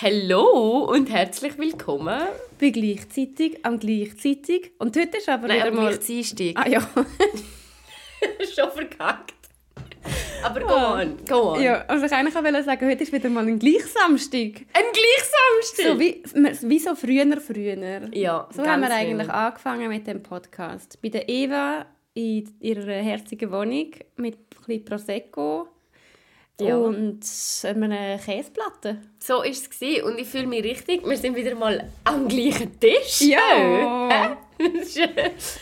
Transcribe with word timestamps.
Hallo 0.00 0.84
und 0.84 1.10
herzlich 1.10 1.58
willkommen. 1.58 2.20
Bei 2.60 2.70
gleichzeitig, 2.70 3.64
am 3.64 3.80
gleichzeitig. 3.80 4.70
Und 4.78 4.96
heute 4.96 5.16
ist 5.16 5.28
aber 5.28 5.48
Nein, 5.48 5.56
wieder 5.58 5.70
mal... 5.72 5.98
Dienstag. 5.98 6.52
Ah 6.54 6.68
ja. 6.68 6.80
Schon 8.54 8.70
verkackt. 8.70 9.34
Aber 10.44 10.60
go 10.60 10.72
on, 10.72 11.16
go 11.28 11.54
on. 11.54 11.62
ja. 11.62 11.84
Also 11.88 12.06
ich 12.06 12.12
eigentlich 12.12 12.32
wollte 12.36 12.62
sagen, 12.62 12.88
heute 12.88 13.02
ist 13.02 13.12
wieder 13.12 13.28
mal 13.28 13.44
ein 13.44 13.58
Gleichsamstag. 13.58 14.66
Ein 14.72 14.84
Gleichsamstag. 14.92 15.86
So 15.86 15.98
wie, 15.98 16.22
wie 16.70 16.78
so 16.78 16.94
früher, 16.94 17.40
früher. 17.40 18.14
Ja, 18.14 18.48
So 18.54 18.64
haben 18.64 18.82
wir 18.82 18.86
früher. 18.86 18.96
eigentlich 18.98 19.30
angefangen 19.30 19.88
mit 19.88 20.06
dem 20.06 20.22
Podcast. 20.22 21.02
Bei 21.02 21.08
der 21.08 21.28
Eva 21.28 21.86
in 22.14 22.48
ihrer 22.60 23.02
herzigen 23.02 23.50
Wohnung 23.50 23.90
mit 24.14 24.36
ein 24.36 24.38
bisschen 24.64 24.84
Prosecco 24.84 25.66
Ja. 26.60 26.76
und 26.76 27.20
einer 27.64 28.18
Käseplatte. 28.18 28.98
So 29.20 29.34
war 29.34 29.46
es. 29.46 29.70
gewesen. 29.70 30.02
Und 30.04 30.18
ich 30.18 30.26
fühle 30.26 30.46
mich 30.46 30.64
richtig. 30.64 31.06
Wir 31.06 31.16
sind 31.16 31.36
wieder 31.36 31.54
mal 31.54 31.88
am 32.04 32.26
gleichen 32.26 32.78
Tisch. 32.80 33.20
Ja. 33.20 34.36
Schön. 34.60 35.10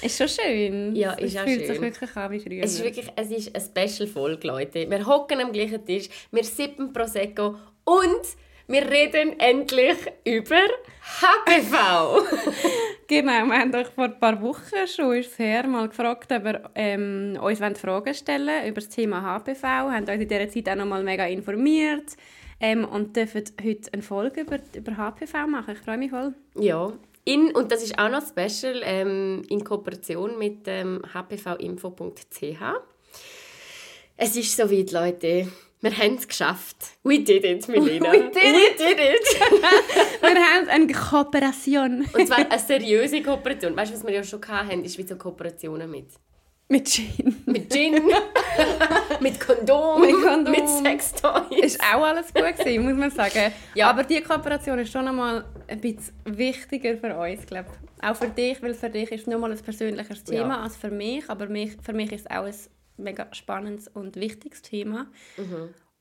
Ist 0.01 0.17
schon 0.17 0.29
schön. 0.29 0.97
Ja, 0.97 1.15
es 1.19 1.35
ist 1.35 1.39
auch 1.39 1.45
fühlt 1.45 1.67
sich 1.67 1.77
schön. 1.77 1.83
wirklich 1.83 2.17
an 2.17 2.33
wie 2.33 2.41
früher. 2.41 2.65
Es 2.65 2.73
ist 2.75 2.83
wirklich 2.83 3.07
es 3.15 3.31
ist 3.31 3.55
eine 3.55 3.89
Special-Folge, 3.89 4.47
Leute. 4.47 4.91
Wir 4.91 5.07
hocken 5.07 5.39
am 5.41 5.53
gleichen 5.53 5.85
Tisch, 5.85 6.09
wir 6.31 6.45
sippen 6.45 6.95
Prosecco 6.95 7.57
und 7.85 8.23
wir 8.69 8.91
reden 8.91 9.39
endlich 9.39 9.99
über 10.25 10.61
HPV. 11.21 12.23
Genau, 13.09 13.47
wir 13.47 13.59
haben 13.61 13.73
euch 13.73 13.87
vor 13.87 14.07
ein 14.07 14.19
paar 14.19 14.43
Wochen 14.43 14.85
schon 14.89 15.15
ist 15.15 15.39
her, 15.39 15.65
mal 15.69 15.89
gefragt, 15.89 16.33
ob 16.33 16.45
ihr 16.45 16.71
ähm, 16.75 17.39
uns 17.41 17.61
wollt 17.61 17.79
Fragen 17.79 18.13
stellen 18.13 18.67
über 18.67 18.81
das 18.81 18.89
Thema 18.89 19.23
HPV. 19.23 19.63
Wir 19.63 19.93
haben 19.93 20.09
uns 20.09 20.11
in 20.11 20.27
dieser 20.27 20.49
Zeit 20.49 20.69
auch 20.71 20.75
noch 20.75 20.87
mal 20.87 21.05
mega 21.05 21.25
informiert 21.27 22.17
ähm, 22.59 22.85
und 22.85 23.15
dürfen 23.15 23.45
heute 23.63 23.93
eine 23.93 24.03
Folge 24.03 24.41
über, 24.41 24.59
über 24.75 24.97
HPV 24.97 25.47
machen. 25.47 25.75
Ich 25.75 25.81
freue 25.85 25.99
mich 25.99 26.11
voll. 26.11 26.35
ja. 26.59 26.93
In, 27.29 27.51
und 27.57 27.73
das 27.73 27.83
ist 27.83 27.99
auch 27.99 28.09
noch 28.09 28.23
special 28.25 28.83
ähm, 28.85 29.43
in 29.49 29.65
Kooperation 29.65 30.39
mit 30.39 30.67
ähm, 30.67 31.03
hpvinfo.ch. 31.13 32.63
Es 34.17 34.37
ist 34.37 34.57
soweit, 34.57 34.93
Leute. 34.93 35.49
Wir 35.83 35.97
haben 35.97 36.15
es 36.17 36.27
geschafft. 36.27 36.77
We 37.05 37.21
did 37.23 37.45
it, 37.45 37.69
Melina. 37.69 38.11
We 38.11 38.19
did 38.19 38.35
We 38.35 38.77
did 38.79 38.99
it. 38.99 39.41
Wir 40.23 40.31
haben 40.31 40.69
eine 40.69 40.93
Kooperation 40.93 42.07
Und 42.13 42.27
zwar 42.27 42.39
eine 42.39 42.59
seriöse 42.59 43.23
Kooperation. 43.23 43.77
Weißt 43.77 43.93
du, 43.93 43.97
was 43.97 44.05
wir 44.07 44.15
ja 44.15 44.25
schon 44.25 44.41
hatten, 44.49 44.85
ist 44.85 44.97
wie 44.99 45.07
so 45.07 45.17
Kooperationen 45.17 45.91
mit 45.91 46.07
mit 46.69 46.85
Jean. 46.89 47.43
Mit 47.47 47.73
Gin, 47.73 47.95
mit 49.21 49.39
Kondom, 49.39 50.01
Mit 50.01 50.11
Kondom. 50.21 50.51
mit 50.53 50.69
Sextoys. 50.69 51.45
Ist 51.63 51.81
auch 51.81 52.03
alles 52.03 52.35
gut 52.35 52.57
gewesen, 52.59 52.85
muss 52.85 52.97
man 52.99 53.11
sagen. 53.13 53.53
Ja. 53.77 53.89
Aber 53.91 54.03
die 54.03 54.21
Kooperation 54.21 54.77
ist 54.81 54.91
schon 54.91 55.07
einmal 55.07 55.45
ein 55.69 55.81
bisschen 55.81 56.13
wichtiger 56.25 56.97
für 56.97 57.17
uns, 57.17 57.47
glaube 57.47 57.69
Auch 58.03 58.17
für 58.17 58.27
dich, 58.27 58.61
weil 58.63 58.75
für 58.75 58.91
dich 58.91 59.13
ist 59.13 59.21
es 59.21 59.27
nochmal 59.29 59.53
ein 59.53 59.59
persönliches 59.61 60.25
Thema 60.25 60.55
Ja. 60.57 60.63
als 60.63 60.77
für 60.77 60.91
mich. 60.91 61.31
Aber 61.31 61.47
mich, 61.47 61.77
für 61.85 61.93
mich 61.93 62.11
ist 62.11 62.23
es 62.27 62.31
auch 62.37 62.45
ein 62.47 62.55
mega 62.99 63.27
spannendes 63.33 63.89
und 63.89 64.17
wichtiges 64.17 64.63
Thema. 64.63 65.07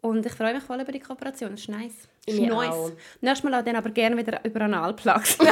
Und 0.02 0.26
ich 0.26 0.34
freue 0.34 0.54
mich 0.54 0.64
voll 0.64 0.80
über 0.80 0.92
die 0.92 1.00
Kooperation. 1.00 1.52
Das 1.52 1.62
ist 1.62 1.70
nice. 1.70 2.08
Das 2.26 2.36
ist 2.36 2.42
Ich 2.42 2.48
nice. 2.50 2.70
auch. 2.70 2.92
Nächstes 3.22 3.44
Mal 3.50 3.60
auch 3.60 3.66
dann 3.66 3.76
aber 3.76 3.90
gerne 3.90 4.18
wieder 4.18 4.40
über 4.44 4.62
Analplugs. 4.62 5.38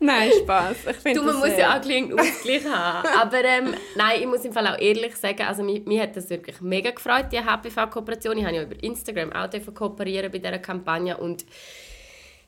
Nein, 0.00 0.30
Spaß. 0.42 0.76
Ich 0.90 0.96
finde 0.96 1.20
Du, 1.20 1.26
man 1.26 1.36
muss 1.36 1.56
ja 1.56 1.70
auch 1.78 1.82
einen 1.82 2.18
Ausgleich 2.18 2.64
haben. 2.66 3.08
Aber 3.18 3.42
ähm, 3.42 3.74
nein, 3.96 4.20
ich 4.20 4.26
muss 4.26 4.44
im 4.44 4.52
Fall 4.52 4.66
auch 4.66 4.78
ehrlich 4.78 5.16
sagen, 5.16 5.42
also 5.42 5.62
mich, 5.62 5.86
mich 5.86 5.98
hat 5.98 6.14
das 6.14 6.28
wirklich 6.28 6.60
mega 6.60 6.90
gefreut, 6.90 7.26
die 7.32 7.40
HPV-Kooperation. 7.40 8.36
Ich 8.36 8.44
habe 8.44 8.54
ja 8.56 8.62
über 8.64 8.82
Instagram 8.82 9.32
auch 9.32 9.48
kooperieren 9.74 10.30
bei 10.30 10.38
dieser 10.38 10.58
Kampagne 10.58 11.16
und 11.16 11.46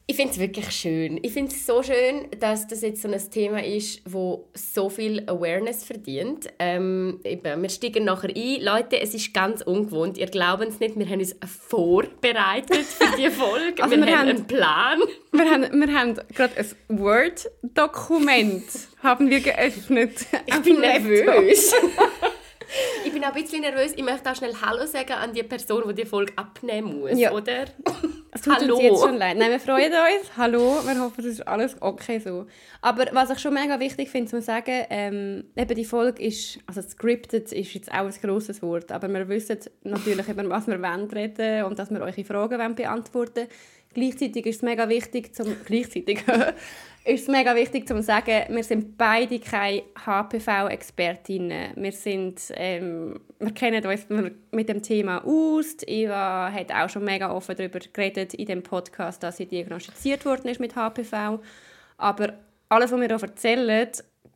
ich 0.08 0.14
finde 0.14 0.32
es 0.32 0.38
wirklich 0.38 0.70
schön. 0.70 1.18
Ich 1.22 1.32
finde 1.32 1.50
es 1.52 1.66
so 1.66 1.82
schön, 1.82 2.28
dass 2.38 2.68
das 2.68 2.82
jetzt 2.82 3.02
so 3.02 3.08
ein 3.08 3.30
Thema 3.30 3.64
ist, 3.64 4.02
wo 4.04 4.46
so 4.54 4.88
viel 4.88 5.24
Awareness 5.28 5.82
verdient. 5.82 6.46
Ähm, 6.60 7.18
eben, 7.24 7.60
wir 7.62 7.68
steigen 7.68 8.04
nachher 8.04 8.28
ein. 8.28 8.62
Leute, 8.62 9.00
es 9.00 9.14
ist 9.14 9.34
ganz 9.34 9.62
ungewohnt. 9.62 10.16
Ihr 10.16 10.26
glaubt 10.26 10.62
es 10.68 10.78
nicht, 10.78 10.96
wir 10.96 11.08
haben 11.08 11.18
uns 11.18 11.34
vorbereitet 11.68 12.84
für 12.86 13.16
diese 13.16 13.30
Folge. 13.32 13.82
Also 13.82 13.96
wir, 13.96 14.06
wir 14.06 14.12
haben 14.16 14.28
haben- 14.28 14.36
einen 14.36 14.46
Plan. 14.46 15.00
Wir 15.32 15.50
haben, 15.50 15.80
wir 15.80 15.92
haben 16.00 16.14
gerade 16.34 16.54
ein 16.56 16.98
Word-Dokument 17.00 18.64
haben 19.02 19.28
wir 19.30 19.40
geöffnet. 19.40 20.12
Ich 20.46 20.56
bin 20.62 20.80
nervös. 20.80 21.74
ich 23.04 23.12
bin 23.12 23.22
auch 23.24 23.34
ein 23.34 23.42
bisschen 23.42 23.60
nervös. 23.60 23.92
Ich 23.96 24.02
möchte 24.04 24.30
auch 24.30 24.34
schnell 24.34 24.54
Hallo 24.60 24.86
sagen 24.86 25.12
an 25.12 25.32
die 25.32 25.42
Person, 25.42 25.84
die 25.88 25.94
die 25.94 26.06
Folge 26.06 26.32
abnehmen 26.36 27.00
muss, 27.00 27.18
Ja. 27.18 27.32
oder? 27.32 27.66
Es 28.32 28.42
tut 28.42 28.56
Hallo. 28.56 28.74
uns 28.74 28.82
jetzt 28.82 29.00
schon 29.00 29.16
leid. 29.16 29.36
Nein, 29.38 29.50
wir 29.50 29.60
freuen 29.60 29.92
uns. 29.92 30.36
Hallo, 30.36 30.80
wir 30.84 31.00
hoffen, 31.00 31.20
es 31.20 31.26
ist 31.26 31.48
alles 31.48 31.76
okay 31.80 32.18
so. 32.18 32.46
Aber 32.82 33.06
was 33.12 33.30
ich 33.30 33.38
schon 33.38 33.54
mega 33.54 33.78
wichtig 33.80 34.10
finde, 34.10 34.30
zu 34.30 34.42
sagen, 34.42 34.84
ähm, 34.90 35.44
eben 35.56 35.74
die 35.74 35.84
Folge 35.84 36.22
ist, 36.22 36.58
also 36.66 36.82
scripted 36.82 37.52
ist 37.52 37.74
jetzt 37.74 37.90
auch 37.90 38.06
ein 38.06 38.14
grosses 38.22 38.60
Wort, 38.62 38.92
aber 38.92 39.08
wir 39.08 39.28
wissen 39.28 39.58
natürlich, 39.84 40.28
über 40.28 40.48
was 40.48 40.66
wir 40.66 40.80
wollen 40.82 41.10
reden 41.10 41.64
und 41.64 41.78
dass 41.78 41.90
wir 41.90 42.00
eure 42.00 42.24
Fragen 42.24 42.58
wollen 42.58 42.74
beantworten 42.74 43.46
Gleichzeitig 43.94 44.44
ist 44.44 44.56
es 44.56 44.62
mega 44.62 44.90
wichtig, 44.90 45.34
zum, 45.34 45.56
gleichzeitig 45.64 46.22
ist 47.06 47.22
es 47.22 47.28
mega 47.28 47.54
wichtig 47.54 47.86
zu 47.86 48.02
sagen, 48.02 48.44
wir 48.48 48.64
sind 48.64 48.98
beide 48.98 49.38
keine 49.38 49.84
HPV-Expertinnen. 50.04 51.74
Wir, 51.76 51.92
ähm, 52.54 53.20
wir 53.38 53.52
kennen 53.52 53.86
uns 53.86 54.06
mit 54.50 54.68
dem 54.68 54.82
Thema 54.82 55.24
aus. 55.24 55.76
Die 55.76 56.02
Eva 56.02 56.50
hat 56.52 56.72
auch 56.72 56.88
schon 56.88 57.04
mega 57.04 57.30
offen 57.30 57.54
darüber 57.56 57.78
geredet 57.78 58.34
in 58.34 58.46
dem 58.46 58.62
Podcast, 58.62 59.22
dass 59.22 59.36
sie 59.36 59.46
diagnostiziert 59.46 60.24
worden 60.24 60.48
ist 60.48 60.58
mit 60.58 60.74
HPV. 60.74 61.38
Aber 61.96 62.34
alles, 62.68 62.90
was 62.90 63.00
wir 63.00 63.06
hier 63.06 63.22
erzählen, 63.22 63.88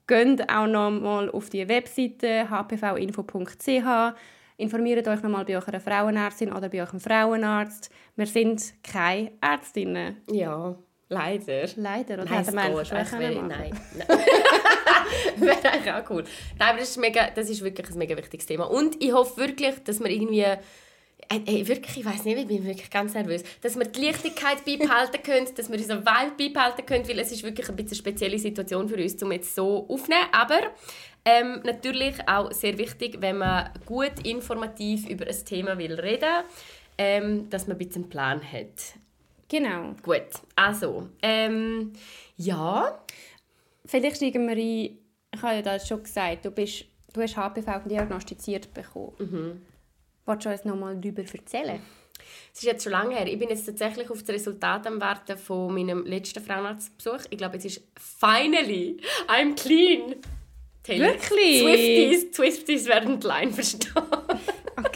geht 0.06 0.48
auch 0.48 0.66
noch 0.68 0.90
mal 0.90 1.28
auf 1.30 1.50
die 1.50 1.68
Webseite 1.68 2.48
hpvinfo.ch. 2.50 4.14
Informiert 4.58 5.08
euch 5.08 5.22
noch 5.22 5.30
mal 5.30 5.44
bei 5.44 5.56
eurer 5.56 5.80
Frauenärztin 5.80 6.52
oder 6.52 6.68
bei 6.68 6.82
eurem 6.82 7.00
Frauenarzt. 7.00 7.90
Wir 8.14 8.26
sind 8.26 8.74
keine 8.84 9.32
Ärztinnen. 9.40 10.18
Ja, 10.30 10.76
leider. 11.10 11.68
Leider. 11.76 12.14
Oder 12.14 12.24
Nein, 12.24 12.40
es 12.40 12.48
eigentlich 12.48 12.90
geht. 12.90 13.20
wäre- 13.20 13.34
machen. 13.34 13.48
Nein. 13.48 13.72
wäre 15.36 15.72
eigentlich 15.72 15.92
auch 15.92 16.10
cool. 16.10 16.24
Nein, 16.58 16.68
aber 16.70 16.78
das 16.78 16.90
ist, 16.90 16.96
mega, 16.96 17.30
das 17.34 17.50
ist 17.50 17.62
wirklich 17.62 17.90
ein 17.90 17.98
mega 17.98 18.16
wichtiges 18.16 18.46
Thema. 18.46 18.64
Und 18.64 19.02
ich 19.02 19.12
hoffe 19.12 19.36
wirklich, 19.36 19.74
dass 19.84 20.00
wir 20.00 20.08
irgendwie... 20.08 20.46
Ey, 21.28 21.42
ey, 21.46 21.68
wirklich, 21.68 21.98
ich 21.98 22.04
weiß 22.04 22.24
nicht, 22.24 22.38
ich 22.38 22.46
bin 22.48 22.64
wirklich 22.64 22.90
ganz 22.90 23.14
nervös. 23.14 23.44
Dass 23.60 23.78
wir 23.78 23.84
die 23.84 24.06
Leichtigkeit 24.06 24.64
beibehalten 24.64 25.22
können, 25.22 25.46
dass 25.54 25.70
wir 25.70 25.76
unseren 25.78 26.04
Vibe 26.04 26.32
beibehalten 26.36 26.86
können, 26.86 27.06
weil 27.08 27.18
es 27.20 27.30
ist 27.30 27.44
wirklich 27.44 27.68
ein 27.68 27.76
bisschen 27.76 27.90
eine 27.90 27.96
spezielle 27.98 28.38
Situation 28.38 28.88
für 28.88 28.96
uns, 28.96 29.22
um 29.22 29.30
jetzt 29.30 29.54
so 29.54 29.86
aufzunehmen. 29.88 30.26
Aber 30.32 30.58
ähm, 31.24 31.60
natürlich 31.62 32.16
auch 32.26 32.50
sehr 32.50 32.78
wichtig, 32.78 33.18
wenn 33.20 33.38
man 33.38 33.70
gut 33.86 34.26
informativ 34.26 35.08
über 35.08 35.26
ein 35.26 35.44
Thema 35.44 35.78
will 35.78 36.00
reden 36.00 36.44
ähm, 37.02 37.48
dass 37.48 37.66
man 37.66 37.76
ein 37.76 37.78
bisschen 37.78 38.02
einen 38.02 38.10
Plan 38.10 38.40
hat. 38.42 38.98
Genau. 39.50 39.94
Gut, 40.02 40.22
also, 40.54 41.08
ähm, 41.22 41.92
ja, 42.36 43.02
Vielleicht 43.90 44.16
steigen 44.16 44.46
wir 44.46 44.54
ein. 44.54 44.98
Ich 45.32 45.42
habe 45.42 45.56
ja 45.56 45.62
das 45.62 45.88
schon 45.88 46.00
gesagt, 46.02 46.44
du, 46.44 46.52
bist, 46.52 46.84
du 47.12 47.22
hast 47.22 47.36
HPV 47.36 47.88
diagnostiziert 47.88 48.72
bekommen. 48.72 49.12
Mhm. 49.18 49.62
Wolltest 50.26 50.46
du 50.46 50.50
uns 50.50 50.64
noch 50.64 50.76
mal 50.76 50.96
darüber 50.96 51.22
erzählen? 51.22 51.80
es 52.52 52.60
ist 52.60 52.64
jetzt 52.64 52.84
schon 52.84 52.92
lange 52.92 53.16
her. 53.16 53.26
Ich 53.26 53.38
bin 53.38 53.48
jetzt 53.48 53.66
tatsächlich 53.66 54.08
auf 54.10 54.20
das 54.22 54.34
Resultat 54.34 54.86
am 54.86 55.00
Warten 55.00 55.36
von 55.36 55.74
meinem 55.74 56.04
letzten 56.04 56.40
Frauenarztbesuch. 56.40 57.26
Ich 57.30 57.38
glaube, 57.38 57.54
jetzt 57.54 57.64
ist 57.64 57.82
finally, 57.98 58.98
I'm 59.26 59.56
clean. 59.60 60.16
Taylor. 60.84 61.08
Wirklich? 61.08 61.60
Swifties, 61.60 62.36
Swifties 62.36 62.86
werden 62.86 63.18
klein 63.18 63.52
verstehen. 63.52 63.92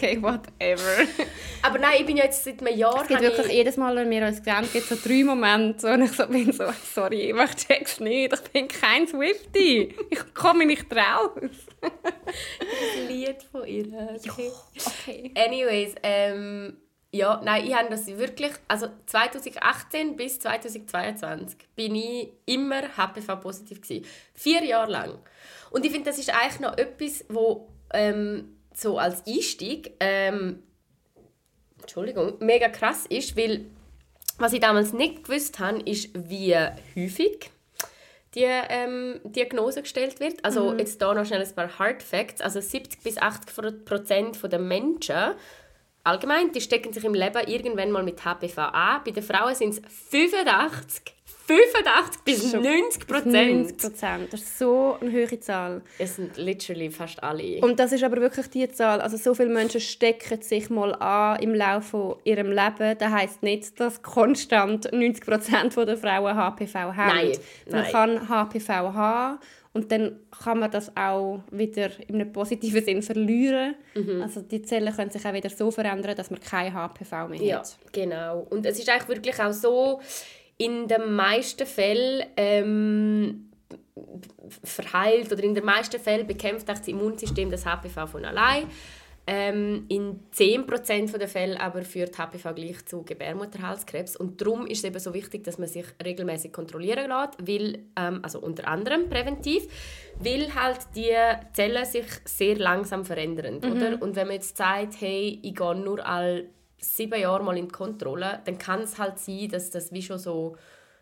Okay, 0.05 0.21
whatever. 0.21 1.07
Aber 1.63 1.79
nein, 1.79 1.95
ich 2.01 2.07
bin 2.07 2.19
ja 2.19 2.25
jetzt 2.25 2.45
seit 2.45 2.61
einem 2.61 2.77
Jahr... 2.77 3.03
Es 3.03 3.09
gibt 3.09 3.23
wirklich 3.23 3.47
ich, 3.47 3.53
jedes 3.53 3.79
Mal, 3.79 3.97
wenn 3.97 4.11
wir 4.11 4.27
uns 4.27 4.45
sehen, 4.45 4.69
gibt 4.71 4.91
es 4.91 5.03
so 5.03 5.09
drei 5.09 5.25
Momente, 5.25 5.87
wo 5.87 6.03
ich 6.03 6.13
so 6.13 6.27
bin, 6.27 6.53
so, 6.53 6.65
sorry, 6.93 7.33
ich 7.33 7.55
check's 7.55 8.01
nicht, 8.01 8.35
ich 8.35 8.41
bin 8.53 8.69
kein 8.69 9.07
Swiftie. 9.09 9.95
Ich 10.11 10.35
komme 10.35 10.67
nicht 10.67 10.95
raus. 10.95 11.31
ein 11.81 13.09
Lied 13.09 13.43
von 13.51 13.67
ihr. 13.67 14.19
Okay. 14.29 14.51
Okay. 14.77 15.33
Anyways, 15.37 15.95
ähm, 16.03 16.77
ja, 17.11 17.41
nein, 17.43 17.65
ich 17.65 17.75
habe 17.75 17.89
das 17.89 18.07
wirklich, 18.07 18.53
also 18.69 18.89
2018 19.07 20.17
bis 20.17 20.39
2022 20.41 21.57
bin 21.75 21.95
ich 21.95 22.29
immer 22.45 22.83
HPV-positiv 22.95 23.81
gewesen. 23.81 24.05
Vier 24.35 24.65
Jahre 24.65 24.93
lang. 24.93 25.19
Und 25.71 25.87
ich 25.87 25.93
finde, 25.93 26.11
das 26.11 26.19
ist 26.19 26.29
eigentlich 26.29 26.61
noch 26.61 26.77
etwas, 26.77 27.25
wo 27.31 27.71
ähm, 27.95 28.55
so 28.77 28.99
als 28.99 29.27
Einstieg, 29.27 29.93
ähm, 30.01 30.63
Entschuldigung, 31.81 32.35
mega 32.41 32.69
krass 32.69 33.07
ist, 33.07 33.37
weil 33.37 33.67
was 34.39 34.53
ich 34.53 34.61
damals 34.61 34.93
nicht 34.93 35.25
gewusst 35.25 35.59
habe, 35.61 35.81
ist, 35.83 36.11
wie 36.15 36.57
häufig 36.97 37.51
die 38.35 38.43
ähm, 38.43 39.21
Diagnose 39.23 39.83
gestellt 39.83 40.19
wird. 40.19 40.45
Also 40.45 40.73
Mhm. 40.73 40.79
jetzt 40.81 41.01
hier 41.01 41.15
noch 41.15 41.25
schnell 41.25 41.43
ein 41.43 41.55
paar 41.55 41.79
Hard 41.79 42.03
Facts. 42.03 42.41
Also 42.41 42.61
70 42.61 43.01
bis 43.03 43.17
80 43.17 43.85
Prozent 43.85 44.39
der 44.53 44.59
Menschen 44.59 45.35
allgemein, 46.03 46.51
die 46.51 46.61
stecken 46.61 46.93
sich 46.93 47.05
im 47.05 47.15
Leben 47.15 47.47
irgendwann 47.47 47.93
mal 47.93 48.03
mit 48.03 48.25
HPV 48.25 48.59
an. 48.59 49.03
Bei 49.05 49.13
den 49.13 49.23
Frauen 49.23 49.55
sind 49.55 49.75
es 49.75 49.81
85, 50.11 51.15
85 51.47 52.23
bis 52.25 52.51
Schon 52.51 52.63
90 52.63 53.07
90 53.07 53.07
Prozent. 53.07 53.79
Prozent. 53.79 54.33
Das 54.33 54.41
ist 54.41 54.59
so 54.59 54.97
eine 55.01 55.13
hohe 55.13 55.41
Zahl. 55.41 55.83
Es 55.99 56.17
sind 56.17 56.37
literally 56.37 56.91
fast 56.91 57.23
alle. 57.23 57.61
Und 57.61 57.79
das 57.79 57.93
ist 57.93 58.03
aber 58.03 58.17
wirklich 58.21 58.47
die 58.49 58.69
Zahl. 58.71 59.01
Also 59.01 59.17
so 59.17 59.35
viele 59.35 59.51
Menschen 59.51 59.81
stecken 59.81 60.41
sich 60.41 60.71
mal 60.71 60.95
an 60.95 61.41
im 61.43 61.55
Laufe 61.55 61.83
von 61.89 62.17
ihrem 62.25 62.49
Leben. 62.51 62.97
Das 62.99 63.11
heisst 63.13 63.43
nicht, 63.43 63.79
dass 63.79 64.03
konstant 64.03 64.91
90 64.93 65.25
Prozent 65.25 65.77
der 65.77 65.97
Frauen 65.99 66.35
HPV 66.37 66.75
haben. 66.75 66.95
Nein, 66.95 67.39
Man 67.71 67.83
nein. 67.83 67.93
kann 67.93 68.29
HPV 68.29 68.69
haben 68.73 69.39
und 69.75 69.91
dann 69.93 70.21
kann 70.43 70.61
man 70.61 70.71
das 70.71 70.97
auch 70.97 71.41
wieder 71.51 71.91
in 72.09 72.15
einem 72.15 72.33
positiven 72.33 72.83
Sinn 72.85 73.03
verlieren. 73.03 73.75
Mhm. 73.95 74.23
Also 74.23 74.41
die 74.41 74.63
Zellen 74.63 74.95
können 74.95 75.11
sich 75.11 75.27
auch 75.27 75.33
wieder 75.35 75.51
so 75.51 75.71
verändern, 75.71 76.15
dass 76.17 76.31
man 76.31 76.41
kein 76.41 76.73
HPV 76.73 77.29
mehr 77.29 77.43
Ja, 77.43 77.59
hat. 77.59 77.77
genau. 77.93 78.47
Und 78.51 78.65
es 78.65 78.79
ist 78.79 78.89
eigentlich 78.89 79.09
wirklich 79.09 79.39
auch 79.43 79.53
so, 79.53 80.01
in 80.59 80.89
den 80.89 81.15
meisten 81.15 81.67
Fällen 81.67 82.27
ähm, 82.37 83.51
verheilt 84.63 85.33
oder 85.33 85.43
in 85.43 85.55
den 85.55 85.65
meisten 85.65 86.01
Fällen 86.01 86.27
bekämpft 86.27 86.71
auch 86.71 86.79
das 86.79 86.89
Immunsystem 86.89 87.51
das 87.51 87.65
HPV 87.65 88.07
von 88.07 88.25
allein. 88.25 88.69
Ähm, 89.27 89.87
in 89.89 90.21
10% 90.35 91.17
der 91.17 91.29
Fälle 91.29 91.59
aber 91.59 91.81
führt 91.81 92.19
HPV 92.19 92.55
gleich 92.55 92.85
zu 92.85 93.05
Gebärmutterhalskrebs 93.05 94.17
und 94.17 94.39
darum 94.39 94.67
ist 94.67 94.79
es 94.79 94.85
eben 94.85 94.99
so 94.99 95.15
wichtig, 95.15 95.45
dass 95.45 95.57
man 95.57 95.67
sich 95.67 95.87
regelmäßig 96.05 96.53
kontrollieren 96.53 97.09
lässt, 97.09 97.49
weil, 97.49 97.79
ähm, 97.97 98.21
also 98.23 98.41
unter 98.41 98.69
anderem 98.69 99.09
präventiv, 99.09 99.67
weil 100.19 100.55
halt 100.55 100.81
die 100.95 101.15
Zellen 101.55 101.87
sich 101.87 102.05
sehr 102.27 102.57
langsam 102.57 103.07
verändern, 103.07 103.61
oder? 103.61 104.03
Und 104.03 104.15
wenn 104.15 104.27
man 104.27 104.37
jetzt 104.37 104.59
sagt, 104.59 105.01
hey, 105.01 105.39
ich 105.43 105.55
gehe 105.55 105.75
nur 105.75 106.07
all 106.07 106.45
sieben 106.85 107.21
Jahre 107.21 107.43
mal 107.43 107.57
in 107.57 107.67
die 107.67 107.73
Kontrolle, 107.73 108.41
dann 108.45 108.59
kann 108.59 108.83
es 108.83 108.99
halt 108.99 109.19
sein, 109.19 109.49
dass 109.49 109.71
das 109.71 109.93
wie 109.93 110.03
schon 110.03 110.19
so 110.19 110.57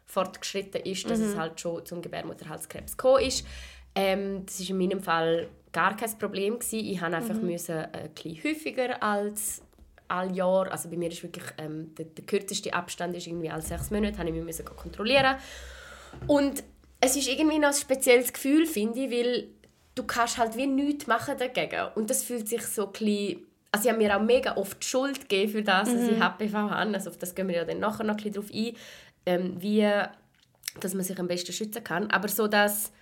fortgeschritten 0.07 0.83
ist, 0.83 1.09
dass 1.09 1.19
es 1.19 1.37
halt 1.37 1.61
schon 1.61 1.85
zum 1.87 2.03
Gebärmutterhalskrebs 2.03 2.97
gekommen 2.97 3.25
ist. 3.25 3.47
Ähm, 3.95 4.45
das 4.47 4.61
ist 4.61 4.71
in 4.71 4.79
meinem 4.79 5.01
Fall 5.01 5.49
gar 5.73 5.97
kein 5.97 6.19
Problem 6.19 6.59
gewesen. 6.59 6.81
Ich 6.81 7.01
habe 7.01 7.17
einfach 7.17 7.35
müssen, 7.37 7.77
äh, 7.77 7.89
ein 7.93 8.11
bisschen 8.11 8.45
häufiger 8.45 9.03
als 9.03 9.63
all 10.09 10.35
Jahr, 10.37 10.71
also 10.71 10.91
bei 10.91 10.97
mir 10.97 11.09
ist 11.09 11.23
wirklich 11.23 11.45
ähm, 11.59 11.95
der, 11.95 12.05
der 12.05 12.25
kürzeste 12.25 12.73
Abstand 12.75 13.17
ist 13.17 13.27
irgendwie 13.27 13.49
alle 13.49 13.63
sechs 13.63 13.91
Monate, 13.91 14.19
habe 14.19 14.29
ich 14.29 14.35
mich 14.35 14.45
müssen 14.45 14.65
kontrollieren. 14.65 15.37
Und 16.27 16.63
es 17.01 17.17
ist 17.17 17.29
irgendwie 17.29 17.59
noch 17.59 17.69
ein 17.69 17.75
spezielles 17.75 18.33
Gefühl, 18.33 18.67
finde 18.67 19.01
ich, 19.01 19.11
weil 19.11 19.49
du 19.95 20.05
kannst 20.05 20.39
halt 20.39 20.57
wie 20.57 20.67
nichts 20.67 21.07
machen 21.07 21.37
dagegen. 21.39 21.89
Und 21.95 22.11
das 22.11 22.23
fühlt 22.23 22.49
sich 22.49 22.63
so 22.63 22.87
ein 22.87 22.93
bisschen 22.93 23.47
also 23.73 23.85
ich 23.87 23.93
habe 23.93 24.03
mir 24.03 24.17
auch 24.17 24.23
mega 24.23 24.57
oft 24.57 24.85
Schuld 24.85 25.21
gegeben 25.29 25.51
für 25.51 25.63
das, 25.63 25.93
dass 25.93 26.09
ich 26.09 26.21
HPV 26.21 26.55
habe. 26.71 26.95
Also 26.95 27.11
auf 27.11 27.17
das 27.19 27.35
gehen 27.35 27.49
wir 27.49 27.57
ja 27.57 27.65
dann 27.65 27.81
nachher 27.81 28.05
noch 28.05 28.15
ein 28.15 28.17
bisschen 28.19 28.35
drauf 28.35 28.51
ein, 28.55 28.77
ähm, 29.27 29.57
wie 29.61 29.91
dass 30.81 30.95
man 30.95 31.03
sich 31.05 31.19
am 31.19 31.27
besten 31.29 31.53
schützen 31.53 31.83
kann. 31.83 32.11
Aber 32.11 32.29
so, 32.29 32.47
dass 32.47 32.93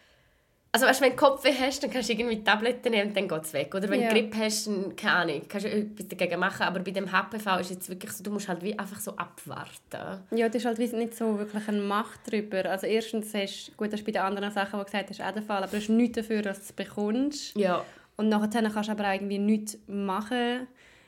also 0.72 0.86
weißt, 0.86 1.00
wenn 1.00 1.10
du 1.10 1.16
Kopfweh 1.16 1.52
hast, 1.52 1.82
dann 1.82 1.90
kannst 1.90 2.08
du 2.08 2.12
irgendwie 2.12 2.44
Tabletten 2.44 2.92
nehmen 2.92 3.08
und 3.08 3.16
dann 3.16 3.26
geht 3.26 3.42
es 3.42 3.52
weg. 3.52 3.74
Oder 3.74 3.88
wenn 3.88 4.02
Ja. 4.02 4.08
du 4.08 4.14
Grippe 4.14 4.38
hast, 4.38 4.68
dann, 4.68 4.94
keine 4.94 5.14
Ahnung, 5.14 5.42
kannst 5.48 5.66
du 5.66 5.70
etwas 5.72 6.06
dagegen 6.06 6.38
machen. 6.38 6.62
Aber 6.62 6.78
bei 6.78 6.92
dem 6.92 7.10
HPV 7.10 7.58
ist 7.58 7.70
jetzt 7.70 7.88
wirklich 7.88 8.12
so, 8.12 8.22
du 8.22 8.30
musst 8.30 8.46
halt 8.46 8.62
wie 8.62 8.78
einfach 8.78 9.00
so 9.00 9.16
abwarten. 9.16 10.22
Ja, 10.30 10.46
das 10.46 10.54
ist 10.56 10.64
halt 10.66 10.78
wie 10.78 10.86
nicht 10.96 11.16
so 11.16 11.38
wirklich 11.38 11.66
eine 11.66 11.80
Macht 11.82 12.20
darüber. 12.30 12.66
Also 12.70 12.86
erstens 12.86 13.34
hast 13.34 13.76
gut, 13.76 13.92
das 13.92 13.98
ist 13.98 14.06
bei 14.06 14.12
den 14.12 14.22
anderen 14.22 14.52
Sachen, 14.52 14.78
die 14.78 14.78
du 14.78 14.84
gesagt 14.84 15.10
hast, 15.10 15.20
auch 15.20 15.32
der 15.32 15.42
Fall, 15.42 15.58
aber 15.64 15.72
du 15.72 15.76
hast 15.78 15.88
nichts 15.88 16.16
dafür, 16.18 16.42
dass 16.42 16.58
du 16.58 16.64
es 16.66 16.72
bekommst. 16.72 17.56
Ja. 17.56 17.84
Und 18.20 18.28
nachher 18.28 18.62
kannst 18.70 18.88
du 18.88 18.92
aber 18.92 19.08
auch 19.08 19.14
irgendwie 19.14 19.38
nichts 19.38 19.78
machen, 19.86 20.66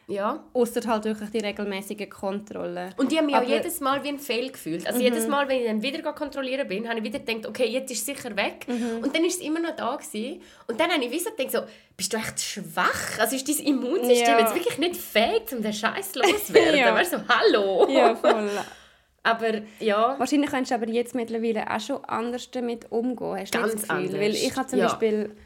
Ja. 0.09 0.43
außer 0.55 0.81
halt 0.87 1.05
wirklich 1.05 1.29
die 1.29 1.41
regelmäßige 1.41 2.09
Kontrolle. 2.09 2.89
Und 2.97 3.13
ich 3.13 3.19
habe 3.19 3.27
mich 3.27 3.35
auch 3.35 3.41
Aber- 3.41 3.49
Mhm. 3.49 3.53
jedes 3.53 3.81
Mal 3.81 4.03
wie 4.03 4.09
ein 4.09 4.19
Fail 4.19 4.51
gefühlt. 4.51 4.87
Also 4.87 4.99
jedes 4.99 5.29
Mal, 5.29 5.47
wenn 5.49 5.61
ich 5.61 5.67
dann 5.67 5.83
wieder 5.83 6.01
kontrollieren 6.15 6.67
bin, 6.67 6.89
habe 6.89 6.99
ich 7.01 7.05
wieder 7.05 7.19
gedacht, 7.19 7.47
okay, 7.47 7.67
jetzt 7.69 7.91
ist 7.93 7.99
es 8.01 8.07
sicher 8.07 8.35
weg. 8.35 8.67
Mhm. 8.67 9.03
Und 9.05 9.15
dann 9.15 9.25
ist 9.27 9.41
es 9.41 9.47
immer 9.47 9.61
noch 9.61 9.77
da 9.77 9.95
gewesen. 9.97 10.41
Und 10.69 10.81
dann 10.81 10.91
habe 10.91 11.05
ich 11.05 11.11
wie 11.11 11.19
so 11.19 11.31
gedacht, 11.31 11.51
so, 11.53 11.59
bist 11.99 12.13
du 12.15 12.17
echt 12.17 12.41
schwach? 12.41 13.19
Also 13.19 13.37
ist 13.37 13.47
dein 13.47 13.67
Immunsystem 13.67 14.27
Ja. 14.29 14.41
jetzt 14.41 14.55
wirklich 14.55 14.79
nicht 14.79 14.97
fähig, 14.97 15.43
um 15.53 15.63
den 15.63 15.73
Scheiß 15.75 16.15
loszuwerden? 16.15 16.81
Ja. 16.81 16.95
Weißt 16.95 17.13
du, 17.13 17.19
so, 17.19 17.25
hallo. 17.29 17.89
Ja, 17.91 18.15
voll. 18.17 18.49
Aber 19.23 19.53
ja, 19.81 20.19
Wahrscheinlich 20.19 20.51
kannst 20.51 20.71
du 20.73 20.75
aber 20.75 20.89
jetzt 20.89 21.15
mittlerweile 21.15 21.71
auch 21.71 21.79
schon 21.79 22.05
anders 22.07 22.51
damit 22.51 22.91
umgehen. 22.91 23.37
Hast 23.39 23.55
du 23.55 23.59
Ganz 23.61 23.73
das 23.75 23.83
Gefühl? 23.83 23.97
anders. 24.07 24.15
Weil 24.21 24.31
ich 24.35 24.57
habe 24.57 24.67
zum 24.67 24.79
Ja. 24.81 24.87
Beispiel... 24.89 25.37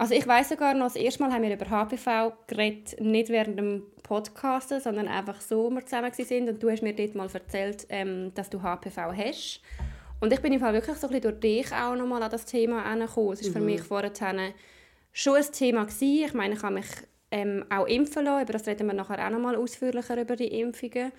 Also 0.00 0.14
ich 0.14 0.24
weiß 0.24 0.50
sogar 0.50 0.74
noch, 0.74 0.86
das 0.86 0.96
erste 0.96 1.22
Mal 1.22 1.32
haben 1.32 1.42
wir 1.42 1.52
über 1.52 1.68
HPV 1.68 2.32
geredet, 2.46 3.00
nicht 3.00 3.30
während 3.30 3.58
dem 3.58 3.82
Podcasten, 4.04 4.80
sondern 4.80 5.08
einfach 5.08 5.40
so, 5.40 5.66
als 5.68 5.74
wir 5.74 6.12
zusammen 6.12 6.12
waren. 6.30 6.48
Und 6.48 6.62
du 6.62 6.70
hast 6.70 6.82
mir 6.82 6.94
dort 6.94 7.16
mal 7.16 7.28
erzählt, 7.32 7.84
ähm, 7.88 8.32
dass 8.34 8.48
du 8.48 8.62
HPV 8.62 9.12
hast. 9.12 9.60
Und 10.20 10.32
ich 10.32 10.40
bin 10.40 10.52
im 10.52 10.60
Fall 10.60 10.72
wirklich 10.72 10.96
so 10.96 11.08
ein 11.08 11.12
bisschen 11.12 11.30
durch 11.30 11.40
dich 11.40 11.72
auch 11.72 11.96
nochmal 11.96 12.22
an 12.22 12.30
das 12.30 12.44
Thema 12.44 12.84
herangekommen. 12.84 13.32
Es 13.32 13.44
war 13.44 13.52
für 13.52 13.60
mich 13.60 13.82
vorher 13.82 14.12
schon 15.12 15.36
ein 15.36 15.52
Thema. 15.52 15.84
Gewesen. 15.84 16.24
Ich 16.26 16.34
meine, 16.34 16.54
ich 16.54 16.62
habe 16.62 16.74
mich 16.74 16.86
ähm, 17.32 17.64
auch 17.68 17.86
impfen 17.86 18.24
lassen. 18.24 18.42
Über 18.42 18.52
das 18.52 18.66
reden 18.68 18.86
wir 18.86 18.94
nachher 18.94 19.26
auch 19.26 19.30
nochmal 19.30 19.56
ausführlicher, 19.56 20.20
über 20.20 20.36
die 20.36 20.60
Impfungen. 20.60 21.10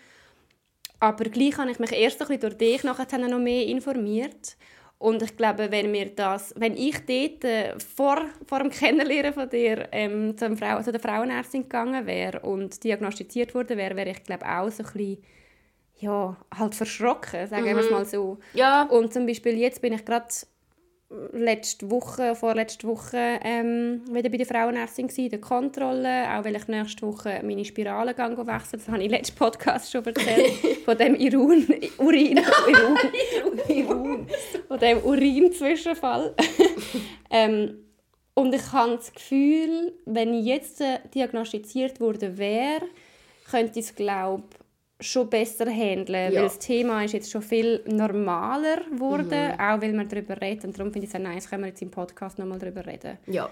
Aber 1.01 1.25
gleich 1.25 1.57
habe 1.57 1.71
ich 1.71 1.79
mich 1.79 1.91
erst 1.91 2.21
ein 2.21 2.27
bisschen 2.27 2.41
durch 2.41 2.57
dich 2.57 2.83
nachher 2.83 3.17
noch 3.17 3.39
mehr 3.39 3.65
informiert. 3.65 4.57
Und 4.99 5.21
ich 5.21 5.37
glaube, 5.37 5.71
wenn, 5.71 5.91
mir 5.91 6.13
das, 6.13 6.53
wenn 6.57 6.75
ich 6.75 6.97
dort 7.05 7.45
äh, 7.45 7.79
vor, 7.79 8.25
vor 8.45 8.59
dem 8.59 8.69
Kennenlernen 8.69 9.33
von 9.33 9.49
dir 9.49 9.87
ähm, 9.93 10.37
zur 10.37 10.57
Frau, 10.57 10.81
zu 10.81 10.91
der 10.91 10.99
Frauenärztin 10.99 11.63
gegangen 11.63 12.05
wäre 12.05 12.41
und 12.41 12.83
diagnostiziert 12.83 13.55
worden 13.55 13.77
wäre, 13.77 13.95
wäre 13.95 14.09
ich 14.09 14.23
glaube 14.23 14.45
auch 14.45 14.69
so 14.69 14.83
ein 14.83 14.91
bisschen, 14.91 15.23
ja, 15.99 16.35
halt 16.53 16.75
verschrocken, 16.75 17.47
sagen 17.47 17.65
wir 17.65 17.77
es 17.77 17.89
mal 17.89 18.05
so. 18.05 18.39
ja, 18.53 18.83
Und 18.83 19.13
zum 19.13 19.25
Beispiel 19.25 19.57
jetzt 19.57 19.81
bin 19.81 19.93
ich 19.93 20.03
gerade 20.03 20.27
letzte 21.31 21.89
Woche, 21.89 22.35
vorletzte 22.35 22.87
Woche 22.87 23.39
ähm, 23.43 24.01
wieder 24.11 24.29
bei 24.29 24.37
der 24.37 24.45
Frauenärztin 24.45 25.09
in 25.09 25.29
der 25.29 25.41
Kontrolle, 25.41 26.29
auch 26.31 26.45
weil 26.45 26.55
ich 26.55 26.67
nächste 26.67 27.07
Woche 27.07 27.41
meine 27.43 27.65
Spirale 27.65 28.13
gang 28.13 28.37
wechseln. 28.37 28.79
Das 28.79 28.87
habe 28.87 28.99
ich 28.99 29.05
im 29.05 29.11
letzten 29.11 29.35
Podcast 29.35 29.91
schon 29.91 30.05
erzählt, 30.05 30.51
von 30.85 30.97
dem 30.97 31.15
Irun, 31.15 31.65
Urin, 31.97 32.37
Irun, 32.67 32.97
Irun, 33.67 34.27
von 34.67 34.79
dem 34.79 34.99
Urinzwischenfall. 34.99 36.35
ähm, 37.31 37.85
und 38.35 38.53
ich 38.53 38.71
habe 38.71 38.95
das 38.95 39.11
Gefühl, 39.11 39.93
wenn 40.05 40.33
ich 40.33 40.45
jetzt 40.45 40.79
äh, 40.81 40.99
diagnostiziert 41.13 41.99
worden 41.99 42.37
wäre, 42.37 42.83
könnte 43.49 43.79
ich 43.79 43.85
es, 43.85 43.95
glaube 43.95 44.43
schon 44.99 45.29
besser 45.29 45.65
handeln, 45.69 46.33
Ja. 46.33 46.39
weil 46.41 46.43
das 46.47 46.59
Thema 46.59 47.03
ist 47.03 47.13
jetzt 47.13 47.31
schon 47.31 47.41
viel 47.41 47.81
normaler 47.87 48.77
geworden, 48.91 49.53
auch 49.59 49.81
weil 49.81 49.93
man 49.93 50.07
darüber 50.09 50.39
redet 50.41 50.65
und 50.65 50.77
darum 50.77 50.91
finde 50.91 51.07
ich 51.07 51.13
es 51.13 51.19
auch 51.19 51.23
nice, 51.23 51.49
können 51.49 51.63
wir 51.63 51.69
jetzt 51.69 51.81
im 51.81 51.89
Podcast 51.91 52.37
nochmal 52.39 52.59
darüber 52.59 52.85
reden. 52.85 53.17
ja. 53.27 53.49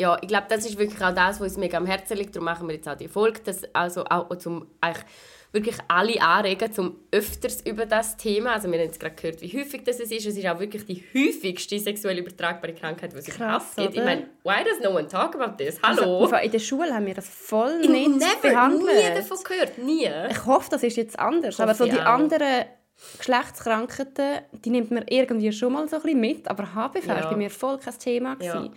Ja, 0.00 0.16
ich 0.22 0.28
glaube, 0.28 0.46
das 0.48 0.64
ist 0.64 0.78
wirklich 0.78 1.02
auch 1.02 1.12
das, 1.12 1.40
was 1.40 1.48
uns 1.48 1.56
mega 1.56 1.76
am 1.76 1.84
Herzen 1.84 2.16
liegt. 2.16 2.32
Darum 2.36 2.44
machen 2.44 2.68
wir 2.68 2.76
jetzt 2.76 2.88
auch 2.88 2.94
die 2.96 3.08
Folge, 3.08 3.40
dass 3.44 3.62
also 3.74 4.04
auch 4.04 4.32
zum 4.36 4.68
eigentlich 4.80 5.04
wirklich 5.52 5.76
alle 5.88 6.20
anregen, 6.20 6.70
zum 6.72 6.96
öfters 7.10 7.62
über 7.62 7.86
das 7.86 8.16
Thema. 8.16 8.52
Also 8.52 8.70
wir 8.70 8.78
haben 8.78 8.86
jetzt 8.86 9.00
gerade 9.00 9.14
gehört, 9.14 9.40
wie 9.40 9.58
häufig 9.58 9.82
das 9.84 9.98
ist. 9.98 10.12
Es 10.12 10.26
ist 10.26 10.46
auch 10.46 10.58
wirklich 10.60 10.84
die 10.84 11.02
häufigste 11.14 11.78
sexuell 11.78 12.18
übertragbare 12.18 12.74
Krankheit, 12.74 13.12
die 13.12 13.18
es 13.18 13.24
Krass, 13.26 13.38
überhaupt 13.38 13.76
gibt. 13.76 13.96
Ich 13.96 14.04
meine, 14.04 14.28
why 14.44 14.62
does 14.64 14.80
no 14.82 14.90
one 14.96 15.08
talk 15.08 15.34
about 15.34 15.56
this? 15.56 15.78
Hallo? 15.82 16.24
Also, 16.24 16.36
in 16.36 16.50
der 16.50 16.58
Schule 16.58 16.94
haben 16.94 17.06
wir 17.06 17.14
das 17.14 17.28
voll 17.28 17.78
ich 17.82 17.88
nicht 17.88 18.08
never, 18.10 18.26
behandelt. 18.42 18.82
nie 18.84 19.14
davon 19.14 19.38
gehört, 19.44 19.78
nie. 19.78 20.08
Ich 20.30 20.44
hoffe, 20.46 20.68
das 20.70 20.82
ist 20.82 20.96
jetzt 20.96 21.18
anders. 21.18 21.58
Aber 21.60 21.74
so 21.74 21.86
die 21.86 21.92
auch. 21.98 22.04
anderen 22.04 22.64
Geschlechtskrankheiten, 23.16 24.40
die 24.64 24.70
nimmt 24.70 24.90
man 24.90 25.04
irgendwie 25.08 25.52
schon 25.52 25.72
mal 25.72 25.88
so 25.88 25.96
ein 25.96 26.02
bisschen 26.02 26.20
mit. 26.20 26.48
Aber 26.48 26.74
HPV 26.74 27.08
war 27.08 27.20
Ja. 27.20 27.30
bei 27.30 27.36
mir 27.36 27.50
voll 27.50 27.78
kein 27.78 27.98
Thema. 27.98 28.36
Ja. 28.40 28.68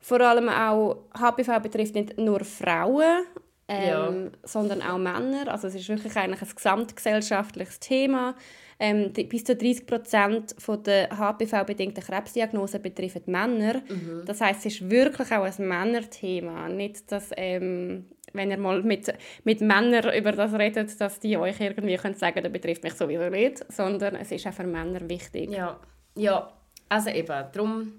Vor 0.00 0.20
allem 0.20 0.48
auch, 0.48 0.98
HPV 1.18 1.58
betrifft 1.60 1.94
nicht 1.94 2.16
nur 2.18 2.44
Frauen, 2.44 3.24
ähm, 3.68 4.32
sondern 4.44 4.82
auch 4.82 4.98
Männer. 4.98 5.50
Also 5.50 5.68
es 5.68 5.74
ist 5.74 5.88
wirklich 5.88 6.16
eigentlich 6.16 6.42
ein 6.42 6.54
gesamtgesellschaftliches 6.54 7.80
Thema. 7.80 8.34
Ähm, 8.78 9.12
bis 9.12 9.44
zu 9.44 9.56
30 9.56 9.86
Prozent 9.86 10.54
der 10.86 11.08
HPV-bedingten 11.08 12.04
Krebsdiagnosen 12.04 12.82
betreffen 12.82 13.22
Männer. 13.26 13.80
Das 14.26 14.40
heißt, 14.40 14.66
es 14.66 14.74
ist 14.74 14.90
wirklich 14.90 15.32
auch 15.32 15.44
ein 15.44 15.68
Männerthema. 15.68 16.68
Nicht, 16.68 17.10
dass, 17.10 17.30
ähm, 17.36 18.04
wenn 18.34 18.50
ihr 18.50 18.58
mal 18.58 18.82
mit, 18.82 19.12
mit 19.44 19.62
Männern 19.62 20.14
über 20.14 20.32
das 20.32 20.52
redet, 20.52 21.00
dass 21.00 21.18
die 21.20 21.38
euch 21.38 21.58
irgendwie 21.58 21.96
können 21.96 22.14
sagen 22.14 22.42
das 22.42 22.52
betrifft 22.52 22.84
mich 22.84 22.94
sowieso 22.94 23.30
nicht, 23.30 23.64
sondern 23.72 24.14
es 24.16 24.30
ist 24.30 24.46
auch 24.46 24.52
für 24.52 24.64
Männer 24.64 25.08
wichtig. 25.08 25.50
Ja, 25.50 25.80
ja. 26.14 26.52
Also 26.88 27.10
eben, 27.10 27.44
darum, 27.52 27.94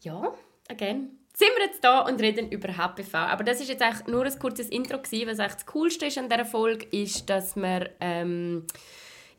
ja, 0.00 0.34
again, 0.68 1.19
sind 1.40 1.50
wir 1.56 1.66
jetzt 1.66 1.82
da 1.82 2.00
und 2.00 2.20
reden 2.20 2.50
über 2.50 2.76
HPV. 2.76 3.14
Aber 3.16 3.42
das 3.44 3.60
ist 3.60 3.68
jetzt 3.68 3.82
eigentlich 3.82 4.06
nur 4.06 4.24
ein 4.24 4.38
kurzes 4.38 4.68
Intro 4.68 4.98
gewesen. 4.98 5.26
Was 5.28 5.40
eigentlich 5.40 5.54
das 5.54 5.66
Coolste 5.66 6.06
ist 6.06 6.18
an 6.18 6.28
dieser 6.28 6.44
Folge, 6.44 6.86
ist, 6.92 7.28
dass 7.28 7.56
wir 7.56 7.90
ähm, 8.00 8.66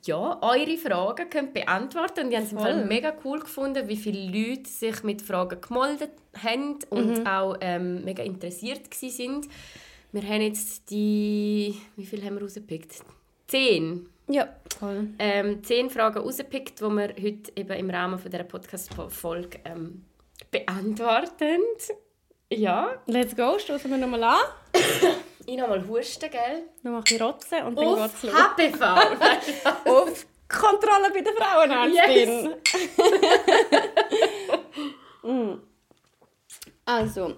ja, 0.04 0.40
eure 0.42 0.78
Fragen 0.78 1.30
könnt 1.30 1.54
beantworten. 1.54 2.26
Und 2.26 2.32
ich 2.32 2.36
habe 2.38 2.46
es 2.46 2.52
im. 2.52 2.58
Fall 2.58 2.86
mega 2.86 3.14
cool 3.24 3.40
gefunden, 3.40 3.88
wie 3.88 3.98
viele 3.98 4.26
Leute 4.26 4.70
sich 4.70 5.04
mit 5.04 5.22
Fragen 5.22 5.62
gemeldet 5.62 6.12
haben 6.44 6.80
und 6.90 7.20
Mhm. 7.20 7.28
auch 7.28 7.56
ähm, 7.62 8.04
mega 8.04 8.24
interessiert 8.24 8.94
sind. 8.94 9.48
Wir 10.12 10.24
haben 10.24 10.42
jetzt 10.42 10.90
die... 10.90 11.76
Wie 11.96 12.06
viele 12.06 12.26
haben 12.26 12.36
wir 12.36 12.42
rausgepickt? 12.42 12.96
Zehn. 13.48 14.08
Ja, 14.28 14.50
voll. 14.80 15.08
Ähm, 15.20 15.64
zehn 15.64 15.90
Fragen 15.90 16.20
rausgepickt, 16.20 16.80
die 16.80 16.84
wir 16.84 17.10
heute 17.22 17.52
eben 17.56 17.74
im 17.74 17.90
Rahmen 17.90 18.18
von 18.20 18.30
dieser 18.32 18.44
Podcast-Folge 18.44 19.60
ähm, 19.66 20.04
beantworten. 20.52 21.62
Ja. 22.52 23.02
Let's 23.08 23.36
go, 23.36 23.58
stoßen 23.58 23.90
wir 23.90 23.98
nochmal 23.98 24.24
an. 24.24 24.40
Ich 25.48 25.58
noch 25.58 25.70
mal 25.70 25.88
husten, 25.88 26.30
gell? 26.30 26.66
Noch 26.84 26.92
mal 26.92 26.98
ein 27.00 27.04
bisschen 27.04 27.22
rotzen 27.22 27.64
und 27.64 27.76
dann 27.76 27.96
geht's 27.96 28.22
los. 28.22 28.32
HPV. 28.32 28.84
Auf 29.90 30.28
Kontrolle 30.48 31.10
bei 31.12 31.22
der 31.22 31.34
Frauenärztin. 31.34 32.54
Mm. 35.24 35.62
Also, 36.84 37.36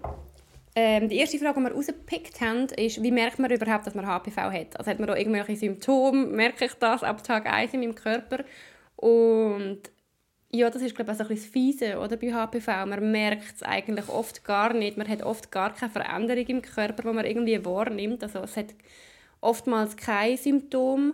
ähm, 0.73 1.09
die 1.09 1.17
erste 1.17 1.37
Frage, 1.37 1.59
die 1.59 1.65
wir 1.65 1.73
rausgepickt 1.73 2.41
haben, 2.41 2.67
ist, 2.77 3.03
wie 3.03 3.11
merkt 3.11 3.39
man 3.39 3.51
überhaupt, 3.51 3.85
dass 3.85 3.93
man 3.93 4.07
HPV 4.07 4.37
hat? 4.37 4.77
Also 4.77 4.89
hat 4.89 4.99
man 4.99 5.07
da 5.07 5.15
irgendwelche 5.17 5.57
Symptome? 5.57 6.25
Merke 6.27 6.65
ich 6.65 6.73
das 6.75 7.03
ab 7.03 7.23
Tag 7.23 7.45
1 7.45 7.73
in 7.73 7.81
meinem 7.81 7.95
Körper? 7.95 8.45
Und 8.95 9.81
ja, 10.53 10.69
das 10.69 10.81
ist 10.83 10.95
glaube 10.95 11.11
ich 11.11 11.17
auch 11.17 11.21
ein 11.21 11.27
bisschen 11.27 11.51
Fiese 11.51 11.99
oder, 11.99 12.15
bei 12.15 12.31
HPV. 12.31 12.85
Man 12.85 13.11
merkt 13.11 13.55
es 13.55 13.63
eigentlich 13.63 14.07
oft 14.07 14.43
gar 14.43 14.73
nicht. 14.73 14.97
Man 14.97 15.07
hat 15.07 15.23
oft 15.23 15.51
gar 15.51 15.73
keine 15.73 15.91
Veränderung 15.91 16.45
im 16.45 16.61
Körper, 16.61 17.09
die 17.09 17.15
man 17.15 17.25
irgendwie 17.25 17.65
wahrnimmt. 17.65 18.23
Also 18.23 18.39
es 18.39 18.55
hat 18.55 18.67
oftmals 19.41 19.97
kein 19.97 20.37
Symptom. 20.37 21.13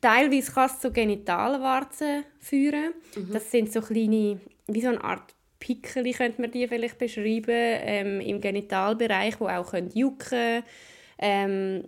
Teilweise 0.00 0.52
kann 0.52 0.70
es 0.70 0.80
zu 0.80 0.90
Genitalwarzen 0.90 2.24
führen. 2.38 2.94
Das 3.32 3.50
sind 3.50 3.72
so 3.72 3.80
kleine, 3.80 4.40
wie 4.66 4.80
so 4.80 4.88
eine 4.88 5.04
Art 5.04 5.34
Pickel, 5.58 6.10
könnte 6.12 6.40
man 6.40 6.50
die 6.50 6.68
vielleicht 6.68 6.98
beschreiben, 6.98 7.48
ähm, 7.48 8.20
im 8.20 8.40
Genitalbereich, 8.40 9.40
wo 9.40 9.48
auch 9.48 9.70
können 9.70 9.90
jucken 9.94 10.62
ähm, 11.18 11.84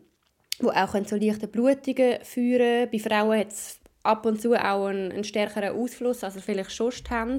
wo 0.61 0.71
auch 0.71 0.93
können 0.93 1.07
so 1.07 1.17
leichte 1.17 1.47
Blutungen 1.47 2.19
führen 2.23 2.91
Bei 2.91 2.99
Frauen 2.99 3.39
hat 3.39 3.49
es 3.49 3.78
ab 4.09 4.25
und 4.27 4.41
zu 4.41 4.55
auch 4.55 4.87
einen, 4.87 5.13
einen 5.13 5.25
stärkeren 5.25 5.77
Ausfluss, 5.77 6.25
also 6.25 6.41
vielleicht 6.41 6.71
sonst 6.71 7.11
haben. 7.11 7.39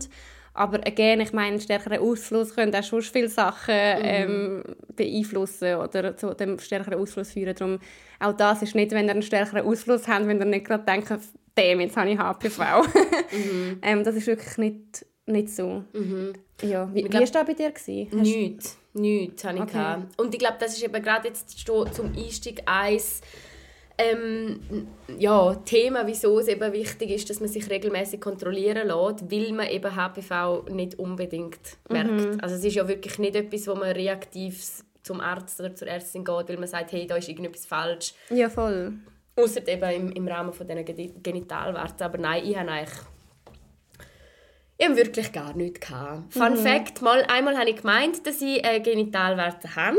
Aber 0.53 0.85
again, 0.85 1.21
ich 1.21 1.31
meine, 1.31 1.47
einen 1.47 1.61
stärkeren 1.61 1.99
Ausfluss 1.99 2.53
können 2.53 2.75
auch 2.75 2.83
schon 2.83 3.01
viele 3.01 3.29
Sachen 3.29 3.73
ähm, 3.75 4.63
beeinflussen 4.95 5.75
oder 5.75 6.17
zu 6.17 6.33
dem 6.33 6.59
stärkeren 6.59 6.99
Ausfluss 6.99 7.31
führen. 7.31 7.55
Darum, 7.55 7.79
auch 8.19 8.33
das 8.33 8.61
ist 8.61 8.75
nicht, 8.75 8.91
wenn 8.91 9.05
ihr 9.05 9.11
einen 9.11 9.21
stärkeren 9.21 9.65
Ausfluss 9.65 10.07
habt, 10.07 10.27
wenn 10.27 10.39
ihr 10.39 10.45
nicht 10.45 10.65
gerade 10.65 10.83
denkt, 10.83 11.09
«Damn, 11.55 11.79
jetzt 11.79 11.97
habe 11.97 12.11
ich 12.11 12.17
HPV». 12.17 12.61
ähm, 13.81 14.03
das 14.03 14.15
ist 14.15 14.27
wirklich 14.27 14.57
nicht, 14.57 15.05
nicht 15.25 15.49
so. 15.49 15.83
Ja. 16.61 16.93
Wie, 16.93 17.03
war 17.03 17.21
das 17.21 17.31
bei 17.31 17.53
dir? 17.53 17.71
Gewesen? 17.71 18.21
Nichts. 18.21 18.77
Nichts 18.93 19.43
habe 19.43 19.57
ich 19.57 19.63
Okay. 19.63 19.95
Und 20.17 20.33
ich 20.33 20.39
glaube, 20.39 20.57
das 20.59 20.73
ist 20.73 20.83
eben 20.83 21.01
gerade 21.01 21.27
jetzt 21.27 21.57
zum 21.59 22.13
Einstieg 22.15 22.61
eins 22.65 23.21
ähm, 23.99 24.87
ja, 25.17 25.55
Thema, 25.65 26.07
wieso 26.07 26.39
es 26.39 26.47
eben 26.47 26.71
wichtig 26.73 27.11
ist, 27.11 27.29
dass 27.29 27.39
man 27.39 27.49
sich 27.49 27.69
regelmäßig 27.69 28.19
kontrollieren 28.21 28.87
lässt, 28.87 29.29
weil 29.31 29.51
man 29.51 29.67
eben 29.67 29.95
HPV 29.95 30.65
nicht 30.69 30.97
unbedingt 30.97 31.59
merkt. 31.89 32.11
Mhm. 32.11 32.39
Also 32.41 32.55
es 32.55 32.63
ist 32.63 32.75
ja 32.75 32.87
wirklich 32.87 33.19
nicht 33.19 33.35
etwas, 33.35 33.67
wo 33.67 33.75
man 33.75 33.91
reaktiv 33.91 34.63
zum 35.03 35.19
Arzt 35.21 35.59
oder 35.59 35.75
zur 35.75 35.87
Ärztin 35.87 36.23
geht, 36.23 36.49
weil 36.49 36.57
man 36.57 36.67
sagt, 36.67 36.91
hey, 36.91 37.05
da 37.07 37.15
ist 37.17 37.27
irgendetwas 37.29 37.65
falsch. 37.65 38.13
Ja, 38.29 38.49
voll. 38.49 38.93
Außer 39.35 39.67
eben 39.67 39.89
im, 39.91 40.11
im 40.11 40.27
Rahmen 40.27 40.53
von 40.53 40.67
diesen 40.67 40.83
Geni- 40.85 41.13
Genitalwarzen. 41.21 42.03
Aber 42.03 42.17
nein, 42.17 42.43
ich 42.45 42.57
habe 42.57 42.69
eigentlich 42.71 42.89
ich 44.81 44.85
habe 44.85 44.95
wirklich 44.95 45.33
gar 45.33 45.53
nichts 45.57 45.81
gehabt. 45.81 46.33
Fun 46.33 46.55
Fact, 46.55 47.01
mal, 47.01 47.23
einmal 47.23 47.57
habe 47.57 47.69
ich 47.69 47.75
gemeint, 47.77 48.25
dass 48.25 48.41
ich 48.41 48.65
äh, 48.65 48.79
Genitalwarzen 48.79 49.75
habe. 49.75 49.97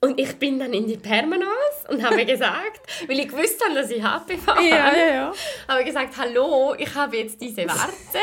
Und 0.00 0.20
ich 0.20 0.36
bin 0.36 0.58
dann 0.58 0.72
in 0.74 0.86
die 0.88 0.96
Permanence 0.98 1.48
und 1.88 2.02
habe 2.04 2.24
gesagt, 2.24 2.80
weil 3.08 3.18
ich 3.18 3.28
gewusst 3.28 3.62
habe, 3.64 3.74
dass 3.74 3.90
ich 3.90 4.02
HPV 4.02 4.46
habe, 4.46 4.62
Ja, 4.68 4.96
ja, 4.96 5.06
ja. 5.14 5.32
habe 5.68 5.80
ich 5.80 5.86
gesagt, 5.86 6.14
hallo, 6.16 6.74
ich 6.78 6.94
habe 6.94 7.16
jetzt 7.16 7.40
diese 7.40 7.66
Warzen. 7.66 8.20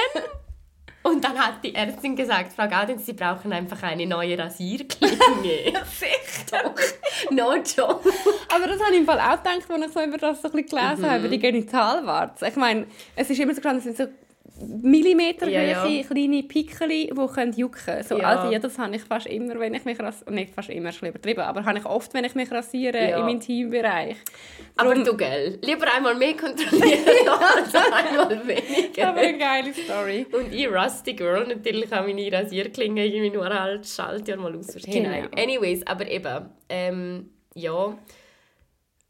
Und 1.04 1.24
dann 1.24 1.38
hat 1.38 1.64
die 1.64 1.76
Ärztin 1.76 2.16
gesagt, 2.16 2.54
Frau 2.54 2.68
Gaudenz, 2.68 3.06
Sie 3.06 3.14
brauchen 3.14 3.54
einfach 3.54 3.84
eine 3.84 4.08
neue 4.08 4.40
Rasierklinge. 4.40 5.16
Sicher. 5.86 6.74
No 7.30 7.54
joke. 7.58 8.10
Aber 8.52 8.66
das 8.68 8.82
habe 8.82 8.92
ich 8.94 9.00
im 9.02 9.06
Fall 9.06 9.20
auch 9.20 9.38
gedacht, 9.38 9.70
als 9.70 9.86
ich 9.86 9.94
so 9.94 10.02
über 10.02 10.18
das 10.18 10.42
so 10.42 10.48
ein 10.48 10.54
bisschen 10.64 10.80
gelesen 10.80 11.08
habe, 11.08 11.20
über 11.20 11.28
die 11.28 11.38
Genitalwarzen. 11.38 12.48
Ich 12.48 12.56
meine, 12.56 12.88
es 13.16 13.30
ist 13.30 13.40
immer 13.40 13.54
so 13.54 13.62
es 13.62 13.84
sind 13.84 13.98
so 13.98 14.08
Millimeter 14.82 15.50
Ja, 15.50 15.62
ja. 15.62 16.04
kleine 16.04 16.44
Pickel, 16.44 16.88
die 16.88 17.08
können 17.34 17.54
jucken 17.54 18.04
so, 18.04 18.18
Ja. 18.18 18.24
Also 18.26 18.52
ja, 18.54 18.60
das 18.60 18.78
habe 18.78 18.96
ich 18.96 19.02
fast 19.04 19.28
immer, 19.28 19.60
wenn 19.60 19.74
ich 19.74 19.84
mich 19.86 20.00
rasiere. 20.00 20.32
Nicht 20.34 20.54
fast 20.54 20.70
immer, 20.70 20.90
ist 20.90 21.02
übertrieben, 21.02 21.42
aber 21.42 21.66
habe 21.66 21.80
ich 21.80 21.86
oft, 21.86 22.14
wenn 22.14 22.24
ich 22.24 22.36
mich 22.36 22.50
rasiere 22.52 23.10
Ja. 23.10 23.20
im 23.22 23.28
Intimbereich. 23.28 24.16
Aber 24.78 24.94
Drum- 24.96 25.04
du, 25.04 25.18
gell, 25.18 25.60
lieber 25.62 25.88
einmal 25.94 26.16
mehr 26.16 26.36
kontrollieren 26.36 27.00
als 27.28 27.76
einmal 27.76 28.48
weniger. 28.48 29.10
Aber 29.10 29.20
eine 29.20 29.38
geile 29.38 29.74
Story. 29.74 30.26
Und 30.32 30.54
ich, 30.54 30.68
Rusty 30.70 31.14
Girl, 31.14 31.48
natürlich 31.48 31.92
auch 31.92 32.06
meine 32.06 32.32
Rasierklinge 32.32 33.06
irgendwie 33.06 33.36
nur 33.36 33.46
halt 33.50 33.86
Schaltjahr 33.88 34.38
mal 34.38 34.56
aus. 34.56 34.68
Genau. 34.86 35.10
Anyways, 35.38 35.86
aber 35.86 36.08
eben, 36.10 36.46
ähm, 36.70 37.30
ja, 37.56 37.98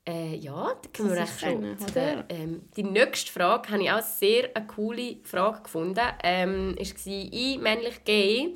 äh, 0.07 0.35
ja, 0.35 0.73
da 0.81 0.89
können 0.93 1.09
wir 1.09 1.15
Das 1.15 1.29
echt 1.29 1.37
ist 1.37 1.41
schon 1.41 1.79
zu 1.79 1.93
der, 1.93 2.25
ähm, 2.29 2.61
Die 2.75 2.83
nächste 2.83 3.31
Frage 3.31 3.69
habe 3.71 3.83
ich 3.83 3.91
auch 3.91 4.01
sehr 4.01 4.49
eine 4.55 4.67
coole 4.67 5.17
Frage 5.23 5.63
gefunden. 5.63 5.99
Ähm, 6.23 6.75
war, 6.77 7.07
ich, 7.31 7.59
männlich 7.59 8.03
gay, 8.05 8.53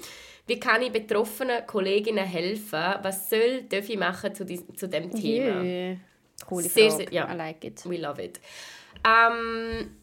wie 0.48 0.60
kann 0.60 0.82
ich 0.82 0.92
betroffenen 0.92 1.66
Kolleginnen 1.68 2.26
helfen? 2.26 2.96
Was 3.02 3.30
soll, 3.30 3.64
darf 3.70 3.90
ich 3.90 3.98
machen 3.98 4.34
zu, 4.36 4.46
dies, 4.46 4.64
zu 4.76 4.88
diesem 4.88 5.12
Thema? 5.12 5.64
Yeah. 5.64 5.98
Coole 6.46 6.64
Sehr, 6.70 6.90
Frage. 6.92 7.04
sehr- 7.06 7.14
ja. 7.14 7.34
I 7.34 7.36
like 7.38 7.64
it. 7.64 7.82
We 7.90 7.98
love 7.98 8.24
it. 8.24 8.40
Ähm, 9.06 9.96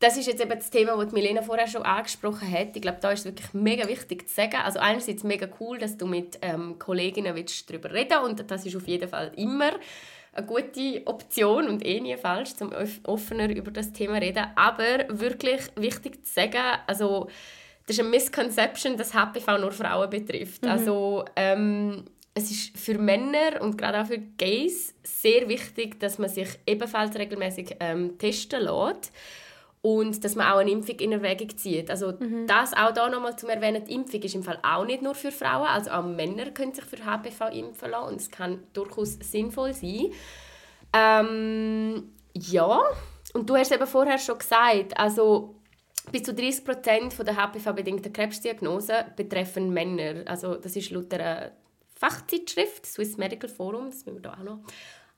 das 0.00 0.16
ist 0.16 0.26
jetzt 0.26 0.40
eben 0.40 0.50
das 0.50 0.70
Thema, 0.70 0.96
das 1.02 1.12
Milena 1.12 1.42
vorher 1.42 1.66
schon 1.66 1.82
angesprochen 1.82 2.50
hat. 2.50 2.76
Ich 2.76 2.82
glaube, 2.82 2.98
da 3.00 3.10
ist 3.12 3.20
es 3.20 3.24
wirklich 3.26 3.52
mega 3.52 3.88
wichtig 3.88 4.28
zu 4.28 4.34
sagen. 4.34 4.56
Also 4.64 4.78
einerseits 4.78 5.24
mega 5.24 5.48
cool, 5.60 5.78
dass 5.78 5.96
du 5.96 6.06
mit 6.06 6.38
ähm, 6.42 6.78
Kolleginnen 6.78 7.34
willst 7.34 7.68
darüber 7.68 7.92
reden 7.92 8.18
und 8.24 8.48
das 8.50 8.64
ist 8.64 8.76
auf 8.76 8.86
jeden 8.86 9.08
Fall 9.08 9.32
immer 9.36 9.72
eine 10.38 10.46
gute 10.46 11.02
Option 11.06 11.68
und 11.68 11.84
eh 11.84 12.00
nie 12.00 12.16
falsch, 12.16 12.54
zum 12.54 12.72
off- 12.72 13.00
offener 13.04 13.50
über 13.50 13.70
das 13.70 13.92
Thema 13.92 14.14
reden. 14.18 14.46
Aber 14.56 15.04
wirklich 15.08 15.60
wichtig 15.76 16.24
zu 16.24 16.32
sagen, 16.32 16.78
also 16.86 17.28
das 17.86 17.96
ist 17.96 18.00
eine 18.00 18.10
Misconception, 18.10 18.96
dass 18.96 19.14
HPV 19.14 19.58
nur 19.58 19.72
Frauen 19.72 20.10
betrifft. 20.10 20.66
Also 20.66 21.24
ähm, 21.36 22.04
es 22.34 22.50
ist 22.50 22.78
für 22.78 22.98
Männer 22.98 23.60
und 23.60 23.76
gerade 23.78 24.00
auch 24.02 24.06
für 24.06 24.18
Gays 24.18 24.94
sehr 25.02 25.48
wichtig, 25.48 25.98
dass 25.98 26.18
man 26.18 26.28
sich 26.28 26.48
ebenfalls 26.66 27.16
regelmäßig 27.18 27.76
ähm, 27.80 28.16
testen 28.18 28.62
lässt 28.62 29.12
und 29.88 30.22
dass 30.22 30.34
man 30.34 30.52
auch 30.52 30.58
eine 30.58 30.70
Impfung 30.70 30.96
in 30.96 31.12
Erwägung 31.12 31.56
zieht. 31.56 31.90
Also 31.90 32.12
das 32.46 32.74
auch 32.74 32.92
da 32.92 33.08
nochmal 33.08 33.38
zum 33.38 33.48
erwähnen, 33.48 33.84
die 33.84 33.94
Impfung 33.94 34.20
ist 34.20 34.34
im 34.34 34.42
Fall 34.42 34.58
auch 34.62 34.84
nicht 34.84 35.00
nur 35.02 35.14
für 35.14 35.32
Frauen, 35.32 35.66
also 35.66 35.90
auch 35.90 36.04
Männer 36.04 36.50
können 36.50 36.74
sich 36.74 36.84
für 36.84 37.02
HPV 37.04 37.48
impfen 37.52 37.90
lassen 37.90 38.08
und 38.08 38.20
es 38.20 38.30
kann 38.30 38.62
durchaus 38.74 39.16
sinnvoll 39.22 39.72
sein. 39.72 40.12
Ähm, 40.92 42.12
ja, 42.34 42.82
und 43.32 43.48
du 43.48 43.56
hast 43.56 43.72
eben 43.72 43.86
vorher 43.86 44.18
schon 44.18 44.38
gesagt, 44.38 44.98
also 44.98 45.54
bis 46.12 46.22
zu 46.22 46.34
30 46.34 46.64
Prozent 46.66 47.14
der 47.26 47.36
HPV-bedingten 47.36 48.12
Krebsdiagnosen 48.12 48.96
betreffen 49.16 49.72
Männer. 49.72 50.22
Also 50.26 50.56
das 50.56 50.76
ist 50.76 50.90
laut 50.90 51.12
einer 51.14 51.52
Fachzeitschrift, 51.94 52.84
Swiss 52.84 53.16
Medical 53.16 53.48
Forum, 53.48 53.86
das 53.86 54.04
müssen 54.04 54.16
wir 54.16 54.22
da 54.22 54.34
auch 54.34 54.44
noch 54.44 54.58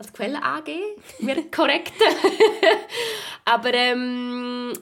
als 0.00 0.12
Quelle 0.12 0.42
angeben, 0.42 0.83
wir 1.21 1.50
korrekt. 1.50 1.92
Aber 3.45 3.73
ähm, 3.75 4.73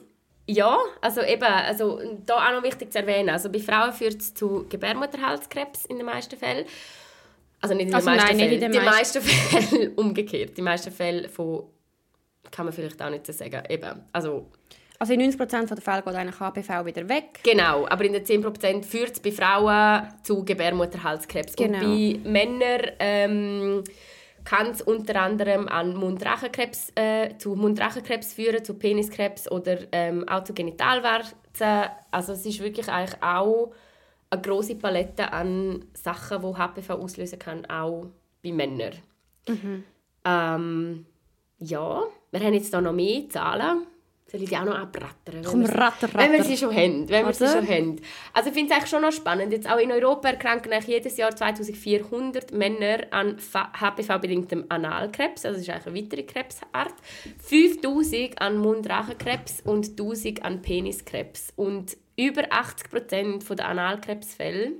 ja, 0.47 0.77
also 1.01 1.21
eben, 1.21 1.43
also 1.43 1.99
da 2.25 2.35
auch 2.49 2.53
noch 2.53 2.63
wichtig 2.63 2.91
zu 2.91 2.99
erwähnen, 2.99 3.29
also 3.29 3.49
bei 3.51 3.59
Frauen 3.59 3.93
führt 3.93 4.19
es 4.19 4.33
zu 4.33 4.65
Gebärmutterhalskrebs 4.69 5.85
in 5.85 5.97
den 5.97 6.05
meisten 6.05 6.37
Fällen. 6.37 6.65
Also 7.61 7.75
nicht 7.75 7.83
in 7.83 7.87
den 7.89 7.95
Also 7.95 8.09
meisten 8.09 8.27
nein, 8.27 8.37
Fällen, 8.39 8.61
in 8.63 8.71
den 8.71 8.83
meisten- 8.85 9.19
meisten 9.19 9.67
Fälle 9.69 9.89
umgekehrt. 9.97 10.57
Die 10.57 10.61
meisten 10.61 10.91
Fälle 10.91 11.29
von, 11.29 11.63
kann 12.51 12.65
man 12.65 12.73
vielleicht 12.73 13.01
auch 13.01 13.09
nicht 13.09 13.25
so 13.27 13.33
sagen, 13.33 13.61
eben, 13.69 14.01
also 14.13 14.47
Also 14.97 15.13
in 15.13 15.21
90% 15.21 15.67
der 15.67 15.77
Fälle 15.81 16.01
geht 16.01 16.15
eigentlich 16.15 16.39
HPV 16.39 16.85
wieder 16.85 17.07
weg. 17.09 17.39
Genau, 17.43 17.85
aber 17.87 18.05
in 18.05 18.13
den 18.13 18.23
10% 18.25 18.83
führt 18.83 19.11
es 19.11 19.19
bei 19.19 19.31
Frauen 19.31 20.07
zu 20.23 20.43
Gebärmutterhalskrebs. 20.45 21.55
Genau. 21.55 21.79
Und 21.85 22.23
bei 22.23 22.29
Männern 22.29 22.91
ähm, 22.99 23.83
kann 24.43 24.71
es 24.71 24.81
unter 24.81 25.21
anderem 25.21 25.67
an 25.67 25.95
Mundrachenkrebs, 25.95 26.91
äh, 26.95 27.37
zu 27.37 27.55
Mundrachenkrebs 27.55 28.33
führen, 28.33 28.63
zu 28.63 28.73
Peniskrebs 28.73 29.49
oder 29.51 29.77
ähm, 29.91 30.27
auch 30.27 30.43
zu 30.43 30.53
Genitalwarzen. 30.53 31.35
Also 32.11 32.33
es 32.33 32.45
ist 32.45 32.61
wirklich 32.61 32.89
eigentlich 32.89 33.21
auch 33.21 33.71
eine 34.29 34.41
große 34.41 34.75
Palette 34.75 35.31
an 35.31 35.85
Sachen, 35.93 36.41
die 36.41 36.57
HPV 36.57 36.93
auslösen 36.93 37.39
kann, 37.39 37.65
auch 37.65 38.07
bei 38.43 38.51
Männern. 38.51 38.93
Ähm, 40.25 41.05
ja, 41.59 42.03
wir 42.31 42.39
haben 42.39 42.53
jetzt 42.53 42.69
hier 42.69 42.81
noch 42.81 42.93
mehr 42.93 43.27
Zahlen. 43.29 43.85
Soll 44.31 44.43
ich 44.43 44.49
die 44.49 44.57
auch 44.57 44.65
noch 44.65 44.77
abrattern? 44.77 45.41
Komm, 45.43 45.63
Wenn 45.63 45.69
wir- 45.69 45.75
ratter, 45.79 46.07
ratter. 46.07 46.19
Wenn 46.19 46.33
wir 46.33 46.43
sie 46.43 46.55
schon 46.55 46.75
haben. 46.75 47.09
Wenn 47.09 47.25
wir 47.25 47.33
sie 47.33 47.47
schon 47.47 47.67
haben. 47.67 47.95
Also 48.31 48.49
ich 48.49 48.55
finde 48.55 48.71
es 48.71 48.77
eigentlich 48.77 48.89
schon 48.91 49.01
noch 49.01 49.11
spannend. 49.11 49.51
Jetzt 49.51 49.67
auch 49.67 49.79
in 49.79 49.91
Europa 49.91 50.29
erkranken 50.29 50.71
eigentlich 50.71 50.87
jedes 50.87 51.17
Jahr 51.17 51.35
2400 51.35 52.51
Männer 52.53 52.99
an 53.09 53.37
HPV-bedingtem 53.37 54.65
Analkrebs. 54.69 55.45
Also 55.45 55.57
das 55.57 55.67
ist 55.67 55.69
eigentlich 55.73 55.87
eine 55.87 55.95
weitere 56.05 56.23
Krebsart. 56.23 56.93
5000 57.39 58.39
an 58.39 58.57
Mundrachenkrebs 58.57 59.61
und 59.61 59.97
1000 59.99 60.43
an 60.45 60.61
Peniskrebs. 60.61 61.51
Und 61.55 61.97
über 62.15 62.43
80% 62.51 63.55
der 63.55 63.67
Analkrebsfälle 63.67 64.73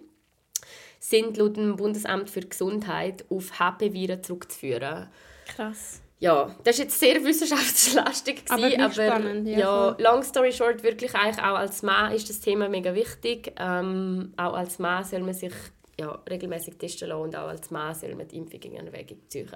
sind 1.00 1.38
laut 1.38 1.58
dem 1.58 1.76
Bundesamt 1.76 2.30
für 2.30 2.42
Gesundheit 2.42 3.26
auf 3.30 3.58
HP-Viren 3.60 4.22
zurückzuführen. 4.22 5.08
Krass. 5.48 6.02
Ja, 6.22 6.54
das 6.66 6.78
war 6.78 6.84
jetzt 6.86 7.00
sehr 7.00 7.24
wissenschaftslastig. 7.24 8.44
Aber 8.50 8.62
gewesen, 8.70 8.78
gleich 8.78 8.94
spannend, 8.94 9.48
ja, 9.48 9.58
ja, 9.60 9.96
long 10.00 10.22
story 10.24 10.52
short, 10.52 10.84
wirklich 10.84 11.16
eigentlich 11.16 11.40
auch 11.44 11.56
als 11.58 11.82
Mann 11.82 12.12
ist 12.12 12.30
das 12.30 12.40
Thema 12.42 12.68
mega 12.68 12.94
wichtig. 12.94 13.54
Ähm, 13.58 14.34
auch 14.36 14.54
als 14.54 14.80
Mann 14.80 15.04
soll 15.06 15.22
man 15.22 15.34
sich 15.34 15.54
ja, 15.98 16.12
regelmäßig 16.30 16.78
testen 16.78 17.08
lassen 17.10 17.22
und 17.22 17.36
auch 17.38 17.48
als 17.48 17.72
Mann 17.72 17.96
soll 17.96 18.16
man 18.16 18.28
die 18.28 18.38
Impfung 18.38 18.62
in 18.62 18.88
Erwägung 18.88 19.20
ziehen. 19.30 19.50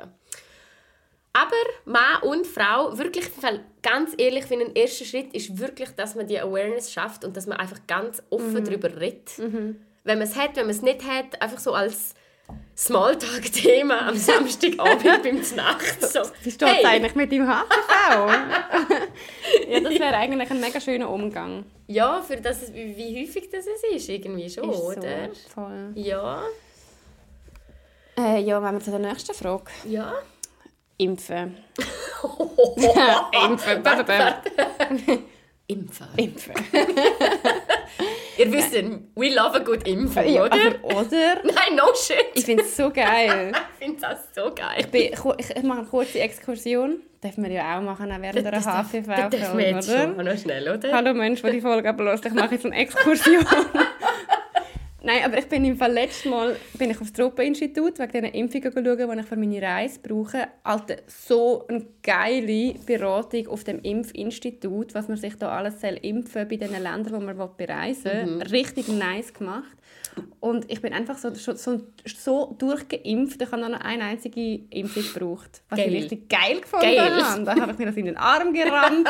Aber 1.35 1.55
Mann 1.85 2.21
und 2.21 2.45
Frau, 2.45 2.95
wirklich, 2.97 3.25
ganz 3.81 4.13
ehrlich, 4.17 4.45
finde 4.45 4.65
ein 4.65 4.75
erster 4.75 5.03
Schritt 5.03 5.33
ist 5.33 5.57
wirklich, 5.57 5.89
dass 5.91 6.15
man 6.15 6.27
die 6.27 6.39
Awareness 6.39 6.91
schafft 6.93 7.25
und 7.25 7.35
dass 7.35 7.47
man 7.47 7.57
einfach 7.57 7.79
ganz 7.87 8.21
offen 8.29 8.53
Mhm. 8.53 8.65
darüber 8.65 8.99
redet. 9.01 9.31
Wenn 9.37 10.17
man 10.19 10.27
es 10.27 10.35
hat, 10.35 10.55
wenn 10.55 10.67
man 10.67 10.75
es 10.75 10.81
nicht 10.81 11.03
hat, 11.03 11.41
einfach 11.41 11.59
so 11.59 11.73
als 11.73 12.13
Smalltalk-Thema 12.75 14.07
am 14.07 14.17
Samstagabend 14.17 15.23
beim 15.23 15.41
Nacht. 15.55 16.01
So, 16.01 16.21
Wie 16.41 16.51
steht 16.51 16.79
es 16.79 16.85
eigentlich 16.85 17.15
mit 17.15 17.31
dem 17.31 17.47
HPV? 17.47 18.27
ja, 19.69 19.79
das 19.79 19.93
wäre 19.93 20.15
eigentlich 20.17 20.49
ein 20.51 20.59
mega 20.59 20.81
schöner 20.81 21.09
Umgang. 21.09 21.65
Ja, 21.87 22.21
für 22.21 22.37
das, 22.37 22.63
es- 22.63 22.73
wie, 22.73 23.21
häufig 23.21 23.49
das 23.51 23.65
es 23.67 23.83
ist, 23.95 24.09
irgendwie 24.09 24.49
schon, 24.49 24.69
Ist 24.69 24.77
so, 24.77 24.83
oder? 24.87 25.29
voll. 25.53 25.91
Ja, 25.95 26.41
Äh, 28.17 28.41
ja, 28.41 28.61
wenn 28.61 28.73
wir 28.75 28.81
zu 28.81 28.91
der 28.91 28.99
nächsten 28.99 29.33
Frage. 29.33 29.65
ja. 29.85 30.13
Impfen. 30.97 31.57
Impfen. 33.45 33.83
Impfen. 35.67 36.05
Impfen. 36.17 36.53
Ihr 38.45 38.51
wisst, 38.53 38.73
we 39.15 39.29
love 39.33 39.55
a 39.55 39.59
good 39.59 39.87
Impfung, 39.87 40.27
Ja, 40.27 40.43
oder? 40.45 40.53
aber, 40.55 40.95
oder? 41.01 41.35
Nein, 41.43 41.75
no 41.75 41.83
shit. 41.95 42.17
Ich 42.35 42.45
finde 42.45 42.63
es 42.63 42.75
so 42.75 42.89
geil. 42.89 43.51
Ich 43.79 43.85
finde 43.87 44.01
das 44.01 44.19
so 44.33 44.53
geil. 44.55 44.77
Ich, 44.79 44.87
bin, 44.87 45.01
ich, 45.03 45.49
ich 45.57 45.63
mache 45.63 45.79
eine 45.79 45.87
kurze 45.87 46.19
Exkursion. 46.21 47.01
Dürfen 47.21 47.43
wir 47.43 47.51
ja 47.51 47.77
auch 47.77 47.81
machen 47.81 48.09
auch 48.11 48.21
während 48.21 48.37
einer 48.39 48.51
Das 48.51 48.63
darf- 48.63 48.91
das. 48.93 50.23
Noch 50.25 50.37
schnell, 50.37 50.69
oder? 50.69 50.91
Hallo 50.93 51.13
Mensch, 51.13 51.41
der 51.41 51.51
die 51.51 51.61
Folge 51.61 51.89
ablässt. 51.89 52.25
Ich 52.25 52.33
mache 52.33 52.55
jetzt 52.55 52.65
eine 52.65 52.75
Exkursion. 52.77 53.45
Nein, 55.05 55.19
aber 55.25 55.37
ich 55.37 55.47
bin 55.47 55.65
im 55.65 55.75
Fall 55.75 55.91
letztes 55.91 56.31
Mal 56.31 56.55
bin 56.75 56.89
ich 56.89 57.01
aufs 57.01 57.11
Tropeninstitut 57.11 57.99
wegen 57.99 58.11
diesen 58.11 58.25
Impfungen 58.27 58.71
schauen, 58.73 59.11
die 59.11 59.19
ich 59.19 59.25
für 59.25 59.35
meine 59.35 59.61
Reise 59.61 59.99
brauche. 60.01 60.47
Alter, 60.63 60.95
so 61.07 61.67
eine 61.67 61.85
geile 62.01 62.75
Beratung 62.85 63.47
auf 63.49 63.65
dem 63.65 63.81
Impfinstitut, 63.81 64.95
was 64.95 65.09
man 65.09 65.17
sich 65.17 65.35
da 65.35 65.49
alles 65.49 65.81
soll 65.81 65.99
impfen 66.01 66.47
bei 66.47 66.55
den 66.55 66.71
Ländern, 66.71 67.11
wo 67.11 67.19
man 67.19 67.35
bereisen 67.57 68.05
will. 68.05 68.25
Mhm. 68.25 68.41
Richtig 68.43 68.87
nice 68.87 69.33
gemacht. 69.33 69.75
Und 70.39 70.71
ich 70.71 70.81
bin 70.81 70.93
einfach 70.93 71.17
so, 71.17 71.33
so, 71.33 71.53
so, 71.53 72.55
durchgeimpft, 72.57 73.41
ich 73.41 73.51
habe 73.51 73.61
noch 73.61 73.81
eine 73.81 74.03
einzige 74.03 74.61
Impfung 74.69 75.03
gebraucht. 75.03 75.63
Was 75.67 75.79
Geil. 75.79 75.95
ich 75.95 76.03
richtig 76.03 76.29
geil 76.29 76.61
gefunden 76.61 76.85
Geil. 76.85 77.23
habe. 77.23 77.43
Da 77.43 77.55
habe 77.55 77.71
ich 77.73 77.77
mir 77.77 77.85
das 77.87 77.97
in 77.97 78.05
den 78.05 78.17
Arm 78.17 78.53
gerammt. 78.53 79.09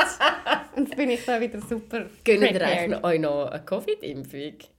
und 0.75 0.87
jetzt 0.87 0.97
bin 0.97 1.11
ich 1.11 1.23
da 1.23 1.39
wieder 1.39 1.59
super 1.61 2.05
Gönnen 2.23 2.55
ihr 2.55 3.03
euch 3.03 3.19
noch 3.19 3.51
eine 3.51 3.63
Covid-Impfung? 3.63 4.73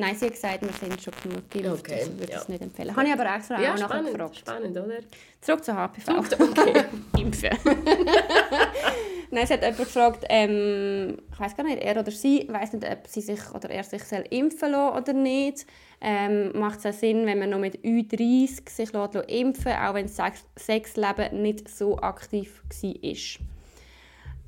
Nein, 0.00 0.14
sie 0.14 0.26
hat 0.26 0.32
gesagt, 0.34 0.62
wir 0.62 0.70
sind 0.70 1.02
schon 1.02 1.12
genug 1.24 1.50
geimpft. 1.50 1.80
Okay, 1.80 2.02
ich 2.04 2.18
würde 2.20 2.32
ja. 2.32 2.38
es 2.38 2.48
nicht 2.48 2.62
empfehlen. 2.62 2.94
Habe 2.94 3.08
ich 3.08 3.12
aber 3.12 3.34
extra 3.34 3.60
Ja, 3.60 3.74
auch 3.74 3.78
nachher 3.78 3.88
spannend, 3.88 4.12
gefragt. 4.12 4.36
spannend, 4.36 4.78
oder? 4.78 4.98
Zurück 5.40 5.64
zu 5.64 5.74
HPV. 5.74 6.18
Okay. 6.18 6.84
Impfen. 7.18 7.50
Nein, 9.32 9.42
es 9.42 9.50
hat 9.50 9.60
jemand 9.62 9.78
gefragt, 9.78 10.24
ähm, 10.28 11.18
ich 11.32 11.40
weiß 11.40 11.56
gar 11.56 11.64
nicht, 11.64 11.82
er 11.82 11.98
oder 11.98 12.12
sie, 12.12 12.46
weiß 12.48 12.74
nicht, 12.74 12.88
ob 12.88 13.08
sie 13.08 13.20
sich 13.22 13.40
oder 13.52 13.70
er 13.70 13.82
sich 13.82 14.04
soll 14.04 14.24
impfen 14.30 14.70
lassen 14.70 14.98
oder 14.98 15.12
nicht. 15.12 15.66
Ähm, 16.00 16.52
macht 16.54 16.78
es 16.78 16.86
auch 16.86 16.92
Sinn, 16.96 17.26
wenn 17.26 17.40
man 17.40 17.50
noch 17.50 17.58
mit 17.58 17.78
Ü30 17.82 18.70
sich 18.70 18.92
lässt, 18.92 19.14
lässt 19.14 19.30
impfen 19.30 19.72
auch 19.72 19.94
wenn 19.94 20.06
das 20.06 20.14
Sex 20.14 20.44
Sexleben 20.56 21.42
nicht 21.42 21.68
so 21.68 21.98
aktiv 21.98 22.62
war. 22.70 23.46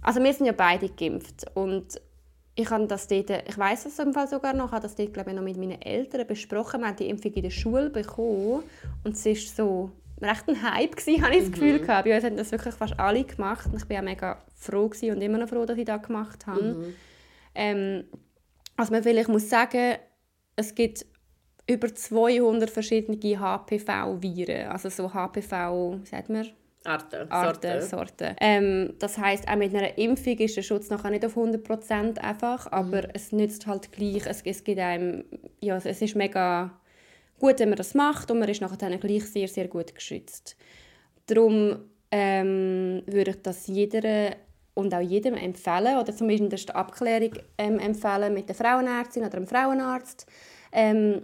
Also 0.02 0.22
wir 0.22 0.32
sind 0.32 0.46
ja 0.46 0.52
beide 0.52 0.88
geimpft 0.88 1.44
und 1.54 2.00
ich 2.60 2.70
habe 2.70 2.86
das 2.86 3.06
dort, 3.06 3.30
ich 3.30 3.58
weiß 3.58 3.86
es 3.86 3.98
im 3.98 4.12
Fall 4.12 4.28
sogar 4.28 4.52
noch, 4.54 4.72
habe 4.72 4.82
das 4.82 4.94
dort 4.94 5.12
glaube 5.12 5.30
ich 5.30 5.36
noch 5.36 5.42
mit 5.42 5.56
meinen 5.56 5.80
Eltern 5.80 6.26
besprochen. 6.26 6.80
Wir 6.80 6.88
haben 6.88 6.96
die 6.96 7.08
Impfung 7.08 7.32
in 7.32 7.42
der 7.42 7.50
Schule 7.50 7.90
bekommen 7.90 8.62
und 9.04 9.14
es 9.14 9.26
ist 9.26 9.56
so 9.56 9.90
recht 10.20 10.48
ein 10.48 10.62
Hype 10.62 10.96
gewesen, 10.96 11.24
habe 11.24 11.34
ich 11.34 11.44
das 11.44 11.52
Gefühl 11.52 11.80
gehabt. 11.80 12.04
Bei 12.04 12.14
uns 12.14 12.24
haben 12.24 12.36
das 12.36 12.52
wirklich 12.52 12.74
fast 12.74 12.98
alle 12.98 13.24
gemacht 13.24 13.66
und 13.66 13.76
ich 13.76 13.86
bin 13.86 13.98
auch 13.98 14.02
mega 14.02 14.42
froh 14.54 14.88
gewesen 14.88 15.16
und 15.16 15.22
immer 15.22 15.38
noch 15.38 15.48
froh, 15.48 15.64
dass 15.64 15.78
ich 15.78 15.84
das 15.84 16.02
gemacht 16.02 16.46
habe. 16.46 16.94
Ähm, 17.54 18.04
was 18.76 18.90
man 18.90 19.02
vielleicht 19.02 19.28
muss 19.28 19.48
sagen, 19.48 19.96
es 20.56 20.74
gibt 20.74 21.06
über 21.66 21.94
200 21.94 22.68
verschiedene 22.70 23.18
HPV-Viren, 23.18 24.68
also 24.68 24.88
so 24.88 25.12
HPV, 25.12 25.98
wie 26.02 26.06
sagt 26.06 26.28
man? 26.28 26.46
Arten, 26.84 27.30
Arten, 27.30 27.60
Sorten. 27.62 27.82
Sorten. 27.88 28.36
Ähm, 28.40 28.94
das 28.98 29.18
heißt, 29.18 29.46
auch 29.48 29.56
mit 29.56 29.74
einer 29.74 29.98
Impfung 29.98 30.38
ist 30.38 30.56
der 30.56 30.62
Schutz 30.62 30.88
nachher 30.88 31.10
nicht 31.10 31.24
auf 31.26 31.36
100% 31.36 32.18
einfach, 32.18 32.70
aber 32.72 33.14
es 33.14 33.32
nützt 33.32 33.66
halt 33.66 33.92
gleich. 33.92 34.26
Es, 34.26 34.42
es 34.42 34.64
gibt 34.64 34.78
einem, 34.78 35.24
ja, 35.60 35.76
es- 35.76 35.84
es 35.86 36.00
ist 36.00 36.16
mega 36.16 36.70
gut, 37.38 37.58
wenn 37.60 37.68
man 37.70 37.76
das 37.76 37.94
macht 37.94 38.30
und 38.30 38.38
man 38.38 38.48
ist 38.48 38.60
nachher 38.62 38.78
dann 38.78 38.98
gleich 38.98 39.24
sehr, 39.26 39.48
sehr 39.48 39.68
gut 39.68 39.94
geschützt. 39.94 40.56
Darum 41.26 41.76
ähm, 42.10 43.02
würde 43.06 43.32
ich 43.32 43.42
das 43.42 43.66
jeder 43.66 44.36
und 44.74 44.94
auch 44.94 45.00
jedem 45.00 45.34
empfehlen 45.34 45.98
oder 45.98 46.14
zumindest 46.16 46.68
die 46.70 46.74
Abklärung 46.74 47.34
ähm, 47.58 47.78
empfehlen 47.78 48.32
mit 48.32 48.48
der 48.48 48.54
Frauenärztin 48.56 49.22
oder 49.22 49.38
dem 49.38 49.46
Frauenarzt. 49.46 50.26
Ähm, 50.72 51.22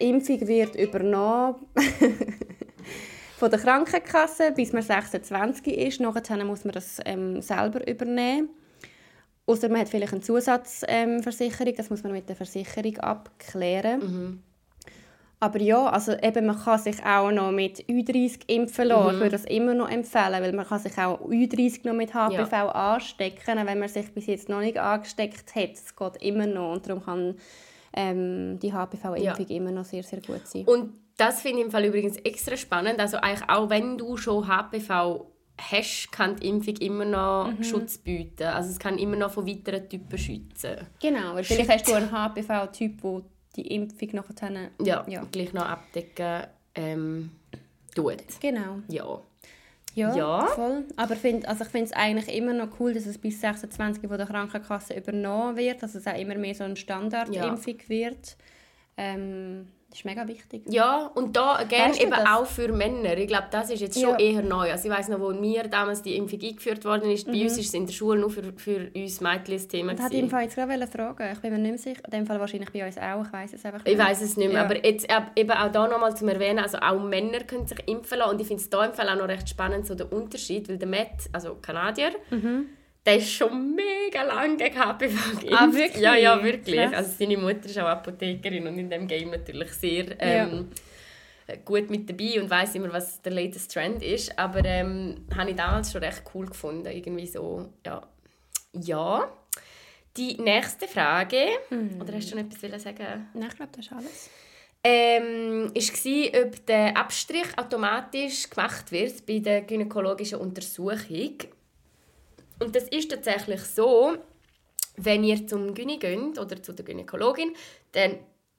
die 0.00 0.08
Impfung 0.10 0.46
wird 0.46 0.76
übernommen 0.76 1.56
von 3.42 3.50
der 3.50 3.58
Krankenkasse, 3.58 4.52
bis 4.52 4.72
man 4.72 4.82
26 4.82 5.66
ist. 5.66 6.00
Nachher 6.00 6.44
muss 6.44 6.64
man 6.64 6.74
das 6.74 7.00
ähm, 7.04 7.42
selber 7.42 7.84
übernehmen. 7.88 8.50
Außer 9.46 9.68
man 9.68 9.80
hat 9.80 9.88
vielleicht 9.88 10.12
eine 10.12 10.20
Zusatzversicherung, 10.20 11.66
ähm, 11.66 11.76
das 11.76 11.90
muss 11.90 12.04
man 12.04 12.12
mit 12.12 12.28
der 12.28 12.36
Versicherung 12.36 12.98
abklären. 12.98 14.00
Aber 15.40 15.60
ja, 15.60 15.86
also 15.86 16.12
eben, 16.12 16.46
man 16.46 16.56
kann 16.56 16.78
sich 16.78 17.04
auch 17.04 17.32
noch 17.32 17.50
mit 17.50 17.84
Ü30 17.88 18.42
impfen 18.46 18.86
lassen. 18.86 19.14
Ich 19.16 19.20
würde 19.20 19.30
das 19.30 19.44
immer 19.46 19.74
noch 19.74 19.90
empfehlen, 19.90 20.40
weil 20.40 20.52
man 20.52 20.64
kann 20.64 20.78
sich 20.78 20.96
auch 20.96 21.20
Ü30 21.22 21.80
noch 21.84 21.94
mit 21.94 22.14
HPV 22.14 22.68
anstecken, 22.68 23.66
wenn 23.66 23.80
man 23.80 23.88
sich 23.88 24.08
bis 24.14 24.26
jetzt 24.26 24.48
noch 24.48 24.60
nicht 24.60 24.78
angesteckt 24.78 25.52
hat. 25.56 25.72
Es 25.72 25.96
geht 25.96 26.22
immer 26.22 26.46
noch 26.46 26.74
und 26.74 26.88
darum 26.88 27.04
kann 27.04 27.34
ähm, 27.92 28.60
die 28.60 28.72
HPV-Impfung 28.72 29.46
immer 29.48 29.72
noch 29.72 29.84
sehr, 29.84 30.04
sehr 30.04 30.20
gut 30.20 30.46
sein. 30.46 30.64
Und 30.64 30.92
das 31.16 31.42
finde 31.42 31.58
ich 31.60 31.64
im 31.66 31.70
Fall 31.70 31.84
übrigens 31.84 32.16
extra 32.18 32.56
spannend. 32.56 32.98
Also 33.00 33.18
eigentlich 33.18 33.48
auch 33.48 33.70
wenn 33.70 33.98
du 33.98 34.16
schon 34.16 34.46
HPV 34.48 35.26
hast, 35.60 36.10
kann 36.10 36.36
die 36.36 36.48
Impfung 36.48 36.76
immer 36.78 37.04
noch 37.04 37.52
Mhm. 37.52 37.62
Schutz 37.64 37.98
bieten. 37.98 38.44
Also 38.44 38.70
es 38.70 38.78
kann 38.78 38.98
immer 38.98 39.16
noch 39.16 39.30
von 39.32 39.46
weiteren 39.46 39.88
Typen 39.88 40.18
schützen. 40.18 40.76
Genau, 41.00 41.34
weil 41.34 41.44
vielleicht 41.44 41.70
hast 41.70 41.88
du 41.88 41.92
einen 41.94 42.10
HPV-Typ, 42.10 43.00
der 43.02 43.22
die 43.56 43.66
Impfung 43.74 44.08
nachher... 44.14 44.70
Ja, 44.82 45.04
Ja. 45.08 45.26
gleich 45.30 45.52
noch 45.52 45.66
abdecken 45.66 46.44
ähm, 46.74 47.30
tut. 47.94 48.16
Genau. 48.40 48.78
Ja. 48.88 49.20
Ja, 49.94 50.16
Ja. 50.16 50.46
voll. 50.46 50.84
Aber 50.96 51.14
find, 51.16 51.46
also 51.46 51.64
ich 51.64 51.70
finde 51.70 51.84
es 51.84 51.92
eigentlich 51.92 52.34
immer 52.34 52.54
noch 52.54 52.80
cool, 52.80 52.94
dass 52.94 53.04
es 53.04 53.18
bis 53.18 53.40
26 53.42 54.08
von 54.08 54.16
der 54.16 54.26
Krankenkasse 54.26 54.94
übernommen 54.96 55.56
wird, 55.58 55.82
dass 55.82 55.94
es 55.94 56.06
auch 56.06 56.18
immer 56.18 56.34
mehr 56.36 56.54
so 56.54 56.64
eine 56.64 56.76
Standardimpfung 56.76 57.76
wird. 57.88 58.36
Ähm, 58.96 59.68
das 59.92 59.98
ist 59.98 60.04
mega 60.06 60.26
wichtig. 60.26 60.62
Ja, 60.68 61.10
und 61.14 61.36
da 61.36 61.62
gerne 61.68 61.90
Weißt 61.90 62.00
du 62.00 62.06
eben 62.06 62.10
das? 62.16 62.26
auch 62.30 62.46
für 62.46 62.72
Männer. 62.72 63.16
Ich 63.18 63.28
glaube, 63.28 63.48
das 63.50 63.68
ist 63.68 63.80
jetzt 63.80 64.00
schon 64.00 64.10
Ja. 64.10 64.18
eher 64.18 64.42
neu. 64.42 64.70
Also 64.72 64.88
ich 64.88 64.94
weiß 64.96 65.08
noch, 65.10 65.20
wo 65.20 65.30
mir 65.34 65.64
damals 65.64 66.00
die 66.00 66.16
Impfung 66.16 66.40
eingeführt 66.42 66.82
worden 66.86 67.10
ist, 67.10 67.26
bei 67.26 67.42
uns 67.42 67.58
ist 67.58 67.66
es 67.68 67.74
in 67.74 67.84
der 67.86 67.92
Schule 67.92 68.18
nur 68.18 68.30
für, 68.30 68.42
für 68.56 68.90
uns 68.96 69.20
Mädchen 69.20 69.54
ein 69.58 69.68
Thema. 69.68 69.92
Ich 69.92 69.98
wollte 69.98 70.02
gewesen. 70.10 70.24
im 70.24 70.30
Fall 70.30 70.42
jetzt 70.44 70.54
gerade 70.56 70.86
fragen. 70.86 71.32
Ich 71.34 71.38
bin 71.40 71.52
mir 71.52 71.58
nicht 71.58 71.70
mehr 71.70 71.78
sicher. 71.78 72.02
In 72.06 72.10
dem 72.10 72.26
Fall 72.26 72.40
wahrscheinlich 72.40 72.70
bei 72.72 72.86
uns 72.86 72.96
auch. 72.96 73.24
Ich 73.26 73.32
weiß 73.32 73.52
es 73.52 73.64
einfach 73.66 73.80
Ich 73.84 73.98
weiß 73.98 74.22
es 74.22 74.36
nicht 74.38 74.48
mehr, 74.48 74.60
Ja. 74.60 74.64
aber 74.64 74.82
jetzt 74.84 75.10
äh, 75.10 75.20
eben 75.36 75.50
auch 75.50 75.70
da 75.70 75.86
nochmal 75.86 76.16
zum 76.16 76.28
Erwähnen, 76.28 76.60
also 76.60 76.78
auch 76.78 76.98
Männer 77.02 77.40
können 77.40 77.66
sich 77.66 77.78
impfen 77.86 78.18
lassen 78.18 78.30
und 78.32 78.40
ich 78.40 78.46
finde 78.46 78.62
es 78.62 78.70
da 78.70 78.86
im 78.86 78.94
Fall 78.94 79.08
auch 79.10 79.16
noch 79.16 79.28
recht 79.28 79.48
spannend, 79.48 79.86
so 79.86 79.94
der 79.94 80.10
Unterschied, 80.10 80.68
weil 80.70 80.78
der 80.78 80.88
Matt, 80.88 81.28
also 81.32 81.56
Kanadier, 81.60 82.12
der 83.04 83.16
ist 83.16 83.32
schon 83.32 83.74
mega 83.74 84.22
lange 84.22 84.56
gegen 84.56 84.76
HPV 84.78 85.32
geimpft. 85.40 85.44
Mhm. 85.46 85.54
Ah, 85.54 85.72
wirklich? 85.72 86.02
Ja, 86.02 86.14
ja, 86.14 86.42
wirklich. 86.42 86.76
Krass. 86.76 86.94
Also 86.94 87.10
seine 87.18 87.36
Mutter 87.36 87.66
ist 87.66 87.78
auch 87.78 87.86
Apothekerin 87.88 88.66
und 88.66 88.78
in 88.78 88.88
dem 88.90 89.06
Game 89.08 89.30
natürlich 89.30 89.72
sehr 89.72 90.06
ähm, 90.20 90.68
gut 91.64 91.90
mit 91.90 92.08
dabei 92.08 92.40
und 92.40 92.48
weiß 92.48 92.76
immer, 92.76 92.92
was 92.92 93.20
der 93.22 93.32
latest 93.32 93.72
Trend 93.72 94.02
ist. 94.02 94.38
Aber 94.38 94.64
ähm, 94.64 95.26
habe 95.36 95.50
ich 95.50 95.56
damals 95.56 95.90
schon 95.92 96.02
recht 96.04 96.22
cool 96.34 96.46
gefunden. 96.46 96.86
Irgendwie 96.86 97.26
so, 97.26 97.68
ja. 97.84 98.02
Ja. 98.72 99.32
Die 100.16 100.34
nächste 100.40 100.86
Frage, 100.86 101.46
Hm. 101.70 102.00
oder 102.00 102.12
hast 102.14 102.30
du 102.30 102.36
noch 102.36 102.44
etwas 102.44 102.82
sagen? 102.82 103.28
Nein, 103.34 103.48
ich 103.50 103.56
glaube, 103.56 103.72
das 103.74 103.86
ist 103.86 103.92
alles. 103.92 104.30
Ähm, 104.84 105.72
war, 105.74 106.42
ob 106.44 106.66
der 106.66 106.96
Abstrich 106.96 107.46
automatisch 107.56 108.50
gemacht 108.50 108.90
wird 108.92 109.24
bei 109.26 109.38
der 109.38 109.62
gynäkologischen 109.62 110.38
Untersuchung. 110.40 111.38
Und 112.62 112.76
das 112.76 112.84
ist 112.84 113.10
tatsächlich 113.10 113.60
so, 113.62 114.16
wenn 114.96 115.24
ihr 115.24 115.46
zum 115.46 115.74
Gyni 115.74 115.98
geht 115.98 116.38
oder 116.38 116.62
zu 116.62 116.72
der 116.72 116.84
Gynäkologin, 116.84 117.54
dann 117.92 118.18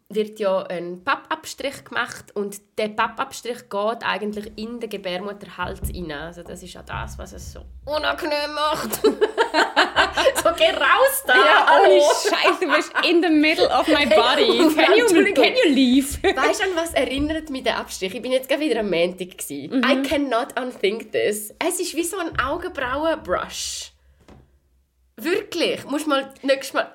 wird 0.10 0.39
ja 0.39 0.63
ein 0.63 1.04
Pappabstrich 1.04 1.86
gemacht 1.86 2.36
und 2.36 2.62
der 2.78 2.89
Pappabstrich 2.89 3.70
geht 3.70 4.04
eigentlich 4.04 4.52
in 4.56 4.80
den 4.80 4.89
Gebärmutterhals 4.89 5.82
rein. 5.82 6.12
Also 6.12 6.44
das 6.44 6.62
ist 6.62 6.74
ja 6.74 6.84
das, 6.84 7.18
was 7.18 7.34
es 7.34 7.54
so 7.54 7.62
unangenehm 7.86 8.54
macht. 8.54 8.96
so, 9.02 10.50
geh 10.56 10.70
raus 10.70 11.24
da! 11.26 11.34
Ja, 11.34 11.68
ohne 11.78 11.88
hallo. 11.88 12.04
Scheiß, 12.30 12.60
du 12.60 12.76
bist 12.76 12.92
in 13.10 13.22
the 13.22 13.30
middle 13.30 13.68
of 13.68 13.88
my 13.88 14.06
body. 14.06 14.76
Can 14.76 14.98
you, 14.98 15.34
can 15.34 15.54
you 15.56 15.74
leave? 15.74 16.22
Weißt 16.22 16.62
du, 16.62 16.66
an 16.66 16.76
was 16.76 16.94
erinnert 16.94 17.50
mich 17.50 17.63
der 17.63 17.78
Abstrich? 17.78 18.13
Ich 18.13 18.22
bin 18.22 18.32
jetzt 18.32 18.50
gerade 18.50 18.62
wieder 18.62 18.82
am 18.82 18.89
Montag. 18.89 19.38
gewesen. 19.38 19.84
I 19.84 20.08
cannot 20.08 20.60
unthink 20.60 21.12
this. 21.12 21.54
Es 21.66 21.80
ist 21.80 21.96
wie 21.96 22.04
so 22.04 22.18
ein 22.18 22.38
Augenbrauenbrush. 22.39 23.93
Wirklich. 25.17 25.86
Musst 25.86 26.08
mal 26.08 26.34
nächstes 26.41 26.73
Mal... 26.73 26.91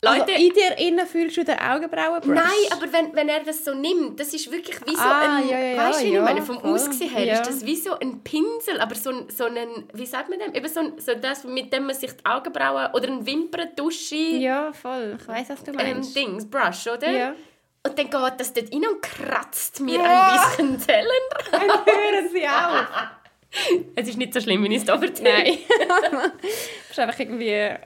Leute... 0.00 0.32
Also 0.32 0.32
in 0.44 0.52
dir 0.52 0.78
innen 0.78 1.06
fühlst 1.08 1.36
du 1.38 1.44
den 1.44 1.58
Augenbrauenbrush? 1.58 2.32
Nein, 2.34 2.72
aber 2.72 2.92
wenn, 2.92 3.14
wenn 3.16 3.28
er 3.28 3.40
das 3.42 3.64
so 3.64 3.74
nimmt, 3.74 4.20
das 4.20 4.32
ist 4.32 4.50
wirklich 4.52 4.78
wie 4.86 4.94
so 4.94 5.02
Ah, 5.02 5.38
ein... 5.38 5.48
ja, 5.48 5.58
ja, 5.58 5.76
weißt 5.76 6.02
du, 6.02 6.04
wie 6.04 6.12
ja, 6.12 6.20
ich 6.20 6.24
meine? 6.24 6.42
Vom 6.42 6.60
voll. 6.60 6.72
Aussehen 6.72 7.10
her 7.10 7.32
ist 7.32 7.48
das 7.48 7.66
wie 7.66 7.74
so 7.74 7.98
ein 7.98 8.22
Pinsel, 8.22 8.80
aber 8.80 8.94
so 8.94 9.10
ein... 9.10 9.28
So 9.28 9.46
ein 9.46 9.88
wie 9.92 10.06
sagt 10.06 10.28
man 10.30 10.38
dem? 10.38 10.54
Eben 10.54 10.68
so, 10.68 10.80
ein, 10.80 10.92
so 10.98 11.14
das, 11.14 11.42
mit 11.42 11.72
dem 11.72 11.86
man 11.86 11.96
sich 11.96 12.12
die 12.12 12.24
Augenbrauen... 12.24 12.92
Oder 12.94 13.08
ein 13.08 13.26
Wimperntusche... 13.26 14.14
Ja, 14.14 14.72
voll. 14.72 15.18
Ich 15.20 15.26
weiss, 15.26 15.48
was 15.48 15.64
du 15.64 15.72
meinst. 15.72 16.14
Dings, 16.14 16.48
Brush, 16.48 16.86
oder? 16.86 17.10
Ja. 17.10 17.34
Und 17.84 17.98
dann 17.98 18.10
geht 18.10 18.40
das 18.40 18.52
dort 18.52 18.72
rein 18.72 18.86
und 18.86 19.02
kratzt 19.02 19.80
mir 19.80 20.00
ein 20.02 20.38
bisschen 20.38 20.78
Zellen 20.80 21.08
Dann 21.50 21.60
hören 21.62 22.28
sie 22.32 22.46
auf. 22.46 22.86
Es 23.94 24.08
ist 24.08 24.18
nicht 24.18 24.34
so 24.34 24.40
schlimm, 24.40 24.62
wie 24.64 24.68
ich 24.68 24.78
es 24.78 24.84
da 24.84 25.00
erzähle. 25.00 25.44
Nein. 25.44 25.58
das 25.88 26.90
ist 26.90 26.98
einfach 26.98 27.18
irgendwie 27.18 27.54
eine 27.54 27.80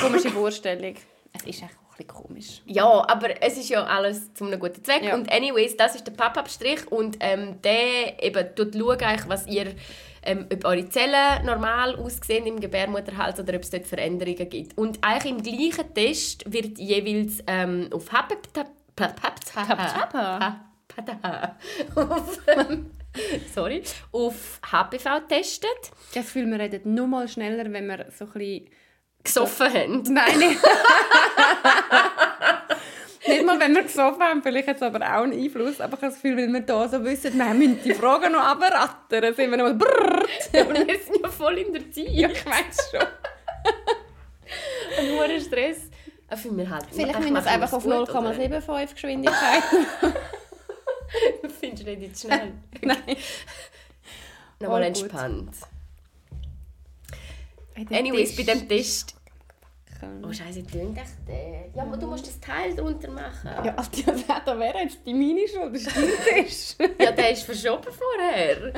komische 0.00 0.30
Vorstellung. 0.30 0.94
Es 1.32 1.42
ist 1.42 1.62
echt 1.62 1.64
auch 1.64 1.98
ein 1.98 2.06
bisschen 2.06 2.06
komisch. 2.06 2.62
Ja, 2.66 2.86
aber 3.08 3.42
es 3.42 3.58
ist 3.58 3.68
ja 3.68 3.84
alles 3.84 4.32
zu 4.34 4.44
einem 4.44 4.58
guten 4.58 4.82
Zweck. 4.84 5.02
Ja. 5.02 5.14
Und 5.14 5.30
anyways, 5.32 5.76
das 5.76 5.94
ist 5.94 6.06
der 6.06 6.12
Pappabstrich 6.12 6.90
und 6.90 7.16
ähm, 7.20 7.60
der 7.62 8.22
eben 8.22 8.54
tut 8.54 8.74
eigentlich, 8.74 9.28
was 9.28 9.46
ihr, 9.46 9.74
ähm, 10.22 10.46
ob 10.52 10.64
eure 10.64 10.88
Zellen 10.88 11.44
normal 11.44 11.96
aussehen 11.96 12.46
im 12.46 12.60
Gebärmutterhals 12.60 13.38
oder 13.40 13.54
ob 13.54 13.62
es 13.62 13.70
dort 13.70 13.86
Veränderungen 13.86 14.48
gibt. 14.48 14.76
Und 14.78 14.98
eigentlich 15.02 15.32
im 15.32 15.42
gleichen 15.42 15.94
Test 15.94 16.50
wird 16.52 16.78
jeweils 16.78 17.38
ähm, 17.46 17.88
auf 17.92 18.10
HPV... 18.12 18.64
auf, 21.96 22.38
ähm, 22.46 22.90
sorry, 23.54 23.82
auf 24.12 24.60
HPV 24.70 25.20
getestet, 25.20 25.70
Ich 25.82 25.90
habe 25.90 26.14
das 26.14 26.26
Gefühl, 26.26 26.50
wir 26.50 26.58
reden 26.58 26.94
nur 26.94 27.06
mal 27.06 27.28
schneller, 27.28 27.72
wenn 27.72 27.86
wir 27.86 28.06
so 28.16 28.24
ein 28.24 28.32
bisschen... 28.32 28.70
gesoffen 29.22 29.72
haben. 29.72 30.02
Nein, 30.08 30.38
nicht. 30.38 30.60
nicht 33.26 33.44
mal, 33.44 33.60
wenn 33.60 33.74
wir 33.74 33.82
gesoffen 33.82 34.22
haben, 34.22 34.42
vielleicht 34.42 34.68
hat 34.68 34.76
es 34.76 34.82
aber 34.82 35.00
auch 35.00 35.22
einen 35.22 35.32
Einfluss. 35.32 35.80
Aber 35.80 35.96
ich 35.96 36.02
habe 36.02 36.12
das 36.12 36.14
Gefühl, 36.14 36.36
wenn 36.36 36.52
wir 36.52 36.60
da 36.60 36.88
so 36.88 37.02
wissen, 37.04 37.38
wir 37.38 37.54
müssen 37.54 37.82
die 37.82 37.94
Fragen 37.94 38.32
noch 38.32 38.44
abrattern, 38.44 39.34
sind 39.34 39.50
wir 39.50 39.56
noch 39.56 39.64
mal 39.64 39.74
brrrr. 39.74 40.26
Aber 40.60 40.74
wir 40.74 40.98
sind 40.98 41.22
ja 41.22 41.28
voll 41.28 41.58
in 41.58 41.72
der 41.72 41.90
Zeit. 41.90 42.10
Ja, 42.10 42.28
ich 42.28 42.44
weiß 42.44 42.90
schon. 42.90 43.00
Ein 44.98 45.18
hoher 45.18 45.40
Stress. 45.40 45.88
Ah, 46.28 46.36
mich 46.50 46.68
halt. 46.68 46.86
Vielleicht 46.90 47.18
müssen 47.18 47.34
wir 47.34 47.40
es 47.40 47.46
einfach 47.46 47.72
auf 47.72 47.84
gut, 47.84 47.92
oder? 47.92 48.20
0,75 48.20 48.94
Geschwindigkeit. 48.94 49.62
Findest 51.60 51.86
du 51.86 51.96
nicht 51.96 52.18
schnell? 52.20 52.52
Nein. 52.82 53.16
Nochmal 54.60 54.80
gut. 54.92 55.02
entspannt. 55.02 55.54
Anyways, 57.90 58.36
bei 58.36 58.42
dem 58.42 58.68
Test... 58.68 59.14
Oh 60.22 60.30
Scheiße, 60.32 60.66
tönt 60.66 60.98
echt 60.98 61.26
der. 61.26 61.70
Ja, 61.74 61.82
aber 61.82 61.96
du 61.96 62.06
musst 62.06 62.26
das 62.26 62.38
Teil 62.38 62.74
drunter 62.76 63.10
machen. 63.10 63.50
Ja, 63.64 63.74
also, 63.74 63.90
ja, 64.28 64.40
da 64.44 64.58
wäre 64.58 64.78
jetzt 64.80 64.98
die 65.06 65.14
meine 65.14 65.48
Schuld, 65.48 65.74
das 65.74 66.72
stimmt. 66.72 67.00
Ja, 67.00 67.12
der 67.12 67.30
ist 67.30 67.44
verschoben 67.44 67.90
vorher. 67.90 68.74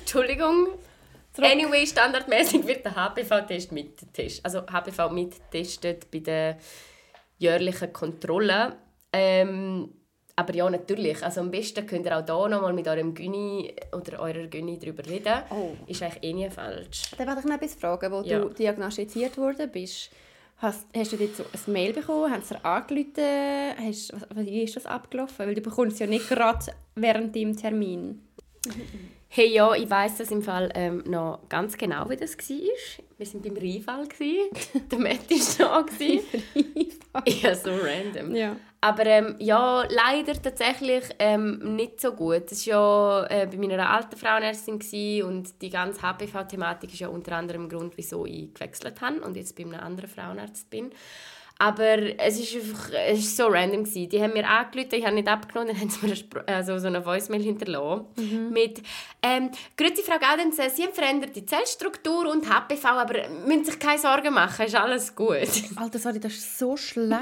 Entschuldigung. 0.00 0.68
Zurück. 1.32 1.50
Anyway, 1.50 1.86
standardmäßig 1.86 2.66
wird 2.66 2.84
der 2.84 2.94
HPV-Test 2.94 3.72
mittestet. 3.72 4.44
Also 4.44 4.60
HPV 4.60 5.08
mittestet 5.10 6.10
bei 6.10 6.18
der 6.20 6.58
jährlichen 7.38 7.92
Kontrolle. 7.92 8.76
Ähm, 9.12 9.90
aber 10.36 10.54
ja, 10.54 10.68
natürlich. 10.68 11.22
Also 11.22 11.40
am 11.40 11.50
besten 11.50 11.86
könnt 11.86 12.06
ihr 12.06 12.18
auch 12.18 12.24
hier 12.24 12.48
nochmal 12.48 12.72
mit 12.72 12.88
eurem 12.88 13.14
Gyni 13.14 13.72
oder 13.92 14.20
eurer 14.20 14.46
Gyni 14.46 14.78
darüber 14.78 15.06
reden. 15.06 15.34
Oh. 15.50 15.72
Ist 15.86 16.02
eigentlich 16.02 16.22
eh 16.24 16.32
nie 16.32 16.50
falsch. 16.50 17.02
Dann 17.16 17.26
wollte 17.28 17.40
ich 17.40 17.46
noch 17.46 17.54
etwas 17.54 17.74
fragen, 17.74 18.12
wo 18.12 18.22
Ja. 18.22 18.40
du 18.40 18.48
diagnostiziert 18.48 19.36
worden 19.38 19.70
bist. 19.70 20.10
Hast, 20.58 20.86
hast 20.96 21.12
du 21.12 21.16
jetzt 21.16 21.36
so 21.38 21.44
ein 21.44 21.72
Mail 21.72 21.92
bekommen? 21.92 22.32
Haben 22.32 22.42
sie 22.42 22.54
dir 22.54 22.64
angerufen? 22.64 23.86
Hast, 23.86 24.12
wie 24.36 24.62
ist 24.62 24.76
das 24.76 24.86
abgelaufen? 24.86 25.46
Weil 25.46 25.54
du 25.54 25.60
bekommst 25.60 25.94
es 25.94 25.98
ja 26.00 26.06
nicht 26.06 26.28
gerade 26.28 26.66
während 26.94 27.34
deinem 27.36 27.56
Termin. 27.56 28.20
Hey, 29.28 29.52
ja, 29.52 29.74
ich 29.74 29.90
weiss 29.90 30.16
das 30.18 30.30
im 30.30 30.42
Fall 30.42 30.70
ähm, 30.76 31.02
noch 31.06 31.40
ganz 31.48 31.76
genau, 31.76 32.08
wie 32.08 32.16
das 32.16 32.38
war. 32.38 32.46
Wir 33.18 33.26
waren 33.26 33.42
beim 33.42 33.56
Rheinfall. 33.56 34.06
Der 34.90 34.98
Matt 34.98 35.30
war 35.30 35.86
da. 35.98 37.22
ja, 37.26 37.54
so 37.54 37.70
random. 37.70 38.34
Ja. 38.34 38.56
Aber 38.84 39.06
ähm, 39.06 39.36
ja, 39.38 39.82
leider 39.88 40.34
tatsächlich 40.34 41.04
ähm, 41.18 41.74
nicht 41.74 42.02
so 42.02 42.12
gut. 42.12 42.50
Das 42.50 42.66
war 42.66 43.30
ja 43.30 43.44
äh, 43.44 43.46
bei 43.46 43.56
meiner 43.56 43.88
alten 43.88 44.14
Frauenärztin 44.14 45.22
und 45.22 45.62
die 45.62 45.70
ganze 45.70 46.02
HPV-Thematik 46.02 46.92
ist 46.92 46.98
ja 46.98 47.08
unter 47.08 47.34
anderem 47.36 47.70
der 47.70 47.78
Grund, 47.78 47.96
wieso 47.96 48.26
ich 48.26 48.52
gewechselt 48.52 49.00
habe 49.00 49.22
und 49.22 49.38
jetzt 49.38 49.56
bei 49.56 49.62
einem 49.62 49.80
anderen 49.80 50.10
Frauenarzt 50.10 50.68
bin. 50.68 50.90
Aber 51.58 52.18
es 52.18 52.40
ist 52.40 52.56
einfach 52.56 52.90
es 53.06 53.20
ist 53.20 53.36
so 53.36 53.46
random 53.46 53.84
gewesen. 53.84 54.08
Die 54.08 54.20
haben 54.20 54.32
mir 54.32 54.48
angerufen, 54.48 54.88
ich 54.92 55.04
habe 55.04 55.14
nicht 55.14 55.28
abgenommen, 55.28 55.68
dann 55.68 55.80
haben 55.80 55.90
sie 55.90 56.06
mir 56.06 56.12
eine, 56.12 56.56
also 56.56 56.78
so 56.78 56.88
eine 56.88 57.04
Voicemail 57.04 57.42
hinterlassen 57.42 58.06
mit 58.50 58.82
ähm, 59.22 59.50
«Grüezi 59.76 60.02
Frau 60.02 60.18
Gaudenz, 60.18 60.56
Sie 60.76 60.82
haben 60.82 60.92
veränderte 60.92 61.46
Zellstruktur 61.46 62.30
und 62.30 62.46
HPV, 62.46 62.84
aber 62.86 63.28
müssen 63.46 63.64
sich 63.64 63.78
keine 63.78 63.98
Sorgen 63.98 64.34
machen, 64.34 64.66
ist 64.66 64.74
alles 64.74 65.14
gut.» 65.14 65.48
Alter, 65.76 65.98
sorry, 65.98 66.20
das 66.20 66.32
ist 66.32 66.58
so 66.58 66.76
schlecht. 66.76 67.20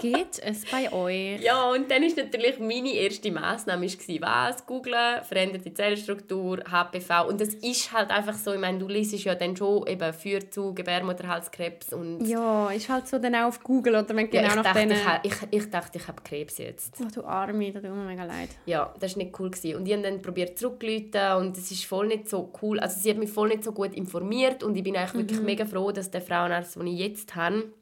Geht 0.00 0.40
es 0.42 0.64
bei 0.64 0.92
euch? 0.92 1.40
Ja, 1.40 1.70
und 1.70 1.90
dann 1.90 2.02
war 2.02 2.24
natürlich 2.24 2.58
meine 2.58 2.92
erste 2.92 3.30
Massnahme 3.30 3.86
war, 3.86 4.48
was? 4.48 4.66
Googlen, 4.66 5.22
veränderte 5.22 5.72
Zellstruktur, 5.72 6.58
HPV. 6.68 7.28
Und 7.28 7.40
das 7.40 7.54
ist 7.54 7.92
halt 7.92 8.10
einfach 8.10 8.34
so, 8.34 8.52
ich 8.52 8.60
meine, 8.60 8.78
du 8.78 8.88
liest 8.88 9.12
ja 9.24 9.34
dann 9.34 9.56
schon 9.56 9.86
eben 9.86 10.12
führt 10.12 10.52
zu 10.52 10.74
Gebärmutterhalskrebs 10.74 11.92
und 11.92 12.26
Ja, 12.26 12.70
ist 12.70 12.88
halt 12.88 13.06
so 13.08 13.18
dann 13.18 13.34
auch 13.34 13.57
auf 13.58 13.64
Google 13.64 13.96
oder 13.96 14.08
wenn 14.14 14.30
Ja, 14.30 14.42
genau 14.42 14.54
nach 14.56 14.62
dachte, 14.62 14.78
denen... 14.80 14.98
ich, 15.22 15.32
ich, 15.32 15.48
ich 15.50 15.70
dachte, 15.70 15.98
ich 15.98 16.08
habe 16.08 16.22
Krebs 16.22 16.58
jetzt. 16.58 16.94
Oh, 17.00 17.08
du 17.12 17.24
Arme, 17.24 17.72
das 17.72 17.82
tut 17.82 17.92
mir 17.92 18.04
mega 18.04 18.24
leid. 18.24 18.50
Ja, 18.66 18.94
das 18.98 19.16
war 19.16 19.22
nicht 19.24 19.38
cool. 19.38 19.50
Gewesen. 19.50 19.76
Und 19.76 19.86
ich 19.86 19.92
habe 19.92 20.02
dann 20.02 20.22
probiert 20.22 20.58
zurückzurufen 20.58 21.36
und 21.38 21.56
es 21.56 21.70
ist 21.70 21.84
voll 21.84 22.06
nicht 22.06 22.28
so 22.28 22.52
cool. 22.62 22.78
Also 22.80 23.00
sie 23.00 23.10
hat 23.10 23.18
mich 23.18 23.30
voll 23.30 23.48
nicht 23.48 23.64
so 23.64 23.72
gut 23.72 23.94
informiert 23.94 24.62
und 24.62 24.76
ich 24.76 24.82
bin 24.82 24.96
eigentlich 24.96 25.14
wirklich 25.14 25.40
mega 25.40 25.64
froh, 25.64 25.90
dass 25.92 26.10
der 26.10 26.20
Frauenarzt, 26.20 26.76
den 26.76 26.86
ich 26.86 26.98
jetzt 26.98 27.34
habe, 27.34 27.72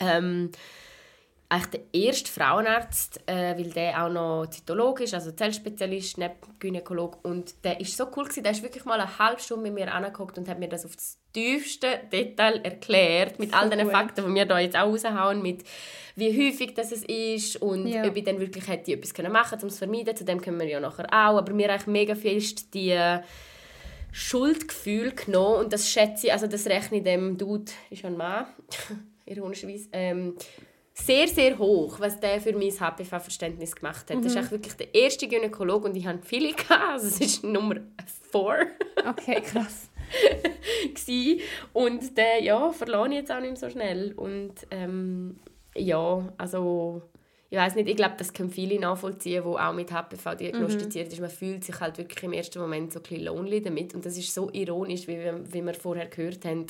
ähm, 0.00 0.50
eigentlich 1.54 1.70
der 1.70 1.80
erste 2.00 2.30
Frauenarzt, 2.30 3.20
äh, 3.26 3.56
weil 3.56 3.70
der 3.70 4.04
auch 4.04 4.10
noch 4.10 4.46
Zytologe 4.46 5.04
ist, 5.04 5.14
also 5.14 5.32
Zellspezialist, 5.32 6.18
neben 6.18 6.34
Gynäkolog. 6.58 7.24
Und 7.24 7.54
der 7.64 7.80
ist 7.80 7.96
so 7.96 8.04
cool 8.16 8.24
gewesen, 8.24 8.42
der 8.42 8.52
ist 8.52 8.62
wirklich 8.62 8.84
mal 8.84 9.00
eine 9.00 9.18
halbe 9.18 9.40
Stunde 9.40 9.64
mit 9.70 9.74
mir 9.74 9.92
angeguckt 9.92 10.36
und 10.38 10.48
hat 10.48 10.58
mir 10.58 10.68
das 10.68 10.84
auf 10.84 10.96
das 10.96 11.18
tiefste 11.32 12.00
Detail 12.12 12.60
erklärt, 12.62 13.38
mit 13.38 13.54
all 13.54 13.70
den. 13.70 13.90
Fakten, 13.90 14.24
die 14.26 14.34
wir 14.34 14.46
da 14.46 14.58
jetzt 14.58 14.76
auch 14.76 14.86
raushauen, 14.86 15.42
mit 15.42 15.64
wie 16.16 16.30
häufig 16.48 16.74
das 16.74 16.92
es 16.92 17.02
ist 17.04 17.56
und 17.60 17.86
Ja. 17.88 18.04
ob 18.06 18.16
ich 18.16 18.24
dann 18.24 18.38
wirklich 18.40 18.68
hätte 18.68 18.92
etwas 18.92 19.12
können 19.14 19.32
machen 19.32 19.58
um 19.62 19.68
es 19.68 19.74
zu 19.74 19.78
vermeiden. 19.80 20.16
Zu 20.16 20.24
dem 20.24 20.40
können 20.40 20.58
wir 20.60 20.68
ja 20.68 20.80
nachher 20.80 21.06
auch. 21.06 21.38
Aber 21.38 21.52
mir 21.52 21.70
eigentlich 21.70 21.86
mega 21.86 22.14
fest 22.14 22.72
die 22.74 22.96
Schuldgefühl 24.12 25.12
genommen 25.12 25.64
und 25.64 25.72
das 25.72 25.90
schätze 25.90 26.28
ich, 26.28 26.32
also 26.32 26.46
das 26.46 26.66
rechne 26.66 26.98
ich 26.98 27.04
dem 27.04 27.36
Dude, 27.36 27.72
ist 27.90 28.02
ja 28.02 28.08
ein 28.08 28.16
Mann, 28.16 28.46
ironischerweise, 29.26 29.88
ähm, 29.92 30.36
sehr, 30.94 31.26
sehr 31.26 31.58
hoch, 31.58 31.98
was 31.98 32.20
der 32.20 32.40
für 32.40 32.52
mein 32.52 32.70
HPV-Verständnis 32.70 33.74
gemacht 33.74 34.08
hat. 34.08 34.18
Das 34.18 34.26
ist 34.26 34.36
eigentlich 34.36 34.50
wirklich 34.52 34.74
der 34.74 34.94
erste 34.94 35.26
Gynäkologe 35.26 35.88
und 35.88 35.96
ich 35.96 36.06
hatte 36.06 36.20
viele, 36.22 36.52
gehabt, 36.54 36.92
also 36.92 37.08
es 37.08 37.20
ist 37.20 37.44
Nummer 37.44 37.76
4 38.30 38.66
Okay, 39.10 39.40
krass. 39.42 39.88
und 41.72 42.16
der 42.16 42.42
ja 42.42 42.70
verlor 42.70 43.06
ich 43.06 43.14
jetzt 43.14 43.32
auch 43.32 43.40
nicht 43.40 43.50
mehr 43.50 43.56
so 43.56 43.70
schnell 43.70 44.12
und 44.12 44.52
ähm, 44.70 45.40
ja 45.74 46.32
also 46.38 47.02
ich 47.50 47.58
weiß 47.60 47.76
nicht, 47.76 47.88
ich 47.88 47.96
glaube, 47.96 48.14
das 48.18 48.32
können 48.32 48.50
viele 48.50 48.80
nachvollziehen, 48.80 49.44
die 49.44 49.48
auch 49.48 49.72
mit 49.72 49.92
HPV 49.92 50.34
diagnostiziert 50.34 51.06
mhm. 51.06 51.12
ist. 51.12 51.20
Man 51.20 51.30
fühlt 51.30 51.62
sich 51.62 51.78
halt 51.78 51.98
wirklich 51.98 52.22
im 52.24 52.32
ersten 52.32 52.58
Moment 52.58 52.92
so 52.92 52.98
ein 52.98 53.02
bisschen 53.04 53.24
lonely 53.24 53.62
damit 53.62 53.94
und 53.94 54.04
das 54.04 54.18
ist 54.18 54.34
so 54.34 54.50
ironisch, 54.52 55.06
wie 55.06 55.18
wir, 55.18 55.40
wie 55.52 55.62
wir 55.62 55.74
vorher 55.74 56.06
gehört 56.06 56.44
haben. 56.44 56.66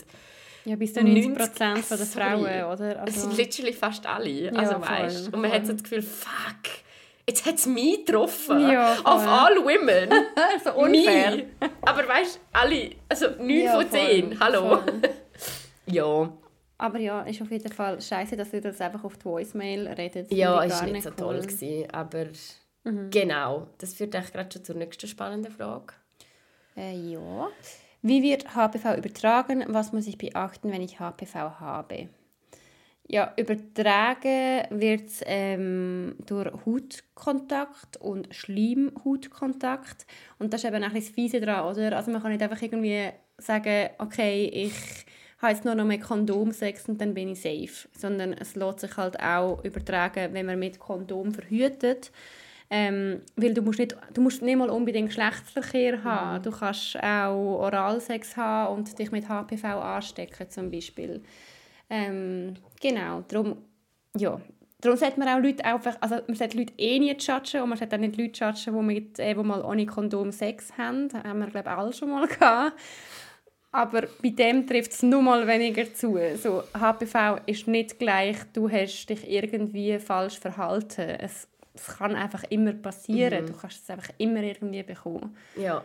Ja, 0.64 0.76
bis 0.76 0.94
zu 0.94 1.02
90 1.02 1.34
Prozent 1.34 1.90
der 1.90 1.98
Frauen, 1.98 2.64
oder? 2.64 3.00
Also, 3.00 3.04
es 3.06 3.22
sind 3.22 3.36
literally 3.36 3.72
fast 3.72 4.06
alle, 4.06 4.30
ja, 4.30 4.52
also 4.52 4.80
weißt 4.80 5.26
Und 5.26 5.42
man 5.42 5.50
voll. 5.50 5.60
hat 5.60 5.66
so 5.66 5.72
das 5.74 5.82
Gefühl, 5.82 6.02
fuck, 6.02 6.72
jetzt 7.28 7.44
hat 7.44 7.56
es 7.56 7.66
mich 7.66 8.06
getroffen. 8.06 8.70
Ja, 8.70 8.94
Of 9.00 9.26
all 9.26 9.56
women. 9.56 10.08
so 10.64 10.72
unfair. 10.74 11.36
Me. 11.36 11.70
Aber 11.82 12.08
weißt 12.08 12.36
du, 12.36 12.40
alle, 12.58 12.90
also 13.08 13.26
9 13.38 13.50
ja, 13.50 13.72
von 13.72 13.90
10, 13.90 14.40
hallo. 14.40 14.82
ja. 15.86 16.32
Aber 16.78 16.98
ja, 16.98 17.22
ist 17.22 17.40
auf 17.42 17.50
jeden 17.50 17.72
Fall 17.72 18.00
scheiße, 18.00 18.36
dass 18.36 18.52
ihr 18.52 18.60
das 18.60 18.80
einfach 18.80 19.04
auf 19.04 19.16
die 19.18 19.24
Voicemail 19.26 19.88
redet. 19.88 20.32
Ja, 20.32 20.62
ist 20.62 20.82
nicht, 20.82 20.92
nicht 20.92 21.04
so 21.04 21.10
toll 21.10 21.40
gewesen, 21.40 21.90
aber 21.92 22.26
mhm. 22.84 23.10
genau. 23.10 23.68
Das 23.78 23.94
führt 23.94 24.14
euch 24.16 24.32
gerade 24.32 24.50
schon 24.52 24.64
zur 24.64 24.76
nächsten 24.76 25.06
spannenden 25.06 25.52
Frage. 25.52 25.94
Äh, 26.76 26.94
ja. 26.94 27.48
Wie 28.06 28.22
wird 28.22 28.54
HPV 28.54 28.98
übertragen? 28.98 29.64
Was 29.68 29.94
muss 29.94 30.06
ich 30.06 30.18
beachten, 30.18 30.70
wenn 30.70 30.82
ich 30.82 31.00
HPV 31.00 31.58
habe? 31.58 32.10
Ja, 33.08 33.32
übertragen 33.38 34.64
wird 34.68 35.08
es 35.08 35.22
ähm, 35.24 36.14
durch 36.26 36.52
Hautkontakt 36.66 37.96
und 37.96 38.28
Schleimhautkontakt. 38.34 40.06
Und 40.38 40.52
das 40.52 40.62
ist 40.62 40.68
eben 40.68 40.84
ein 40.84 40.92
bisschen 40.92 41.14
Fiese 41.14 41.40
daran, 41.40 41.72
oder? 41.72 41.96
Also 41.96 42.10
man 42.10 42.20
kann 42.20 42.32
nicht 42.32 42.42
einfach 42.42 42.60
irgendwie 42.60 43.08
sagen, 43.38 43.88
okay, 43.96 44.50
ich 44.52 45.06
habe 45.38 45.54
jetzt 45.54 45.64
nur 45.64 45.74
noch 45.74 45.86
mit 45.86 46.02
Kondomsex 46.02 46.86
und 46.90 47.00
dann 47.00 47.14
bin 47.14 47.30
ich 47.30 47.40
safe. 47.40 47.88
Sondern 47.96 48.34
es 48.34 48.54
lässt 48.54 48.80
sich 48.80 48.98
halt 48.98 49.18
auch 49.18 49.64
übertragen, 49.64 50.34
wenn 50.34 50.44
man 50.44 50.58
mit 50.58 50.78
Kondom 50.78 51.32
verhütet. 51.32 52.12
Ähm, 52.76 53.20
weil 53.36 53.54
du 53.54 53.62
musst, 53.62 53.78
nicht, 53.78 53.96
du 54.14 54.20
musst 54.20 54.42
nicht 54.42 54.56
mal 54.56 54.68
unbedingt 54.68 55.06
Geschlechtsverkehr 55.06 56.02
haben. 56.02 56.38
Mhm. 56.38 56.42
Du 56.42 56.50
kannst 56.50 57.00
auch 57.00 57.60
Oralsex 57.60 58.36
haben 58.36 58.74
und 58.74 58.98
dich 58.98 59.12
mit 59.12 59.28
HPV 59.28 59.64
anstecken 59.64 60.50
zum 60.50 60.72
Beispiel. 60.72 61.22
Ähm, 61.88 62.54
genau, 62.80 63.22
darum, 63.28 63.58
ja, 64.16 64.40
darum 64.80 64.98
sollte 64.98 65.20
man 65.20 65.28
auch 65.28 65.40
Leute 65.40 65.64
einfach, 65.64 65.96
also 66.00 66.16
man 66.26 66.34
sollte 66.34 66.58
Leute 66.58 66.72
eh 66.76 66.98
nicht 66.98 67.24
judgen 67.24 67.62
und 67.62 67.68
man 67.68 67.78
sollte 67.78 67.94
auch 67.94 68.00
nicht 68.00 68.16
Leute 68.16 68.44
judgen, 68.44 68.74
die, 68.74 68.82
mit, 68.82 69.18
äh, 69.20 69.34
mal 69.36 69.62
ohne 69.62 69.86
Kondom 69.86 70.32
Sex 70.32 70.76
haben. 70.76 71.08
Das 71.08 71.22
haben 71.22 71.38
wir, 71.38 71.46
glaube 71.46 71.70
ich, 71.70 71.76
alle 71.76 71.92
schon 71.92 72.10
mal 72.10 72.26
gehabt. 72.26 72.72
Aber 73.70 74.02
bei 74.20 74.30
dem 74.30 74.66
trifft 74.66 74.92
es 74.92 75.02
nur 75.02 75.22
mal 75.22 75.46
weniger 75.46 75.92
zu. 75.94 76.18
So, 76.40 76.64
HPV 76.76 77.38
ist 77.46 77.68
nicht 77.68 78.00
gleich, 78.00 78.36
du 78.52 78.68
hast 78.68 79.06
dich 79.06 79.28
irgendwie 79.30 79.96
falsch 80.00 80.40
verhalten. 80.40 81.10
Es, 81.20 81.48
es 81.74 81.98
kann 81.98 82.14
einfach 82.14 82.44
immer 82.50 82.72
passieren. 82.72 83.44
Mhm. 83.44 83.48
Du 83.48 83.52
kannst 83.54 83.82
es 83.82 83.90
einfach 83.90 84.10
immer 84.18 84.42
irgendwie 84.42 84.82
bekommen. 84.82 85.36
Ja. 85.56 85.82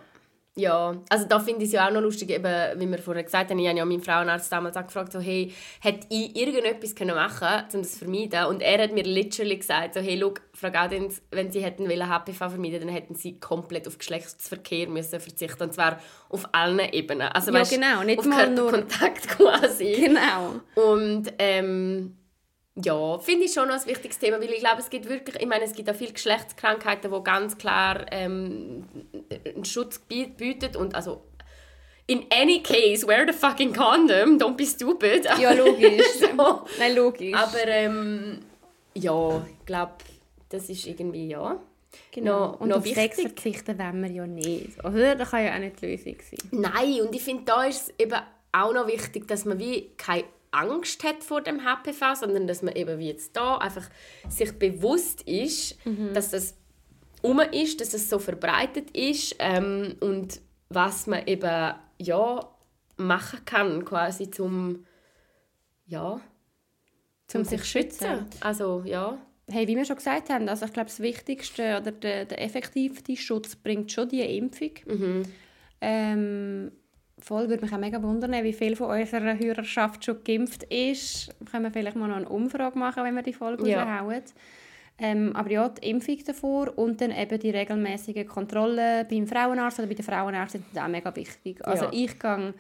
Ja, 0.56 0.94
also 1.10 1.26
da 1.26 1.40
finde 1.40 1.62
ich 1.62 1.68
es 1.68 1.74
ja 1.74 1.88
auch 1.88 1.92
noch 1.94 2.02
lustig, 2.02 2.32
eben, 2.32 2.44
wie 2.80 2.88
wir 2.88 2.98
vorher 2.98 3.24
gesagt 3.24 3.50
haben, 3.50 3.60
ich 3.60 3.68
habe 3.68 3.78
ja 3.78 3.86
meinen 3.86 4.02
Frauenarzt 4.02 4.52
damals 4.52 4.76
auch 4.76 4.86
gefragt, 4.86 5.14
so, 5.14 5.20
hey, 5.20 5.54
hätte 5.80 6.08
ich 6.10 6.36
irgendetwas 6.36 6.96
können 6.96 7.16
machen 7.16 7.66
um 7.74 7.82
das 7.82 7.94
zu 7.94 8.00
vermeiden? 8.00 8.46
Und 8.46 8.62
er 8.62 8.84
hat 8.84 8.92
mir 8.92 9.04
literally 9.04 9.58
gesagt, 9.58 9.94
so, 9.94 10.02
hey, 10.02 10.20
schau, 10.20 10.34
Frau 10.54 10.72
Gaudens, 10.72 11.22
wenn 11.32 11.50
Sie 11.52 11.64
hätten 11.64 11.88
wollen 11.88 12.10
HPV 12.10 12.50
vermeiden 12.50 12.82
dann 12.82 12.90
hätten 12.90 13.16
Sie 13.16 13.40
komplett 13.40 13.88
auf 13.88 13.98
Geschlechtsverkehr 14.00 14.90
müssen 14.90 15.22
verzichten 15.22 15.64
und 15.64 15.74
zwar 15.74 16.00
auf 16.28 16.50
allen 16.52 16.80
Ebenen. 16.80 17.30
Also, 17.30 17.52
ja, 17.52 17.60
weißt, 17.60 17.72
genau, 17.72 18.04
nicht 18.04 18.20
auf 18.20 18.26
mal 18.26 18.50
nur... 18.50 18.72
Kontakt 18.72 19.30
quasi. 19.30 19.94
Genau. 19.94 20.56
Und 20.76 21.32
ähm, 21.38 22.18
ja, 22.84 23.18
finde 23.20 23.46
ich 23.46 23.54
schon 23.54 23.70
ein 23.70 23.86
wichtiges 23.86 24.20
Thema, 24.20 24.40
weil 24.40 24.52
ich 24.52 24.60
glaube, 24.60 24.80
es 24.80 24.90
gibt 24.90 25.10
wirklich, 25.10 25.36
ich 25.42 25.48
meine, 25.48 25.66
es 25.66 25.74
gibt 25.74 25.90
auch 25.90 25.96
viele 25.96 26.14
Geschlechtskrankheiten, 26.14 27.12
die 27.12 27.24
ganz 27.24 27.58
klar 27.58 28.06
ähm, 28.12 28.86
einen 29.46 29.66
Schutz 29.66 30.00
bieten 30.00 30.76
und 30.78 30.96
also 30.96 31.24
in 32.08 32.26
any 32.32 32.64
case, 32.64 33.06
wear 33.06 33.26
the 33.28 33.34
fucking 33.34 33.74
condom, 33.74 34.38
don't 34.38 34.56
be 34.56 34.66
stupid. 34.66 35.26
Ja, 35.40 35.52
logisch. 35.54 36.06
so. 36.20 36.66
Nein, 36.80 36.96
logisch. 36.96 37.36
Aber 37.36 37.68
ähm, 37.68 38.40
ja, 38.96 39.46
ich 39.48 39.66
glaube, 39.66 39.94
das 40.50 40.70
ist 40.70 40.88
irgendwie, 40.88 41.28
ja. 41.28 41.60
Genau. 42.12 42.40
Noch, 42.40 42.62
und 42.62 42.70
noch 42.70 42.78
auf 42.78 42.84
wichtig. 42.84 43.16
Sex 43.16 43.22
verzichten 43.22 43.78
wollen 43.78 44.02
wir 44.02 44.10
ja 44.10 44.28
nicht. 44.28 44.84
Oder? 44.84 45.16
Das 45.16 45.30
kann 45.30 45.46
ja 45.46 45.54
auch 45.54 45.60
nicht 45.60 45.82
die 45.82 45.86
Lösung 45.86 46.16
sein. 46.20 46.50
Nein, 46.52 47.02
und 47.02 47.14
ich 47.14 47.22
finde, 47.22 47.44
da 47.44 47.64
ist 47.64 47.90
es 47.90 47.94
eben 48.00 48.20
auch 48.52 48.74
noch 48.74 48.88
wichtig, 48.88 49.28
dass 49.28 49.46
man 49.46 49.60
wie 49.60 49.92
keine 49.96 50.24
Angst 50.52 51.04
hat 51.04 51.24
vor 51.24 51.42
dem 51.42 51.64
HPV, 51.64 52.16
sondern 52.16 52.48
dass 52.48 52.62
man 52.62 52.76
eben 52.76 53.00
wie 53.00 53.08
jetzt 53.08 53.36
da 53.36 53.58
einfach 53.58 53.90
sich 54.28 54.52
bewusst 54.54 55.22
ist, 55.24 55.84
mhm. 55.86 56.14
dass 56.14 56.32
das 56.32 56.56
um 57.22 57.40
ist, 57.40 57.82
dass 57.82 57.94
es 57.94 58.10
so 58.10 58.18
verbreitet 58.18 58.92
ist 58.92 59.36
ähm, 59.40 59.96
und 60.00 60.42
was 60.70 61.08
man 61.08 61.28
eben 61.28 61.74
ja 61.98 62.50
machen 62.98 63.44
kann 63.46 63.84
quasi 63.86 64.32
zum 64.32 64.86
ja 65.86 66.22
zum, 67.28 67.46
sich 67.46 67.64
schützen. 67.66 68.26
Also 68.40 68.84
ja. 68.86 69.18
Hey, 69.52 69.68
wie 69.68 69.76
wir 69.76 69.86
schon 69.86 69.96
gesagt 69.96 70.30
haben, 70.30 70.48
also 70.48 70.66
ich 70.66 70.74
glaube 70.74 70.90
das 70.90 71.00
Wichtigste 71.00 71.78
oder 71.80 71.92
der, 71.92 72.26
der 72.26 72.42
effektivste 72.42 73.16
Schutz 73.18 73.56
bringt 73.56 73.92
schon 73.92 74.10
die 74.10 74.22
Impfung. 74.38 74.72
Mhm. 74.86 75.24
Ähm, 75.82 76.72
voll 77.22 77.50
würde 77.50 77.64
mich 77.64 77.74
auch 77.74 77.80
mega 77.80 78.02
wundern, 78.02 78.44
wie 78.44 78.54
viel 78.54 78.76
von 78.76 79.00
unserer 79.00 79.38
Hörerschaft 79.38 80.06
schon 80.06 80.24
geimpft 80.24 80.64
ist. 80.64 81.34
Können 81.52 81.66
wir 81.66 81.72
vielleicht 81.72 81.96
mal 81.96 82.08
noch 82.08 82.18
eine 82.18 82.30
Umfrage 82.30 82.78
machen, 82.78 83.04
wenn 83.04 83.16
wir 83.16 83.24
die 83.24 83.34
Folge 83.34 83.70
ja. 83.70 83.84
raushauen. 83.84 84.24
Ähm, 85.02 85.34
aber 85.36 85.50
ja, 85.50 85.70
die 85.70 85.90
Impfung 85.90 86.18
davor 86.26 86.78
und 86.78 87.00
dann 87.00 87.12
eben 87.12 87.40
die 87.40 87.52
regelmäßige 87.52 88.28
Kontrolle 88.28 89.06
beim 89.10 89.28
Frauenarzt 89.28 89.80
oder 89.80 89.88
bei 89.88 89.94
den 89.94 90.04
Frauenärzten 90.04 90.64
sind 90.72 90.82
auch 90.82 90.90
mega 90.90 91.16
wichtig. 91.16 91.66
Also 91.66 91.86
ja. 91.86 91.92
ich 91.94 92.20
gehe 92.20 92.54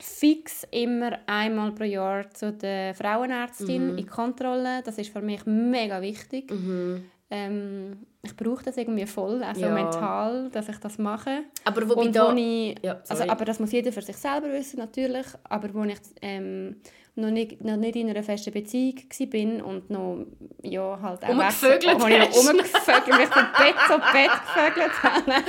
fix 0.00 0.66
immer 0.72 1.18
einmal 1.26 1.70
pro 1.72 1.84
Jahr 1.84 2.28
zu 2.30 2.52
der 2.52 2.94
Frauenärztin 2.94 3.92
mhm. 3.92 3.98
in 3.98 4.06
Kontrolle. 4.06 4.82
Das 4.84 4.98
ist 4.98 5.12
für 5.12 5.22
mich 5.22 5.46
mega 5.46 6.02
wichtig. 6.02 6.50
Mhm. 6.50 7.04
Ähm, 7.34 8.06
ich 8.22 8.36
brauche 8.36 8.62
das 8.62 8.76
irgendwie 8.76 9.06
voll, 9.06 9.42
also 9.42 9.62
ja. 9.62 9.74
mental, 9.74 10.50
dass 10.50 10.68
ich 10.68 10.78
das 10.78 10.98
mache. 10.98 11.42
Aber 11.64 11.88
wobei 11.88 12.02
und 12.02 12.14
da... 12.14 12.32
Wo 12.32 12.36
ich, 12.36 12.76
ja, 12.80 13.00
also, 13.08 13.28
aber 13.28 13.44
das 13.44 13.58
muss 13.58 13.72
jeder 13.72 13.90
für 13.90 14.02
sich 14.02 14.16
selber 14.16 14.52
wissen, 14.52 14.78
natürlich. 14.78 15.26
Aber 15.42 15.74
wo 15.74 15.82
ich 15.82 15.98
ähm, 16.22 16.76
noch, 17.16 17.30
nicht, 17.30 17.60
noch 17.62 17.76
nicht 17.76 17.96
in 17.96 18.08
einer 18.08 18.22
festen 18.22 18.52
Beziehung 18.52 18.96
war 18.96 19.66
und 19.66 19.90
noch 19.90 20.26
ja, 20.62 20.96
halt 21.02 21.24
auch 21.24 21.28
umgevögelt 21.28 22.00
wo 22.00 22.06
ich 22.06 22.18
noch 22.18 22.36
umgevögelt, 22.36 23.18
mich 23.18 23.28
von 23.28 23.46
Bett 23.58 23.74
zu 23.88 23.98
Bett 24.12 24.30
gevögelt 24.54 25.02
habe. 25.02 25.34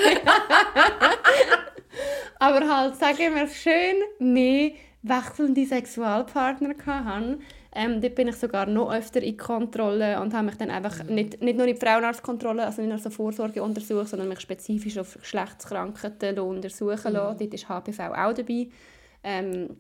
aber 2.39 2.67
halt, 2.67 2.95
sagen 2.95 3.35
wir 3.35 3.47
schön, 3.47 4.01
mehr 4.17 4.71
wechselnde 5.03 5.65
Sexualpartner 5.65 6.73
hatte 6.83 7.37
ähm, 7.75 7.99
dort 7.99 8.15
bin 8.15 8.29
ich 8.29 8.37
sogar 8.37 8.67
noch 8.67 8.89
öfter 8.89 9.21
in 9.21 9.35
Kontrolle 9.35 10.21
und 10.21 10.33
habe 10.33 10.45
mich 10.45 10.55
dann 10.55 10.71
einfach 10.71 11.03
mhm. 11.03 11.13
nicht, 11.13 11.41
nicht 11.41 11.57
nur 11.57 11.67
in 11.67 11.75
die 11.75 11.79
Frauenarztkontrolle, 11.79 12.65
also 12.65 12.81
nicht 12.81 12.89
nur 12.89 12.99
so 12.99 13.09
Vorsorge 13.09 13.61
untersucht, 13.61 14.07
sondern 14.07 14.29
mich 14.29 14.39
spezifisch 14.39 14.97
auf 14.97 15.17
Geschlechtskrankheiten 15.19 16.39
untersuchen 16.39 17.11
mhm. 17.11 17.17
lassen. 17.17 17.37
Dort 17.37 17.53
ist 17.53 17.67
HPV 17.67 17.99
auch 18.13 18.33
dabei. 18.33 18.69
Ähm, 19.23 19.75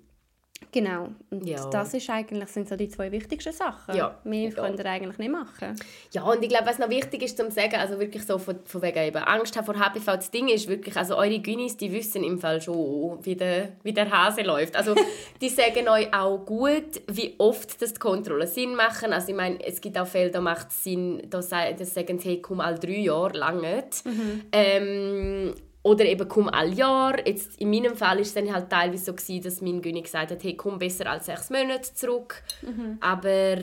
Genau. 0.71 1.09
Und 1.29 1.47
ja. 1.47 1.69
das 1.69 1.93
ist 1.93 2.09
eigentlich, 2.09 2.49
sind 2.49 2.67
so 2.67 2.75
die 2.75 2.89
zwei 2.89 3.11
wichtigsten 3.11 3.53
Sachen. 3.53 3.95
Ja. 3.95 4.17
Mehr 4.23 4.49
ja. 4.49 4.55
könnt 4.55 4.79
ihr 4.79 4.85
eigentlich 4.85 5.17
nicht 5.17 5.31
machen. 5.31 5.75
Ja, 6.11 6.23
und 6.23 6.43
ich 6.43 6.49
glaube, 6.49 6.65
was 6.65 6.79
noch 6.79 6.89
wichtig 6.89 7.23
ist 7.23 7.37
zu 7.37 7.49
sagen, 7.51 7.75
also 7.75 7.99
wirklich 7.99 8.25
so 8.25 8.37
von, 8.37 8.59
von 8.65 8.81
wegen 8.81 8.99
eben 8.99 9.17
Angst 9.17 9.55
haben 9.55 9.65
vor 9.65 9.75
HPV, 9.75 10.15
das 10.15 10.31
Ding 10.31 10.47
ist 10.47 10.67
wirklich, 10.67 10.95
also 10.95 11.15
eure 11.15 11.39
Gynis, 11.39 11.77
die 11.77 11.91
wissen 11.91 12.23
im 12.23 12.39
Fall 12.39 12.61
schon, 12.61 13.19
wie 13.23 13.35
der, 13.35 13.73
wie 13.83 13.93
der 13.93 14.09
Hase 14.09 14.41
läuft. 14.41 14.75
Also 14.75 14.95
die 15.41 15.49
sagen 15.49 15.87
euch 15.87 16.13
auch 16.13 16.37
gut, 16.45 17.01
wie 17.07 17.35
oft 17.37 17.81
das 17.81 17.93
die 17.93 17.99
Kontrollen 17.99 18.47
Sinn 18.47 18.75
machen. 18.75 19.13
Also 19.13 19.29
ich 19.29 19.35
meine, 19.35 19.63
es 19.65 19.81
gibt 19.81 19.97
auch 19.97 20.07
Fälle, 20.07 20.31
da 20.31 20.41
macht 20.41 20.69
es 20.69 20.83
Sinn, 20.83 21.21
da 21.29 21.41
sagen 21.41 22.19
sie, 22.19 22.29
hey, 22.29 22.41
komm, 22.41 22.59
all 22.59 22.77
drei 22.77 22.99
Jahre 22.99 23.37
lang 23.37 23.61
nicht. 23.61 24.05
Mhm. 24.05 24.41
Ähm, 24.51 25.53
oder 25.85 26.03
eben 26.05 26.27
komm 26.27 26.49
all 26.49 26.73
Jahr. 26.73 27.15
Jetzt, 27.27 27.61
in 27.61 27.69
meinem 27.69 27.95
Fall 27.95 28.17
war 28.17 28.21
es 28.21 28.33
dann 28.33 28.51
halt 28.51 28.71
teilweise 28.71 29.05
so, 29.05 29.13
gewesen, 29.13 29.43
dass 29.43 29.61
mein 29.61 29.83
Güni 29.83 30.01
gesagt 30.01 30.31
hat, 30.31 30.43
hey, 30.43 30.57
komm 30.57 30.79
besser 30.79 31.07
als 31.07 31.27
sechs 31.27 31.51
Monate 31.51 31.93
zurück. 31.93 32.41
Mhm. 32.63 32.97
Aber 33.01 33.57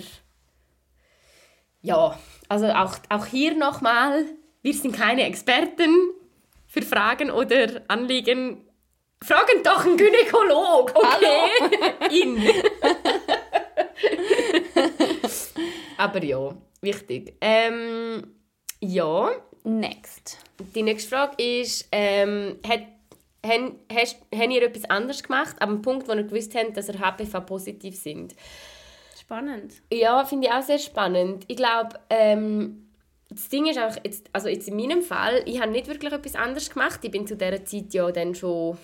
ja, 1.81 2.17
also 2.49 2.67
auch, 2.69 2.95
auch 3.09 3.27
hier 3.27 3.57
nochmal, 3.57 4.25
wir 4.63 4.73
sind 4.73 4.95
keine 4.95 5.25
Experten 5.25 5.93
für 6.69 6.83
Fragen 6.83 7.33
oder 7.33 7.83
Anliegen. 7.89 8.69
Fragen 9.21 9.65
doch 9.65 9.85
einen 9.85 9.97
Gynäkolog, 9.97 10.95
okay? 10.95 11.51
In. 12.23 12.41
Aber 15.97 16.23
ja, 16.23 16.55
wichtig. 16.81 17.35
Ähm, 17.41 18.37
ja. 18.79 19.33
Next. 19.65 20.39
Die 20.75 20.83
nächste 20.83 21.11
Frage 21.11 21.43
ist, 21.43 21.89
ähm, 21.93 22.59
hat, 22.67 22.83
haben, 23.45 23.79
hast, 23.93 24.17
haben 24.35 24.51
ihr 24.51 24.63
etwas 24.63 24.89
anderes 24.91 25.23
gemacht, 25.23 25.57
dem 25.63 25.83
Punkt, 25.83 26.09
wo 26.09 26.13
ihr 26.13 26.25
gewusst 26.25 26.55
habt, 26.55 26.77
dass 26.77 26.89
ihr 26.89 26.99
HPV-positiv 26.99 27.97
sind? 27.97 28.35
Spannend. 29.21 29.75
Ja, 29.93 30.25
finde 30.25 30.49
ich 30.49 30.53
auch 30.53 30.63
sehr 30.63 30.79
spannend. 30.79 31.45
Ich 31.47 31.57
glaube, 31.57 31.99
ähm, 32.11 32.89
das 33.31 33.49
Ding 33.49 33.67
ist 33.67 33.79
auch, 33.79 33.97
jetzt, 34.05 34.29
also 34.33 34.49
jetzt 34.49 34.69
in 34.69 34.77
meinem 34.77 35.03
Fall, 35.03 35.43
ich 35.47 35.61
habe 35.61 35.71
nicht 35.71 35.87
wirklich 35.87 36.13
etwas 36.13 36.35
anderes 36.35 36.71
gemacht. 36.71 37.01
Ich 37.03 37.11
bin 37.11 37.27
zu 37.27 37.37
dieser 37.37 37.65
Zeit 37.65 37.95
ja 37.95 38.11
dann 38.11 38.35
schon 38.35 38.77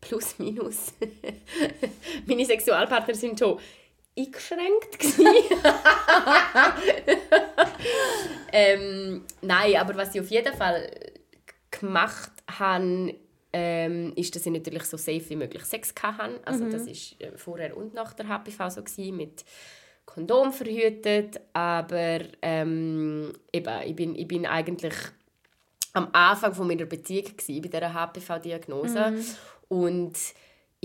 plus 0.00 0.38
minus. 0.38 0.92
Meine 2.26 2.44
Sexualpartner 2.44 3.14
sind 3.14 3.38
schon 3.38 3.58
eingeschränkt 4.18 5.18
ähm, 8.52 9.24
Nein, 9.42 9.76
aber 9.76 9.96
was 9.96 10.14
ich 10.14 10.20
auf 10.20 10.30
jeden 10.30 10.54
Fall 10.54 10.90
gemacht 11.70 12.32
habe, 12.58 13.14
ähm, 13.52 14.12
ist, 14.16 14.34
dass 14.34 14.46
ich 14.46 14.52
natürlich 14.52 14.84
so 14.84 14.96
safe 14.96 15.30
wie 15.30 15.36
möglich 15.36 15.64
Sex 15.64 15.94
hatte. 16.02 16.40
Also 16.44 16.64
mhm. 16.64 16.70
das 16.70 16.86
war 16.86 16.92
äh, 17.28 17.36
vorher 17.36 17.76
und 17.76 17.94
nach 17.94 18.12
der 18.12 18.28
HPV 18.28 18.70
so 18.70 18.82
gewesen, 18.82 19.16
mit 19.16 19.44
Kondom 20.04 20.52
verhütet, 20.52 21.40
aber 21.52 22.20
ähm, 22.40 23.32
eben, 23.52 23.82
ich 23.84 23.96
bin, 23.96 24.14
ich 24.14 24.28
bin 24.28 24.46
eigentlich 24.46 24.94
am 25.94 26.08
Anfang 26.12 26.54
von 26.54 26.68
meiner 26.68 26.84
Beziehung 26.84 27.36
gewesen, 27.36 27.62
bei 27.62 27.68
dieser 27.68 27.92
HPV-Diagnose 27.92 29.10
mhm. 29.10 29.24
und 29.68 30.16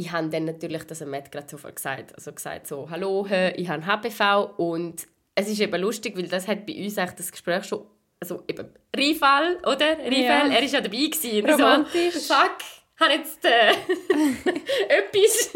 ich 0.02 0.12
habe 0.12 0.30
dann 0.30 0.46
natürlich, 0.46 0.84
das 0.86 1.06
Matt 1.06 1.32
gerade 1.32 1.48
sofort 1.48 1.76
gesagt, 1.76 2.16
also 2.16 2.34
gesagt 2.34 2.66
so, 2.66 2.90
hallo, 2.90 3.28
ich 3.56 3.70
habe 3.70 3.86
HPV 3.86 4.56
und 4.58 5.08
es 5.36 5.48
ist 5.48 5.60
eben 5.60 5.80
lustig, 5.80 6.18
weil 6.18 6.28
das 6.28 6.48
hat 6.48 6.66
bei 6.66 6.74
uns 6.84 6.98
eigentlich 6.98 7.18
das 7.18 7.32
Gespräch 7.32 7.66
schon, 7.66 7.86
also 8.20 8.44
eben 8.48 8.68
Rifal, 8.98 9.58
oder? 9.62 10.00
Rifal, 10.00 10.50
ja. 10.50 10.56
er 10.56 10.62
war 10.62 10.64
ja 10.64 10.82
dabei 10.82 10.98
gewesen. 10.98 11.46
Romantisch. 11.50 12.16
So, 12.16 12.34
fuck, 12.34 12.58
habe 13.00 13.14
jetzt 13.14 13.44
äh, 13.46 13.72
etwas. 14.90 15.54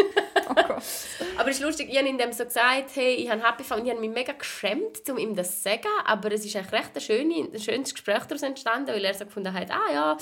oh. 0.50 1.40
Aber 1.40 1.50
es 1.50 1.58
ist 1.58 1.64
lustig, 1.64 1.90
ich 1.92 1.98
habe 1.98 2.08
ihm 2.08 2.20
so 2.32 2.44
gesagt, 2.44 2.96
hey, 2.96 3.14
ich 3.16 3.30
habe 3.30 3.42
HPV 3.42 3.76
und 3.76 3.86
ich 3.86 3.92
habe 3.92 4.00
mich 4.00 4.10
mega 4.10 4.34
geschämt, 4.34 5.10
um 5.10 5.18
ihm 5.18 5.36
das 5.36 5.58
zu 5.58 5.70
sagen, 5.70 5.88
aber 6.06 6.32
es 6.32 6.46
ist 6.46 6.56
eigentlich 6.56 6.72
recht 6.72 6.96
ein, 6.96 7.02
schöne, 7.02 7.50
ein 7.54 7.60
schönes 7.60 7.94
Gespräch 7.94 8.24
daraus 8.26 8.44
entstanden, 8.44 8.88
weil 8.88 9.06
er 9.06 9.14
so 9.14 9.26
gefunden 9.26 9.54
hat, 9.54 9.70
ah 9.72 9.94
ja, 9.94 10.18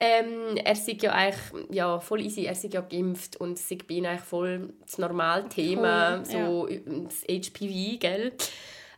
ähm, 0.00 0.56
er 0.56 0.74
sei 0.74 0.96
ja 1.00 1.12
eigentlich 1.12 1.66
ja, 1.70 2.00
voll 2.00 2.22
easy, 2.22 2.44
er 2.44 2.54
sei 2.54 2.68
ja 2.72 2.80
geimpft 2.80 3.36
und 3.36 3.58
es 3.58 3.68
sei 3.68 3.78
bei 3.86 3.94
ihm 3.94 4.06
eigentlich 4.06 4.22
voll 4.22 4.74
das 4.80 4.98
normale 4.98 5.48
Thema, 5.48 6.16
cool, 6.18 6.24
so 6.24 6.68
ja. 6.68 6.80
das 6.86 7.22
HPV, 7.22 7.98
gell? 7.98 8.32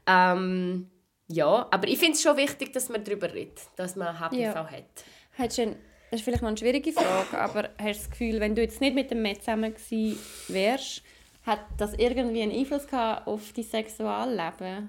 Ähm, 0.07 0.91
ja, 1.29 1.67
aber 1.71 1.89
ich 1.89 1.99
finde 1.99 2.13
es 2.13 2.23
schon 2.23 2.37
wichtig, 2.37 2.73
dass 2.73 2.89
man 2.89 3.03
darüber 3.03 3.33
redet, 3.33 3.61
dass 3.77 3.97
man 3.97 4.19
HPV 4.19 4.37
ja. 4.37 4.55
hat. 4.55 5.05
Hast 5.37 5.59
du 5.59 5.77
das 6.11 6.21
ist 6.21 6.25
vielleicht 6.25 6.43
noch 6.43 6.49
eine 6.49 6.57
schwierige 6.57 6.93
Frage, 6.93 7.39
aber 7.39 7.71
hast 7.79 8.01
du 8.01 8.05
das 8.05 8.11
Gefühl, 8.11 8.41
wenn 8.41 8.55
du 8.55 8.63
jetzt 8.63 8.81
nicht 8.81 8.95
mit 8.95 9.11
dem 9.11 9.23
Matt 9.23 9.39
zusammen 9.39 9.75
gewesen 9.75 10.19
wärst, 10.49 11.03
hat 11.45 11.61
das 11.79 11.95
irgendwie 11.95 12.43
einen 12.43 12.53
Einfluss 12.53 12.87
gehabt 12.87 13.27
auf 13.27 13.53
dein 13.55 13.65
Sexualleben? 13.65 14.89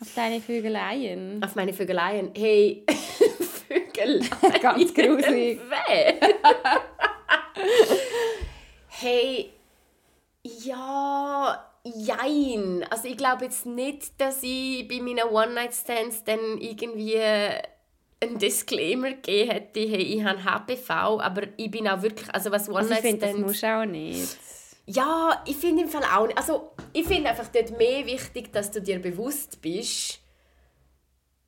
Auf 0.00 0.14
deine 0.16 0.40
Vögeleien? 0.40 1.42
Auf 1.44 1.54
meine 1.54 1.72
Vögeleien? 1.72 2.30
Hey, 2.36 2.84
Vögeleien? 3.68 4.28
Ganz 4.60 4.92
gruselig. 4.92 5.60
hey, 8.88 9.50
ja, 10.42 11.72
jein. 11.84 12.84
Also 12.90 13.08
ich 13.08 13.16
glaube 13.16 13.44
jetzt 13.44 13.66
nicht, 13.66 14.20
dass 14.20 14.42
ich 14.42 14.86
bei 14.88 15.00
meinen 15.00 15.28
One-Night-Stands 15.28 16.24
dann 16.24 16.58
irgendwie 16.58 17.18
einen 18.22 18.38
Disclaimer 18.38 19.10
gegeben 19.10 19.50
hätte, 19.50 19.80
hey, 19.80 20.02
ich 20.02 20.24
habe 20.24 20.44
HPV, 20.44 21.20
aber 21.20 21.42
ich 21.56 21.70
bin 21.70 21.88
auch 21.88 22.02
wirklich, 22.02 22.32
also 22.34 22.50
was 22.50 22.68
One 22.68 22.78
also 22.78 22.90
Night 22.90 23.00
Stands... 23.00 23.20
das 23.20 23.36
musst 23.36 23.62
du 23.62 23.66
auch 23.66 23.84
nicht. 23.84 24.38
Ja, 24.86 25.42
ich 25.46 25.56
finde 25.56 25.82
im 25.82 25.88
Fall 25.88 26.02
auch 26.04 26.26
nicht. 26.26 26.38
Also 26.38 26.72
ich 26.92 27.06
finde 27.06 27.30
einfach 27.30 27.48
dort 27.48 27.76
mehr 27.78 28.04
wichtig, 28.06 28.52
dass 28.52 28.70
du 28.70 28.80
dir 28.80 28.98
bewusst 28.98 29.60
bist, 29.60 30.21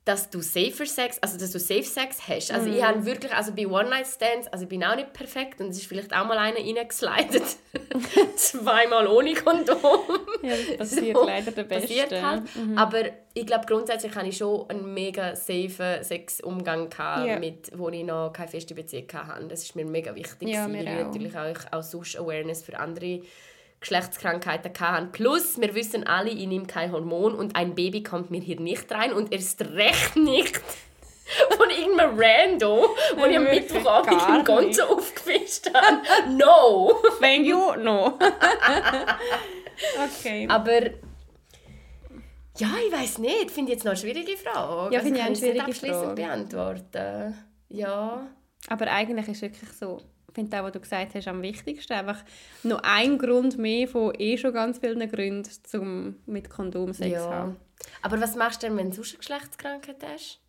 dass 0.05 0.29
du 0.29 0.39
safer 0.41 0.85
Sex, 0.85 1.17
also 1.19 1.39
dass 1.39 1.51
du 1.51 1.59
Safe 1.59 1.83
Sex 1.83 2.19
hast. 2.27 2.51
Also 2.51 2.69
mm. 2.69 2.73
ich 2.73 2.81
mhm. 2.81 2.85
habe 2.85 3.05
wirklich, 3.05 3.33
also 3.33 3.51
bei 3.53 3.65
One 3.65 3.89
Night 3.89 4.05
Stands, 4.05 4.47
also 4.47 4.63
ich 4.63 4.69
bin 4.69 4.83
auch 4.83 4.95
nicht 4.95 5.13
perfekt 5.13 5.59
und 5.59 5.69
es 5.69 5.77
ist 5.77 5.87
vielleicht 5.87 6.15
auch 6.15 6.27
mal 6.27 6.37
einer 6.37 6.57
reingeslidet, 6.57 7.43
zweimal 8.35 9.07
ohne 9.07 9.33
Kondom. 9.33 9.79
Ja, 10.43 10.53
das 10.55 10.77
passiert 10.77 11.17
so, 11.17 11.25
leider 11.25 11.51
der 11.51 11.63
Beste. 11.63 12.21
Halt. 12.21 12.43
Mhm. 12.55 12.77
Aber 12.77 13.01
ich 13.33 13.47
glaube 13.47 13.65
grundsätzlich 13.65 14.13
hatte 14.15 14.27
ich 14.27 14.37
schon 14.37 14.69
einen 14.69 14.93
mega 14.93 15.35
safe 15.35 15.99
Sexumgang 16.03 16.89
ja. 16.99 17.39
mit, 17.39 17.71
wo 17.75 17.89
ich 17.89 18.03
noch 18.03 18.31
keine 18.31 18.47
feste 18.47 18.75
Beziehung 18.75 19.07
hatte. 19.11 19.47
Das 19.47 19.63
ist 19.63 19.75
mir 19.75 19.85
mega 19.85 20.13
wichtig, 20.13 20.49
ja, 20.49 20.71
weil 20.71 20.87
ich 20.87 21.03
natürlich 21.03 21.35
auch, 21.35 21.55
auch 21.71 21.83
sonst 21.83 22.15
Awareness 22.15 22.61
für 22.61 22.77
andere 22.77 23.21
Geschlechtskrankheiten 23.79 24.71
hatten. 24.79 25.11
Plus, 25.11 25.59
wir 25.59 25.75
wissen 25.75 26.05
alle, 26.07 26.29
ich 26.29 26.47
nehme 26.47 26.65
kein 26.65 26.91
Hormon 26.91 27.35
und 27.35 27.55
ein 27.55 27.75
Baby 27.75 28.03
kommt 28.03 28.31
mir 28.31 28.41
hier 28.41 28.59
nicht 28.59 28.91
rein 28.91 29.13
und 29.13 29.31
erst 29.31 29.61
recht 29.61 30.15
nicht 30.15 30.59
von 31.57 31.69
irgendeinem 31.69 32.19
Rando, 32.19 32.95
wo 33.15 33.25
ich 33.25 33.37
am 33.37 33.43
Mittwochabend 33.43 34.21
im 34.27 34.43
Gonzo 34.43 34.83
aufgefischt 34.83 35.69
habe. 35.73 36.01
No! 36.35 37.01
Thank 37.19 37.45
you, 37.45 37.75
no. 37.75 38.17
okay. 40.19 40.47
Aber 40.49 40.81
ja, 42.57 42.69
ich 42.87 42.91
weiß 42.91 43.17
nicht. 43.19 43.51
Finde 43.51 43.71
ich 43.71 43.77
jetzt 43.77 43.83
noch 43.83 43.91
eine 43.91 43.99
schwierige 43.99 44.37
Frage. 44.37 44.95
Ja, 44.95 45.01
finde 45.01 45.21
also, 45.21 45.45
ich 45.45 45.61
eine 45.61 45.73
schwierige 45.73 45.73
Frage. 45.73 46.15
beantworten. 46.15 47.35
Ja. 47.69 48.27
Aber 48.67 48.87
eigentlich 48.87 49.27
ist 49.27 49.37
es 49.37 49.41
wirklich 49.41 49.71
so 49.73 50.01
finde 50.35 50.59
auch, 50.59 50.65
was 50.65 50.73
du 50.73 50.79
gesagt 50.79 51.15
hast, 51.15 51.27
am 51.27 51.41
wichtigsten. 51.41 51.93
Einfach 51.93 52.23
noch 52.63 52.81
ein 52.83 53.17
Grund 53.17 53.57
mehr 53.57 53.87
von 53.87 54.13
eh 54.19 54.37
schon 54.37 54.53
ganz 54.53 54.77
vielen 54.77 55.09
Gründen, 55.09 55.49
um 55.73 56.15
mit 56.27 56.49
Kondom 56.49 56.93
Sex 56.93 57.11
ja. 57.11 57.29
haben. 57.31 57.55
Aber 58.03 58.21
was 58.21 58.35
machst 58.35 58.61
du 58.61 58.67
denn, 58.67 58.77
wenn 58.77 58.89
du 58.89 58.97
sonst 58.97 59.11
eine 59.11 59.17
Geschlechtskrankheit 59.19 60.05
hast? 60.05 60.39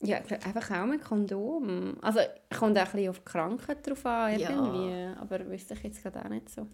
Ja, 0.00 0.18
einfach 0.18 0.70
auch 0.70 0.86
mit 0.86 1.02
Kondom. 1.02 1.96
Also 2.00 2.20
kommt 2.56 2.78
auch 2.78 2.82
ein 2.82 2.92
bisschen 2.92 3.10
auf 3.10 3.18
die 3.18 3.24
Krankheit 3.24 3.86
drauf 3.86 4.06
an, 4.06 4.38
irgendwie. 4.38 4.90
Ja. 4.90 5.16
Aber 5.20 5.46
wüsste 5.46 5.74
ich 5.74 5.82
jetzt 5.82 6.02
gerade 6.02 6.24
auch 6.24 6.28
nicht 6.28 6.48
so. 6.48 6.66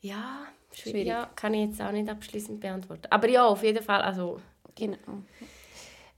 Ja, 0.00 0.46
schwierig. 0.72 1.06
Ja, 1.06 1.30
kann 1.34 1.54
ich 1.54 1.70
jetzt 1.70 1.80
auch 1.80 1.92
nicht 1.92 2.08
abschließend 2.08 2.60
beantworten. 2.60 3.06
Aber 3.10 3.28
ja, 3.28 3.44
auf 3.46 3.62
jeden 3.62 3.82
Fall, 3.82 4.02
also... 4.02 4.40
Genau. 4.74 5.24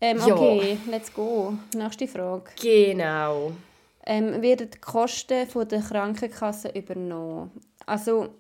Ähm, 0.03 0.21
okay, 0.21 0.73
ja. 0.73 0.91
let's 0.91 1.13
go. 1.13 1.55
Nächste 1.75 2.07
Frage. 2.07 2.51
Genau 2.61 3.53
ähm, 4.11 4.43
werden 4.43 4.69
die 4.69 4.79
Kosten 4.79 5.47
von 5.47 5.69
der 5.69 5.83
Krankenkasse 5.83 6.71
übernommen. 6.71 7.53
Also 7.87 8.31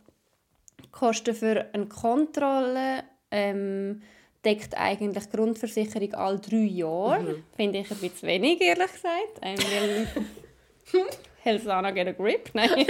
die 0.83 0.91
Kosten 0.91 1.33
für 1.33 1.67
eine 1.73 1.87
Kontrolle 1.87 3.05
ähm, 3.31 4.03
deckt 4.45 4.77
eigentlich 4.77 5.27
die 5.27 5.37
Grundversicherung 5.37 6.13
alle 6.15 6.41
drei 6.41 6.57
Jahre. 6.57 7.23
Mhm. 7.23 7.45
Finde 7.55 7.79
ich 7.79 7.91
ein 7.93 7.99
bisschen 7.99 8.29
wenig, 8.29 8.61
ehrlich 8.61 8.93
gesagt. 8.93 9.39
Ähm, 9.43 9.59
weil 9.59 10.09
Helsana 11.45 11.93
get 11.93 12.09
a 12.09 12.13
grip. 12.13 12.51
Nein. 12.53 12.71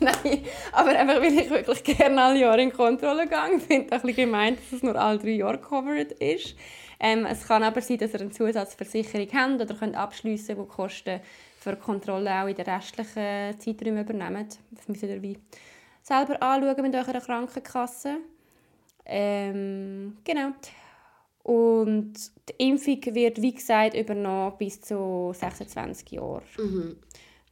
Nein, 0.00 0.44
aber 0.72 0.90
einfach, 0.90 1.20
weil 1.20 1.38
ich 1.38 1.50
wirklich 1.50 1.84
gerne 1.84 2.22
alle 2.22 2.38
Jahre 2.40 2.62
in 2.62 2.72
Kontrolle 2.72 3.28
gehe, 3.28 3.60
finde 3.60 3.86
ich 3.86 3.92
ein 3.92 4.00
bisschen 4.00 4.16
gemeint, 4.16 4.58
dass 4.58 4.72
es 4.78 4.82
nur 4.82 4.96
alle 4.96 5.18
drei 5.18 5.32
Jahre 5.32 5.58
covered 5.58 6.12
ist. 6.12 6.56
Ähm, 6.98 7.26
es 7.26 7.46
kann 7.46 7.62
aber 7.62 7.80
sein, 7.80 7.98
dass 7.98 8.14
ihr 8.14 8.20
eine 8.20 8.30
Zusatzversicherung 8.30 9.28
habt 9.32 9.60
oder 9.60 9.74
könnt 9.74 9.96
abschliessen, 9.96 10.56
die 10.56 10.66
Kosten 10.68 11.20
für 11.58 11.72
die 11.74 11.80
Kontrolle 11.80 12.42
auch 12.42 12.46
in 12.46 12.54
den 12.54 12.64
restlichen 12.64 13.58
Zeiträumen 13.60 14.02
übernehmen. 14.02 14.48
Das 14.70 14.88
müsst 14.88 15.02
ihr 15.02 15.20
wie 15.20 15.38
selber 16.02 16.40
anschauen 16.42 16.82
mit 16.82 16.94
eurer 16.94 17.20
Krankenkasse. 17.20 18.18
Ähm, 19.04 20.16
genau. 20.24 20.52
Und 21.42 22.14
die 22.48 22.68
Impfung 22.68 23.14
wird, 23.14 23.40
wie 23.40 23.54
gesagt, 23.54 23.94
übernommen 23.94 24.54
bis 24.58 24.80
zu 24.80 25.32
26 25.32 26.10
Jahren. 26.12 26.42
Mhm. 26.58 26.96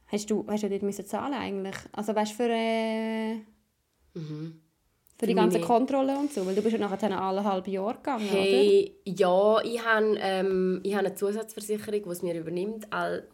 Hast 0.07 0.29
du, 0.29 0.45
hast 0.49 0.63
du 0.63 0.69
dort 0.69 0.83
müssen 0.83 1.05
zahlen 1.05 1.33
eigentlich? 1.33 1.75
Also 1.93 2.15
weißt 2.15 2.31
du, 2.31 2.35
für... 2.35 2.49
Äh, 2.49 3.35
mhm. 4.13 4.61
Für 5.17 5.27
die 5.27 5.33
ganze 5.33 5.61
Kontrolle 5.61 6.17
und 6.17 6.33
so? 6.33 6.45
Weil 6.45 6.55
du 6.55 6.61
bist 6.61 6.73
ja 6.73 6.79
nachher 6.79 7.21
alle 7.21 7.43
halbe 7.43 7.71
Jahr 7.71 7.93
gegangen, 7.93 8.27
hey, 8.27 8.93
oder? 9.05 9.15
Ja, 9.17 9.61
ich 9.63 9.85
habe, 9.85 10.17
ähm, 10.19 10.81
ich 10.83 10.93
habe 10.93 11.07
eine 11.07 11.15
Zusatzversicherung, 11.15 12.03
die 12.03 12.09
es 12.09 12.21
mir 12.21 12.37
übernimmt. 12.37 12.87
All, 12.91 13.25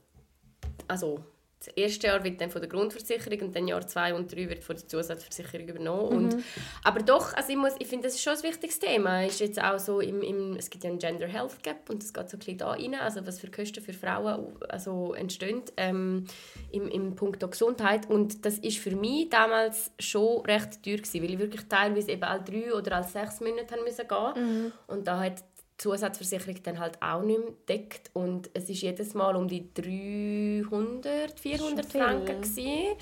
also 0.87 1.19
das 1.63 1.73
erste 1.75 2.07
Jahr 2.07 2.23
wird 2.23 2.41
dann 2.41 2.49
von 2.49 2.59
der 2.59 2.69
Grundversicherung 2.69 3.39
und 3.41 3.55
dann 3.55 3.67
Jahr 3.67 3.85
zwei 3.85 4.15
und 4.15 4.33
drei 4.33 4.49
wird 4.49 4.63
von 4.63 4.75
der 4.75 4.87
Zusatzversicherung 4.87 5.67
übernommen. 5.67 6.09
Mhm. 6.09 6.17
Und, 6.33 6.43
aber 6.83 7.01
doch, 7.03 7.35
also 7.35 7.51
ich, 7.51 7.57
muss, 7.57 7.73
ich 7.77 7.87
finde, 7.87 8.07
das 8.07 8.15
ist 8.15 8.23
schon 8.23 8.33
ein 8.33 8.41
wichtiges 8.41 8.79
Thema. 8.79 9.23
Ist 9.23 9.39
jetzt 9.39 9.61
auch 9.61 9.77
so 9.77 9.99
im, 9.99 10.23
im, 10.23 10.55
es 10.55 10.71
gibt 10.71 10.83
ja 10.83 10.89
einen 10.89 10.97
Gender 10.97 11.27
Health 11.27 11.61
Gap 11.61 11.87
und 11.89 12.01
das 12.01 12.13
geht 12.13 12.29
so 12.29 12.37
ein 12.37 12.39
bisschen 12.39 12.57
da 12.57 12.71
rein, 12.71 12.95
also 12.95 13.25
was 13.27 13.39
für 13.39 13.51
Kosten 13.51 13.83
für 13.83 13.93
Frauen 13.93 14.57
also 14.69 15.13
entstehen 15.13 15.61
ähm, 15.77 16.25
im, 16.71 16.87
im 16.87 17.15
Punkt 17.15 17.39
Gesundheit. 17.39 18.09
Und 18.09 18.43
das 18.43 18.57
ist 18.57 18.79
für 18.79 18.95
mich 18.95 19.29
damals 19.29 19.91
schon 19.99 20.43
recht 20.45 20.81
teuer 20.83 20.97
gewesen, 20.97 21.21
weil 21.21 21.31
ich 21.31 21.39
wirklich 21.39 21.67
teilweise 21.69 22.11
eben 22.11 22.23
alle 22.23 22.41
drei 22.41 22.73
oder 22.73 22.95
alle 22.95 23.07
sechs 23.07 23.39
Monate 23.39 23.75
haben 23.75 23.83
müssen 23.83 24.07
gehen. 24.07 24.65
Mhm. 24.65 24.71
Und 24.87 25.07
da 25.07 25.19
hat 25.19 25.43
Zusatzversicherung 25.81 26.61
dann 26.63 26.79
halt 26.79 27.01
auch 27.01 27.23
nicht 27.23 27.39
mehr 27.39 27.53
deckt 27.67 28.11
und 28.13 28.49
es 28.53 28.69
ist 28.69 28.81
jedes 28.81 29.13
Mal 29.13 29.35
um 29.35 29.47
die 29.47 29.73
300, 29.73 31.39
400 31.39 31.85
Franken 31.85 32.41
gewesen. 32.41 32.95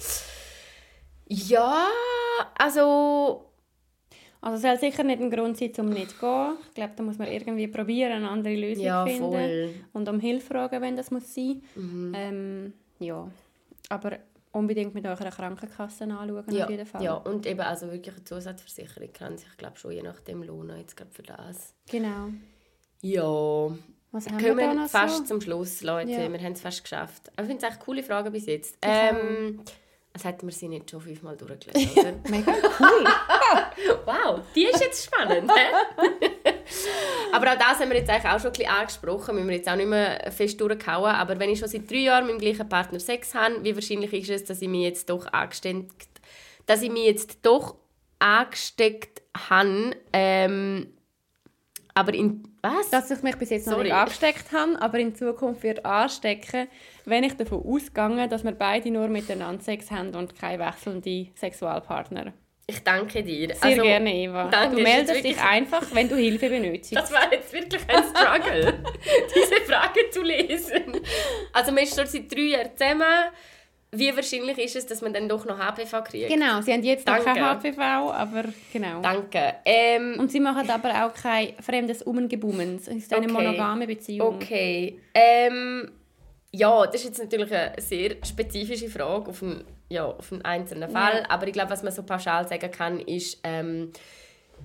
Ja, 1.28 1.88
also 2.58 3.46
Also 4.42 4.56
es 4.56 4.62
soll 4.62 4.80
sicher 4.80 5.04
nicht 5.04 5.22
ein 5.22 5.30
Grund 5.30 5.58
sein, 5.58 5.72
um 5.80 5.90
nicht 5.90 6.12
zu 6.12 6.18
gehen. 6.20 6.58
Ich 6.70 6.74
glaube, 6.74 6.94
da 6.96 7.04
muss 7.04 7.18
man 7.18 7.28
irgendwie 7.28 7.68
probieren, 7.68 8.14
eine 8.14 8.30
andere 8.30 8.56
Lösung 8.56 8.86
Ja, 8.86 9.06
finden. 9.06 9.32
voll. 9.32 9.74
Und 9.94 10.08
um 10.08 10.20
Hilfe 10.20 10.48
fragen, 10.48 10.82
wenn 10.82 10.96
das 10.96 11.12
muss 11.12 11.34
sein. 11.36 11.62
Mhm. 11.76 12.14
Ähm, 12.16 12.74
ja, 13.00 13.30
aber 13.90 14.18
unbedingt 14.54 14.96
mit 14.96 15.06
eurer 15.06 15.30
Krankenkasse 15.30 16.06
anschauen, 16.06 16.56
Ja, 16.56 16.64
auf 16.64 16.70
jeden 16.72 16.86
Fall. 16.86 17.04
ja, 17.04 17.14
und 17.16 17.46
eben 17.46 17.60
also 17.60 17.92
wirklich 17.92 18.16
eine 18.16 18.24
Zusatzversicherung 18.24 19.12
kann 19.14 19.38
sich, 19.38 19.50
glaube 19.58 19.78
schon 19.78 19.92
je 19.92 20.02
nachdem 20.04 20.42
lohnen, 20.44 20.78
jetzt 20.80 20.96
gerade 20.96 21.12
für 21.12 21.24
das. 21.24 21.74
Genau. 21.90 22.30
Ja, 23.02 23.24
Was 24.12 24.26
wir 24.26 24.34
haben 24.34 24.42
wir 24.42 24.56
da 24.56 24.62
kommen 24.68 24.78
noch 24.78 24.90
fast 24.90 25.18
so? 25.18 25.24
zum 25.24 25.42
Schluss, 25.42 25.82
Leute. 25.82 26.12
Ja. 26.12 26.32
Wir 26.32 26.40
haben 26.40 26.54
es 26.54 26.62
fast 26.62 26.84
geschafft. 26.84 27.30
Aber 27.36 27.44
ich 27.44 27.48
finde 27.48 27.66
es 27.66 27.72
echt 27.72 27.82
coole 27.82 28.04
Fragen 28.04 28.32
bis 28.32 28.46
jetzt. 28.46 28.78
Ähm, 28.82 29.62
als 30.12 30.26
hätten 30.26 30.48
wir 30.48 30.54
sie 30.54 30.68
nicht 30.68 30.90
schon 30.90 31.02
fünfmal 31.02 31.38
durchgelesen, 31.38 31.92
oder? 31.98 32.14
Mega 32.30 32.52
cool. 32.80 33.06
wow, 34.06 34.42
die 34.56 34.66
ist 34.66 34.82
jetzt 34.82 35.06
spannend? 35.06 35.50
Aber 37.32 37.54
auch 37.54 37.58
das 37.58 37.80
haben 37.80 37.90
wir 37.90 37.98
jetzt 37.98 38.10
eigentlich 38.10 38.32
auch 38.32 38.40
schon 38.40 38.48
ein 38.48 38.54
bisschen 38.54 38.72
angesprochen. 38.72 39.36
Müssen 39.36 39.48
wir 39.48 39.56
jetzt 39.56 39.70
auch 39.70 39.76
nicht 39.76 39.88
mehr 39.88 40.32
fest 40.32 40.60
durchkauen. 40.60 41.16
Aber 41.16 41.40
wenn 41.40 41.50
ich 41.52 41.60
schon 41.60 41.70
seit 41.70 41.90
drei 41.90 41.98
Jahren 41.98 42.26
mit 42.26 42.36
dem 42.36 42.40
gleichen 42.40 42.68
Partner 42.68 43.00
Sex 43.00 43.34
habe, 43.36 43.64
wie 43.64 43.76
wahrscheinlich 43.76 44.12
ist 44.14 44.30
es, 44.30 44.44
dass 44.46 44.62
ich 44.62 44.68
mich 44.68 44.84
jetzt 44.84 45.10
doch 45.10 45.32
angesteckt, 45.32 46.10
dass 46.66 46.82
ich 46.82 46.92
mich 46.92 47.06
jetzt 47.06 47.40
doch 47.44 47.76
angesteckt 48.18 49.22
habe, 49.50 49.96
ähm, 50.12 50.94
aber 51.94 52.14
in 52.14 52.49
was? 52.62 52.90
Dass 52.90 53.10
ich 53.12 53.22
mich 53.24 53.36
bis 53.38 53.50
jetzt 53.50 53.68
noch 53.68 53.74
Sorry. 53.74 53.86
nicht 53.86 53.94
angesteckt 53.94 54.52
habe, 54.52 54.82
aber 54.82 55.00
in 55.00 55.16
Zukunft 55.16 55.64
wird 55.64 55.86
anstecken, 55.86 56.68
wenn 57.06 57.24
ich 57.24 57.36
davon 57.36 57.64
ausgehe, 57.66 58.28
dass 58.28 58.44
wir 58.44 58.52
beide 58.52 58.92
nur 58.92 59.08
miteinander 59.08 59.64
Sex 59.64 59.92
haben 59.92 60.14
und 60.16 60.38
keine 60.40 60.64
wechselnden 60.66 61.32
Sexualpartner. 61.36 62.34
ich 62.68 62.84
danke 62.84 63.24
dir. 63.24 63.56
Sehr 63.56 63.78
gerne, 63.78 64.14
Eva. 64.14 64.48
danke, 64.50 64.76
du 64.76 64.82
meldest 64.84 65.24
dich 65.24 65.42
einfach, 65.42 65.84
wenn 65.94 66.08
du 66.08 66.16
Hilfe 66.16 66.50
benötigst. 66.50 66.96
Das 66.96 67.12
war 67.12 67.32
jetzt 67.32 67.52
wirklich 67.52 67.82
ein 67.88 68.04
Struggle, 68.04 68.84
diese 69.36 69.56
Frage 69.66 70.10
zu 70.12 70.22
lesen. 70.22 71.02
Also 71.54 71.72
man 71.72 71.84
ist 71.84 71.96
schon 71.96 72.06
seit 72.06 72.32
drei 72.32 72.42
Jahren 72.42 72.70
zusammen. 72.76 73.04
Wie 73.92 74.16
wahrscheinlich 74.16 74.58
ist 74.60 74.76
es, 74.76 74.86
dass 74.86 75.02
man 75.02 75.14
dann 75.14 75.28
doch 75.28 75.46
noch 75.46 75.58
HPV 75.58 76.04
kriegt? 76.04 76.30
Genau, 76.30 76.62
sie 76.62 76.72
haben 76.74 76.84
jetzt 76.84 77.08
noch 77.08 77.16
Danke. 77.24 77.40
kein 77.40 77.44
HPV, 77.44 77.82
aber 78.12 78.44
genau. 78.72 79.02
Danke. 79.02 79.56
Ähm, 79.66 80.16
Und 80.20 80.32
sie 80.32 80.40
machen 80.40 80.70
aber 80.70 81.06
auch 81.08 81.14
kein 81.14 81.54
fremdes 81.60 82.04
Umgebummens. 82.04 82.88
Es 82.88 82.96
ist 82.98 83.14
eine 83.14 83.26
Okay. 83.26 83.34
monogame 83.34 83.88
Beziehung. 83.88 84.36
okay. 84.36 85.00
Ähm, 85.14 85.92
ja, 86.52 86.86
das 86.86 86.96
ist 87.02 87.06
jetzt 87.06 87.20
natürlich 87.24 87.52
eine 87.52 87.74
sehr 87.80 88.16
spezifische 88.24 88.90
Frage 88.90 89.30
auf 89.32 89.42
einen, 89.42 89.64
ja, 89.90 90.06
auf 90.06 90.32
einen 90.32 90.44
einzelnen 90.44 90.90
Fall. 90.92 91.24
Aber 91.28 91.48
ich 91.48 91.54
glaube, 91.54 91.72
was 91.72 91.82
man 91.82 91.92
so 91.92 92.04
pauschal 92.04 92.48
sagen 92.48 92.70
kann, 92.72 93.00
ist, 93.00 93.40
ähm, 93.44 93.92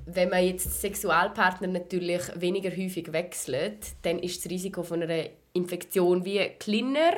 wenn 0.06 0.28
man 0.28 0.44
jetzt 0.44 0.80
Sexualpartner 0.82 1.68
natürlich 1.68 2.22
weniger 2.34 2.70
häufig 2.70 3.12
wechselt, 3.12 3.78
dann 4.02 4.18
ist 4.18 4.44
das 4.44 4.50
Risiko 4.50 4.82
von 4.82 5.02
einer 5.02 5.26
Infektion 5.54 6.24
wie 6.26 6.40
kleiner, 6.58 7.12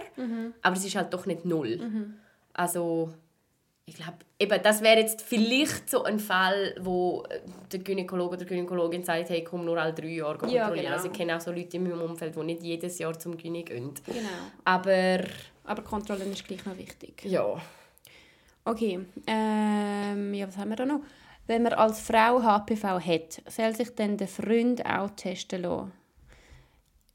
aber 0.62 0.76
es 0.76 0.84
ist 0.84 0.94
halt 0.94 1.12
doch 1.12 1.26
nicht 1.26 1.44
null. 1.44 2.14
Also 2.52 3.12
ich 3.88 3.94
glaube, 3.94 4.18
eben, 4.40 4.62
das 4.62 4.82
wäre 4.82 4.98
jetzt 4.98 5.22
vielleicht 5.22 5.88
so 5.88 6.02
ein 6.04 6.18
Fall, 6.18 6.74
wo 6.80 7.22
äh, 7.30 7.38
der 7.70 7.78
Gynäkologe 7.80 8.30
oder 8.36 8.44
die 8.44 8.46
Gynäkologin 8.46 9.04
sagt, 9.04 9.30
hey, 9.30 9.44
komm 9.44 9.64
nur 9.64 9.78
alle 9.78 9.92
drei 9.92 10.08
Jahre 10.08 10.38
kontrollieren. 10.38 10.74
Ja, 10.74 10.82
genau. 10.82 10.92
Also 10.94 11.06
ich 11.06 11.12
kenne 11.12 11.36
auch 11.36 11.40
so 11.40 11.52
Leute 11.52 11.76
in 11.76 11.84
meinem 11.84 12.00
Umfeld, 12.00 12.34
die 12.34 12.42
nicht 12.42 12.62
jedes 12.64 12.98
Jahr 12.98 13.16
zum 13.16 13.36
Gyne 13.36 13.62
gehen. 13.62 13.92
Genau. 14.04 14.18
Aber 14.64 15.20
Aber 15.64 15.82
Kontrolle 15.82 16.24
ist 16.24 16.46
gleich 16.48 16.64
noch 16.66 16.76
wichtig. 16.76 17.24
ja, 17.24 17.56
Okay, 18.64 18.98
ähm, 19.28 20.34
ja, 20.34 20.48
was 20.48 20.56
haben 20.56 20.70
wir 20.70 20.76
da 20.76 20.84
noch? 20.84 21.00
Wenn 21.46 21.62
man 21.62 21.74
als 21.74 22.00
Frau 22.00 22.42
HPV 22.42 22.98
hat, 22.98 23.40
soll 23.48 23.72
sich 23.76 23.94
dann 23.94 24.16
der 24.16 24.26
Freund 24.26 24.84
auch 24.84 25.10
testen 25.10 25.62
lassen? 25.62 25.92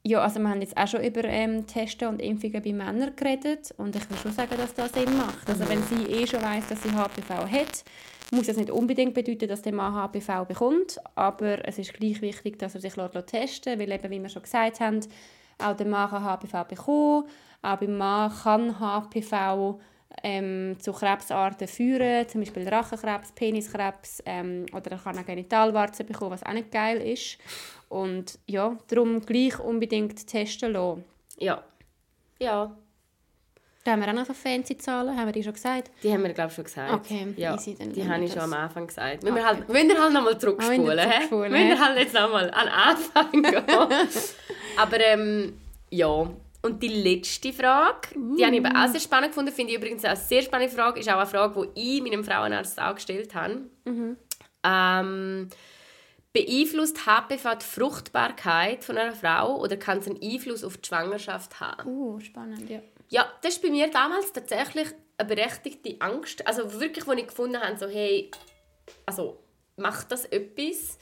Ja, 0.04 0.20
also 0.22 0.40
wir 0.40 0.50
haben 0.50 0.62
jetzt 0.62 0.76
auch 0.76 0.88
schon 0.88 1.04
über 1.04 1.24
ähm, 1.26 1.68
Testen 1.68 2.08
und 2.08 2.22
Impfungen 2.22 2.64
bei 2.64 2.74
Männern 2.74 3.16
geredet 3.16 3.72
und 3.78 3.96
ich 3.96 4.10
will 4.10 4.18
schon 4.18 4.32
sagen, 4.32 4.56
dass 4.58 4.74
das 4.74 4.94
Sinn 4.94 5.16
macht. 5.16 5.48
Also 5.48 5.70
wenn 5.70 5.84
sie 5.84 6.12
eh 6.12 6.26
schon 6.26 6.42
weiß, 6.42 6.70
dass 6.70 6.82
sie 6.82 6.90
HPV 6.90 7.48
hat, 7.48 7.84
muss 8.32 8.48
das 8.48 8.58
nicht 8.58 8.72
unbedingt 8.72 9.14
bedeuten, 9.14 9.48
dass 9.48 9.62
der 9.62 9.74
Mann 9.74 9.94
HPV 9.94 10.46
bekommt, 10.46 10.98
aber 11.14 11.68
es 11.68 11.78
ist 11.78 11.94
gleich 11.94 12.20
wichtig, 12.22 12.58
dass 12.58 12.74
er 12.74 12.82
sich 12.82 12.94
testen 12.94 13.32
lässt, 13.32 13.66
weil 13.68 13.92
eben, 13.92 14.10
wie 14.10 14.22
wir 14.22 14.30
schon 14.30 14.42
gesagt 14.42 14.80
haben, 14.80 15.02
auch 15.60 15.76
der 15.76 15.86
Mann 15.86 16.10
kann 16.10 16.24
HPV 16.24 16.64
bekommen, 16.64 17.26
auch 17.62 17.78
beim 17.78 17.98
Mann 17.98 18.32
kann 18.44 18.80
HPV 18.80 19.80
ähm, 20.24 20.78
zu 20.80 20.94
Krebsarten 20.94 21.68
führen, 21.68 22.28
zum 22.28 22.42
Beispiel 22.42 22.68
Rachenkrebs, 22.68 23.34
Peniskrebs 23.34 24.24
ähm, 24.26 24.66
oder 24.74 24.92
er 24.92 24.98
kann 24.98 25.18
auch 25.18 25.26
Genitalwarzen 25.26 26.06
bekommen, 26.06 26.32
was 26.32 26.44
auch 26.44 26.54
nicht 26.54 26.72
geil 26.72 26.98
ist. 26.98 27.38
Und 27.92 28.40
ja, 28.48 28.78
darum 28.88 29.20
gleich 29.26 29.60
unbedingt 29.60 30.26
testen 30.26 30.72
lassen. 30.74 31.04
ja. 31.40 31.62
Ja, 32.40 32.76
Da 33.84 33.92
haben 33.92 34.00
wir 34.02 34.08
auch 34.10 34.14
noch 34.14 34.26
so 34.26 34.34
fancy 34.34 34.78
Zahlen, 34.78 35.16
haben 35.18 35.28
wir 35.28 35.32
die 35.34 35.44
schon 35.44 35.54
gesagt? 35.54 35.92
die 36.02 36.12
haben 36.12 36.24
wir, 36.24 36.34
glaube 36.34 36.50
ich, 36.50 36.56
schon 36.56 36.64
gesagt. 36.64 36.92
Okay, 36.94 37.34
ja, 37.38 37.54
easy, 37.54 37.76
die 37.76 38.08
habe 38.10 38.24
ich 38.24 38.32
schon 38.32 38.42
am 38.44 38.54
Anfang 38.54 38.88
gesagt. 38.88 39.24
Wir 39.24 39.32
Okay. 39.32 39.44
halt, 39.44 39.68
wir 39.68 40.02
halt 40.02 40.14
nochmal 40.14 40.34
Ah, 40.36 40.40
zurückspulen. 40.40 40.82
müssen 40.82 40.98
wir 40.98 41.04
hä? 41.04 41.10
zurückspulen, 41.12 41.52
Müssen 41.52 41.68
wir 41.68 41.76
hä? 41.76 41.82
halt 41.82 42.00
jetzt 42.00 42.14
nochmal 42.16 42.50
an 42.52 42.68
Anfang 42.68 43.32
gehen. 43.44 43.64
Aber 44.78 45.00
ähm, 45.02 45.60
ja. 45.92 46.32
Und 46.64 46.82
die 46.82 46.88
letzte 46.88 47.52
Frage, 47.54 48.08
die 48.16 48.44
habe 48.46 48.56
ich 48.56 48.64
eben 48.64 48.76
auch 48.76 48.88
sehr 48.88 49.00
spannend 49.02 49.30
gefunden, 49.32 49.52
finde 49.52 49.74
ich 49.74 49.78
übrigens 49.80 50.06
eine 50.06 50.16
sehr 50.16 50.42
spannende 50.44 50.74
Frage, 50.74 51.00
ist 51.00 51.10
auch 51.10 51.18
eine 51.18 51.26
Frage, 51.28 51.68
die 51.76 51.98
ich 51.98 52.02
meinem 52.04 52.24
Frauenarzt 52.24 52.80
auch 52.82 52.96
gestellt 52.96 53.34
habe. 53.36 53.62
Ähm, 54.64 55.50
beeinflusst 56.34 57.06
HPV 57.06 57.56
die 57.56 57.66
Fruchtbarkeit 57.66 58.84
von 58.84 58.98
einer 58.98 59.14
Frau 59.14 59.60
oder 59.60 59.78
kann 59.78 60.00
es 60.00 60.08
einen 60.08 60.22
Einfluss 60.22 60.64
auf 60.64 60.78
die 60.78 60.88
Schwangerschaft 60.88 61.60
haben? 61.60 61.90
Uh, 61.90 62.20
spannend, 62.20 62.70
ja. 62.70 62.82
Ja, 63.10 63.30
das 63.42 63.58
war 63.58 63.70
bei 63.70 63.76
mir 63.76 63.92
damals 63.92 64.32
tatsächlich 64.32 64.88
eine 65.18 65.28
berechtigte 65.28 66.00
Angst. 66.00 66.48
Also 66.48 66.80
wirklich, 66.80 67.06
als 67.08 67.20
ich 67.20 67.28
gefunden 67.28 67.60
habe, 67.60 67.78
so, 67.78 67.88
hey, 67.88 68.32
also 69.06 69.44
macht 69.76 70.12
das 70.12 70.26
etwas? 70.26 70.98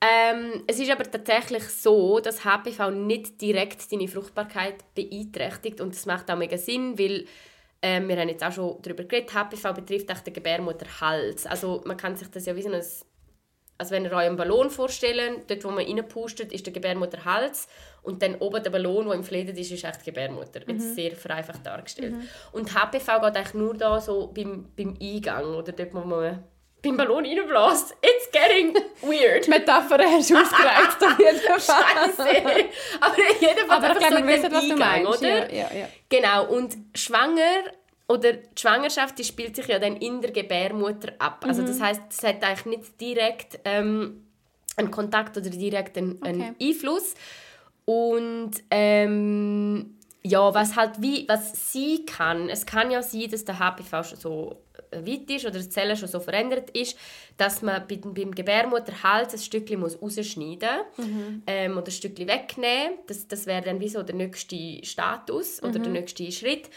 Ähm, 0.00 0.64
es 0.66 0.78
ist 0.78 0.90
aber 0.90 1.10
tatsächlich 1.10 1.64
so, 1.64 2.20
dass 2.20 2.44
HPV 2.44 2.90
nicht 2.90 3.40
direkt 3.40 3.90
deine 3.90 4.08
Fruchtbarkeit 4.08 4.94
beeinträchtigt 4.94 5.80
und 5.80 5.94
das 5.94 6.04
macht 6.04 6.30
auch 6.30 6.36
mega 6.36 6.58
Sinn, 6.58 6.98
weil 6.98 7.26
ähm, 7.80 8.08
wir 8.08 8.16
haben 8.16 8.28
jetzt 8.28 8.44
auch 8.44 8.52
schon 8.52 8.78
darüber 8.82 9.04
geredet, 9.04 9.32
HPV 9.32 9.72
betrifft 9.72 10.12
auch 10.12 10.20
den 10.20 10.34
Gebärmutterhals. 10.34 11.46
Also 11.46 11.82
man 11.86 11.96
kann 11.96 12.16
sich 12.16 12.28
das 12.28 12.44
ja 12.44 12.54
wie 12.56 12.62
so 12.62 12.70
ein 12.70 12.82
also 13.78 13.90
wenn 13.92 14.04
ihr 14.04 14.12
euch 14.12 14.26
einen 14.26 14.36
Ballon 14.36 14.70
vorstellen, 14.70 15.42
dort 15.46 15.64
wo 15.64 15.70
man 15.70 15.84
reinpustet, 15.84 16.52
ist 16.52 16.64
der 16.66 16.72
Gebärmutterhals 16.72 17.68
und 18.02 18.22
dann 18.22 18.36
oben 18.36 18.62
der 18.62 18.70
Ballon, 18.70 19.06
der 19.06 19.14
inflated 19.14 19.58
ist, 19.58 19.72
ist 19.72 19.84
echt 19.84 20.00
die 20.00 20.10
Gebärmutter. 20.10 20.60
Jetzt 20.66 20.94
sehr 20.94 21.12
vereinfacht 21.16 21.64
dargestellt. 21.66 22.14
Und 22.52 22.72
HPV 22.74 23.20
geht 23.20 23.36
eigentlich 23.36 23.54
nur 23.54 23.74
da 23.74 24.00
so 24.00 24.28
beim, 24.28 24.66
beim 24.76 24.96
Eingang 25.00 25.54
oder 25.54 25.72
dort, 25.72 25.92
wo 25.92 26.00
man 26.00 26.44
beim 26.82 26.96
Ballon 26.96 27.24
reinbläst. 27.24 27.96
It's 28.00 28.30
getting 28.32 28.74
weird. 29.02 29.48
Metapher 29.48 29.98
hast 29.98 30.30
du 30.30 30.36
ausgereizt 30.36 31.02
auf 31.04 31.18
jeden 31.18 31.38
Fall. 31.40 31.60
Scheiße. 31.60 32.44
Aber 33.00 33.16
jedenfalls 33.40 33.70
Aber 33.70 33.92
ich 33.92 33.98
glaube, 33.98 34.16
so 34.16 34.26
wir 34.26 34.34
wissen, 34.36 34.52
was 34.52 34.68
du 34.68 34.76
meinst. 34.76 35.08
oder? 35.18 35.52
Ja, 35.52 35.68
ja, 35.68 35.76
ja. 35.76 35.88
Genau, 36.08 36.46
und 36.46 36.76
schwanger 36.94 37.64
oder 38.08 38.34
die 38.34 38.48
Schwangerschaft 38.60 39.18
die 39.18 39.24
spielt 39.24 39.56
sich 39.56 39.66
ja 39.66 39.78
dann 39.78 39.96
in 39.96 40.20
der 40.20 40.30
Gebärmutter 40.30 41.12
ab. 41.18 41.44
Also 41.46 41.62
Mhm. 41.62 41.66
das 41.66 41.80
heißt, 41.80 42.02
es 42.10 42.22
hat 42.22 42.42
eigentlich 42.44 42.78
nicht 42.78 43.00
direkt 43.00 43.58
ähm, 43.64 44.22
einen 44.76 44.90
Kontakt 44.90 45.36
oder 45.36 45.50
direkt 45.50 45.96
einen, 45.98 46.22
einen 46.22 46.40
Okay. 46.56 46.68
Einfluss. 46.68 47.14
Und 47.84 48.52
ähm, 48.70 49.94
ja, 50.22 50.52
was 50.54 50.74
halt 50.76 51.00
wie, 51.00 51.26
was 51.28 51.72
sie 51.72 52.04
kann, 52.04 52.48
es 52.48 52.66
kann 52.66 52.90
ja 52.90 53.02
sein, 53.02 53.30
dass 53.30 53.44
der 53.44 53.58
HPV 53.60 54.02
schon 54.02 54.18
so 54.18 54.56
äh, 54.90 54.98
weit 55.06 55.30
ist 55.30 55.46
oder 55.46 55.58
die 55.60 55.68
Zelle 55.68 55.96
schon 55.96 56.08
so 56.08 56.18
verändert 56.18 56.70
ist, 56.70 56.98
dass 57.36 57.62
man 57.62 57.86
bei- 57.86 57.96
beim 58.02 58.34
Gebärmutterhals 58.34 59.34
ein 59.34 59.38
Stückchen 59.38 59.78
muss 59.78 60.00
rausschneiden 60.02 60.68
muss 60.96 61.06
ähm, 61.46 61.72
oder 61.78 61.86
ein 61.86 61.92
Stückchen 61.92 62.26
wegnehmen. 62.26 62.98
Das, 63.06 63.28
das 63.28 63.46
wäre 63.46 63.62
dann 63.62 63.78
wie 63.80 63.88
so 63.88 64.02
der 64.02 64.16
nächste 64.16 64.84
Status 64.84 65.62
oder 65.62 65.78
der 65.78 65.92
nächste 65.92 66.30
Schritt. 66.32 66.68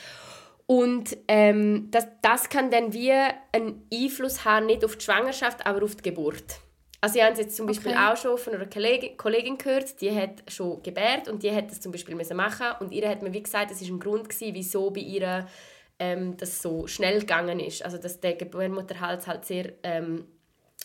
Und 0.69 1.17
ähm, 1.27 1.87
das, 1.89 2.05
das 2.21 2.47
kann 2.47 2.69
dann 2.69 2.93
wie 2.93 3.11
einen 3.11 3.87
Einfluss 3.91 4.45
haben, 4.45 4.67
nicht 4.67 4.85
auf 4.85 4.97
die 4.97 5.03
Schwangerschaft, 5.03 5.65
aber 5.65 5.83
auf 5.83 5.95
die 5.95 6.03
Geburt. 6.03 6.59
Also 7.01 7.17
ich 7.17 7.23
habe 7.23 7.33
es 7.33 7.39
jetzt 7.39 7.55
zum 7.55 7.65
Beispiel 7.65 7.93
Okay. 7.93 7.99
auch 8.07 8.15
schon 8.15 8.37
von 8.37 8.53
einer 8.53 8.67
Kollegin, 8.67 9.17
Kollegin 9.17 9.57
gehört, 9.57 9.99
die 9.99 10.11
hat 10.15 10.43
schon 10.47 10.83
gebärt 10.83 11.27
und 11.27 11.41
die 11.41 11.51
hat 11.51 11.71
das 11.71 11.81
zum 11.81 11.91
Beispiel 11.91 12.13
müssen 12.13 12.37
machen 12.37 12.67
und 12.81 12.91
ihr 12.91 13.09
hat 13.09 13.23
mir 13.23 13.33
wie 13.33 13.41
gesagt, 13.41 13.71
das 13.71 13.81
ist 13.81 13.89
ein 13.89 13.99
Grund 13.99 14.29
gewesen, 14.29 14.53
wieso 14.53 14.91
bei 14.91 14.99
ihr 14.99 15.47
ähm, 15.97 16.37
das 16.37 16.61
so 16.61 16.85
schnell 16.85 17.21
gegangen 17.21 17.59
ist. 17.59 17.83
Also 17.83 17.97
dass 17.97 18.19
der 18.19 18.33
Gebärmutterhals 18.35 19.25
halt 19.25 19.45
sehr 19.45 19.71
ähm, 19.81 20.25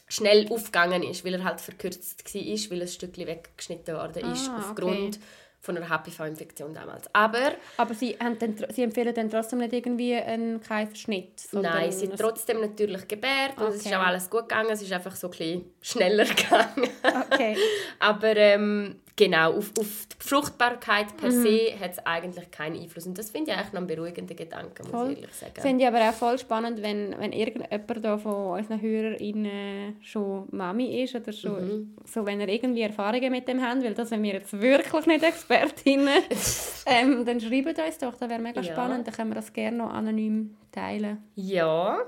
schnell 0.09 0.47
aufgegangen 0.51 1.03
ist, 1.03 1.27
weil 1.27 1.35
er 1.35 1.45
halt 1.45 1.61
verkürzt 1.61 2.25
war, 2.35 2.71
weil 2.71 2.81
ein 2.83 2.89
Stückchen 2.89 3.27
weggeschnitten 3.27 3.95
worden 3.97 4.33
ist 4.33 4.49
Ah, 4.49 4.57
aufgrund 4.61 5.19
von 5.65 5.77
einer 5.77 5.89
HPV-Infektion 5.89 6.75
damals. 6.75 7.05
Aber 7.15 7.53
Aber 7.79 7.95
Sie, 7.95 8.17
haben 8.23 8.39
dann, 8.39 8.55
Sie 8.71 8.83
empfehlen 8.83 9.15
dann 9.15 9.31
trotzdem 9.31 9.61
nicht 9.61 9.73
irgendwie 9.73 10.15
einen 10.15 10.61
Kaiserschnitt? 10.61 11.33
nein, 11.53 11.91
sie 11.91 12.09
ein- 12.11 12.17
trotzdem 12.19 12.61
natürlich 12.61 13.09
gebärt 13.09 13.57
und 13.59 13.69
es 13.69 13.77
ist 13.77 13.87
Okay. 13.87 13.97
auch 13.97 14.07
alles 14.07 14.29
gut 14.29 14.49
gegangen. 14.49 14.69
Es 14.71 14.83
ist 14.83 14.93
einfach 14.93 15.17
so 15.17 15.29
ein 15.29 15.31
bisschen 15.31 15.65
schneller 15.81 16.25
gegangen. 16.37 16.89
Okay. 17.33 17.57
Aber 17.99 18.37
ähm, 18.37 18.97
genau, 19.17 19.53
auf, 19.57 19.71
auf 19.79 20.07
die 20.09 20.17
Fruchtbarkeit 20.29 21.13
Mhm. 21.13 21.17
per 21.19 21.31
se 21.31 21.79
hat 21.81 21.93
es 21.93 21.99
eigentlich 22.07 22.51
keinen 22.51 22.81
Einfluss. 22.81 23.07
Und 23.07 23.17
das 23.19 23.31
finde 23.31 23.51
ich 23.51 23.57
eigentlich 23.57 23.73
noch 23.73 23.79
einen 23.79 23.87
beruhigenden 23.87 24.37
Gedanken, 24.37 24.83
muss 24.85 24.91
Voll. 24.91 25.13
ich 25.13 25.19
ehrlich 25.21 25.35
sagen. 25.35 25.61
Finde 25.61 25.85
ich 25.85 25.89
aber 25.89 26.09
auch 26.09 26.15
voll 26.15 26.39
spannend, 26.39 26.83
wenn, 26.83 27.15
wenn 27.19 27.33
irgendjemand 27.33 28.05
da 28.05 28.19
von 28.19 28.59
unseren 28.59 28.81
HörerInnen 28.81 29.97
schon 30.01 30.49
Mami 30.51 31.03
ist 31.03 31.15
oder 31.15 31.33
schon, 31.33 31.65
Mhm. 31.67 31.97
so, 32.07 32.25
wenn 32.27 32.41
er 32.41 32.49
irgendwie 32.49 32.83
Erfahrungen 32.83 33.31
mit 33.31 33.47
dem 33.49 33.63
haben, 33.63 33.83
weil 33.83 33.95
das 33.95 34.09
sind 34.09 34.23
wir 34.23 34.35
jetzt 34.35 34.61
wirklich 34.61 35.07
nicht 35.07 35.23
Expertinnen, 35.25 36.23
ähm, 36.87 37.25
dann 37.25 37.41
schreibt 37.41 37.79
uns 37.79 37.99
doch, 37.99 38.15
das 38.15 38.29
wäre 38.29 38.41
mega 38.41 38.61
Ja. 38.61 38.73
spannend, 38.73 39.07
dann 39.07 39.15
können 39.15 39.31
wir 39.31 39.37
das 39.37 39.53
gerne 39.53 39.77
noch 39.79 39.91
anonym 39.93 40.57
teilen. 40.73 41.23
Ja, 41.35 41.99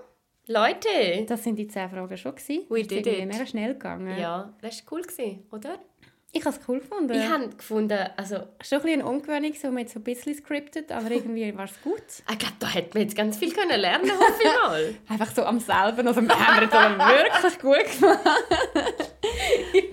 Leute. 0.49 1.25
Das 1.27 1.43
sind 1.43 1.57
die 1.59 1.67
10 1.67 1.91
Fragen 1.91 2.17
schon 2.17 2.35
gewesen. 2.35 2.65
We 2.69 2.81
Ist 2.81 2.91
did 2.91 3.07
irgendwie 3.07 3.23
it. 3.23 3.33
mega 3.33 3.47
schnell 3.47 3.73
gegangen. 3.73 4.17
Ja, 4.19 4.53
das 4.61 4.85
war 4.85 4.93
cool, 4.93 5.03
gewesen, 5.03 5.43
oder? 5.51 5.79
Ich 6.37 6.45
habe 6.45 6.57
es 6.57 6.69
cool 6.69 6.81
gefunden. 6.81 7.15
Ich 7.15 7.29
habe 7.29 7.49
gefunden, 7.49 7.99
also 8.17 8.37
Schon 8.63 8.79
ein 8.79 8.85
bisschen 8.85 9.03
ungewöhnlich, 9.03 9.59
so 9.59 9.71
mit 9.71 9.89
so 9.89 9.99
ein 10.01 10.03
bisschen 10.03 10.35
scripted, 10.35 10.93
aber 10.93 11.11
irgendwie 11.11 11.57
war 11.57 11.65
es 11.65 11.81
gut. 11.83 12.03
ich 12.31 12.39
glaube, 12.39 12.55
da 12.59 12.69
hätte 12.69 12.91
man 12.95 13.03
jetzt 13.05 13.17
ganz 13.17 13.39
viel 13.39 13.53
können 13.53 13.81
lernen 13.81 14.11
hoffe 14.11 14.43
ich 14.43 14.69
mal. 14.69 14.95
Einfach 15.09 15.35
so 15.35 15.45
am 15.45 15.59
selben, 15.59 16.07
also 16.07 16.21
wir 16.21 16.47
haben 16.47 16.57
wir 16.57 16.63
jetzt 16.65 16.75
aber 16.75 16.99
wirklich 16.99 17.59
gut 17.59 18.01
gemacht. 18.01 18.21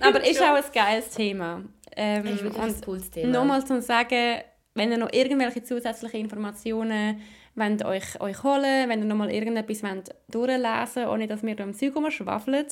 aber 0.00 0.26
ist 0.26 0.42
auch 0.42 0.54
ein 0.54 0.64
geiles 0.72 1.10
Thema. 1.10 1.62
Ähm, 1.96 2.26
ist 2.26 2.42
wirklich 2.42 2.62
ein 2.62 2.80
cooles 2.80 3.10
Thema. 3.10 3.32
nochmal 3.32 3.64
zum 3.64 3.80
Sagen, 3.80 4.42
wenn 4.74 4.90
ihr 4.90 4.98
noch 4.98 5.12
irgendwelche 5.12 5.62
zusätzliche 5.62 6.18
Informationen 6.18 7.20
wollt 7.56 7.84
euch, 7.84 8.20
euch 8.20 8.42
holen 8.42 8.88
wenn 8.88 8.98
ihr 9.00 9.04
noch 9.04 9.16
mal 9.16 9.30
irgendetwas 9.30 9.82
wollt 9.82 10.14
durchlesen 10.28 11.06
ohne 11.08 11.26
dass 11.26 11.42
wir 11.42 11.54
da 11.54 11.64
im 11.64 11.74
Zeug 11.74 11.94
rumschwafeln, 11.94 12.66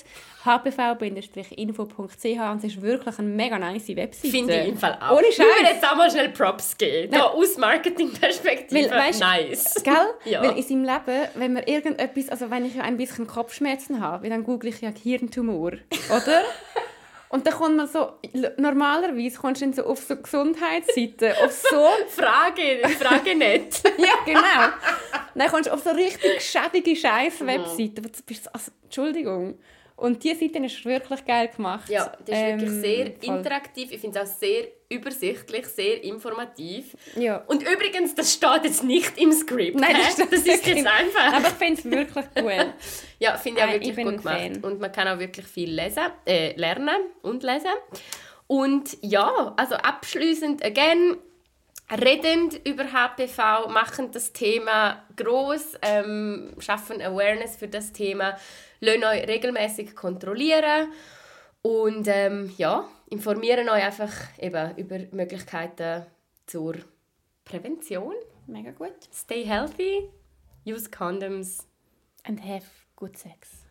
hpv-info.ch 0.44 2.24
und 2.50 2.58
es 2.58 2.64
ist 2.64 2.82
wirklich 2.82 3.18
eine 3.18 3.28
mega 3.28 3.58
nice 3.58 3.88
Webseite. 3.96 4.28
Finde 4.28 4.60
ich 4.62 4.68
im 4.68 4.76
Fall 4.76 4.98
auch. 5.00 5.16
Ohne 5.18 5.26
Ich 5.30 5.38
würde 5.38 5.50
Scheiß. 5.60 5.72
jetzt 5.74 5.88
auch 5.88 5.96
mal 5.96 6.10
schnell 6.10 6.28
Props 6.30 6.76
geben. 6.76 7.12
Da 7.12 7.22
aus 7.24 7.56
Marketingperspektive. 7.58 8.90
Weil, 8.90 8.98
weisst- 9.10 9.20
nice. 9.20 9.82
Gell? 9.84 9.94
Ja. 10.24 10.42
Weil 10.42 10.56
in 10.56 10.62
seinem 10.62 10.84
Leben, 10.84 11.28
wenn 11.34 11.52
man 11.52 11.62
irgendetwas, 11.64 12.28
also 12.28 12.50
wenn 12.50 12.64
ich 12.64 12.80
ein 12.80 12.96
bisschen 12.96 13.26
Kopfschmerzen 13.26 14.00
habe, 14.00 14.28
dann 14.28 14.44
google 14.44 14.70
ich 14.70 14.80
ja 14.80 14.90
Hirntumor, 14.90 15.72
oder? 16.10 16.42
Und 17.32 17.46
dann 17.46 17.54
kommt 17.54 17.76
man 17.78 17.86
so, 17.86 18.12
normalerweise 18.58 19.38
kommst 19.38 19.62
du 19.62 19.72
so 19.72 19.86
auf 19.86 20.04
so 20.04 20.16
Gesundheitsseiten, 20.16 21.32
auf 21.42 21.50
so, 21.52 21.88
Frage, 22.08 22.86
Frage 23.00 23.34
nicht. 23.34 23.82
ja 23.96 24.16
genau, 24.26 24.74
dann 25.34 25.48
kommst 25.48 25.66
du 25.66 25.72
auf 25.72 25.82
so 25.82 25.90
richtig 25.92 26.42
schädige 26.42 26.94
Scheiß-Webseiten, 26.94 28.02
so, 28.04 28.50
also, 28.52 28.70
Entschuldigung. 28.84 29.58
Und 30.02 30.22
diese 30.24 30.40
Seite 30.40 30.58
ist 30.58 30.84
wirklich 30.84 31.24
geil 31.24 31.48
gemacht. 31.54 31.88
Ja, 31.88 32.12
das 32.26 32.36
ist 32.38 32.44
wirklich 32.44 32.70
Ähm, 32.70 32.80
sehr 32.80 33.06
voll. 33.06 33.36
interaktiv. 33.36 33.92
Ich 33.92 34.00
finde 34.00 34.18
es 34.18 34.28
auch 34.28 34.34
sehr 34.38 34.64
übersichtlich, 34.88 35.66
sehr 35.66 36.02
informativ. 36.02 36.96
Ja. 37.16 37.36
Und 37.46 37.62
übrigens, 37.62 38.14
das 38.14 38.32
steht 38.32 38.64
jetzt 38.64 38.82
nicht 38.82 39.16
im 39.16 39.32
Skript. 39.32 39.78
Nein, 39.78 39.94
das 40.04 40.16
das 40.16 40.32
ist 40.32 40.46
wirklich. 40.46 40.76
jetzt 40.78 40.86
einfach. 40.86 41.32
Aber 41.34 41.46
ich 41.46 41.54
finde 41.54 41.80
es 41.80 41.84
wirklich 41.90 42.24
cool. 42.42 42.74
Ja, 43.20 43.36
finde 43.36 43.60
ich 43.60 43.66
auch 43.66 43.72
wirklich 43.72 43.98
ich 43.98 44.04
gut 44.04 44.18
gemacht. 44.18 44.38
Fan. 44.40 44.64
Und 44.64 44.80
man 44.80 44.90
kann 44.92 45.06
auch 45.08 45.18
wirklich 45.18 45.46
viel 45.46 45.70
lesen, 45.72 46.04
äh, 46.26 46.54
lernen 46.56 46.96
und 47.22 47.42
lesen. 47.42 47.70
Und 48.48 48.98
ja, 49.02 49.54
also 49.56 49.76
abschließend 49.76 50.64
again, 50.64 51.16
redend 51.90 52.60
über 52.66 52.84
HPV, 52.92 53.68
machen 53.68 54.10
das 54.12 54.32
Thema 54.32 55.02
groß, 55.16 55.78
ähm, 55.82 56.54
schaffen 56.58 57.02
Awareness 57.02 57.56
für 57.56 57.68
das 57.68 57.92
Thema, 57.92 58.36
lassen 58.80 59.04
euch 59.04 59.26
regelmäßig 59.28 59.94
kontrollieren 59.94 60.92
und 61.62 62.08
ähm, 62.08 62.52
ja, 62.56 62.88
informieren 63.10 63.68
euch 63.68 63.84
einfach 63.84 64.12
eben 64.38 64.76
über 64.76 64.98
Möglichkeiten 65.12 66.06
zur 66.46 66.76
Prävention. 67.44 68.14
Mega 68.46 68.70
gut. 68.70 68.94
Stay 69.14 69.44
healthy, 69.44 70.08
use 70.66 70.90
condoms. 70.90 71.66
And 72.24 72.40
have 72.42 72.64
good 72.96 73.16
sex. 73.18 73.64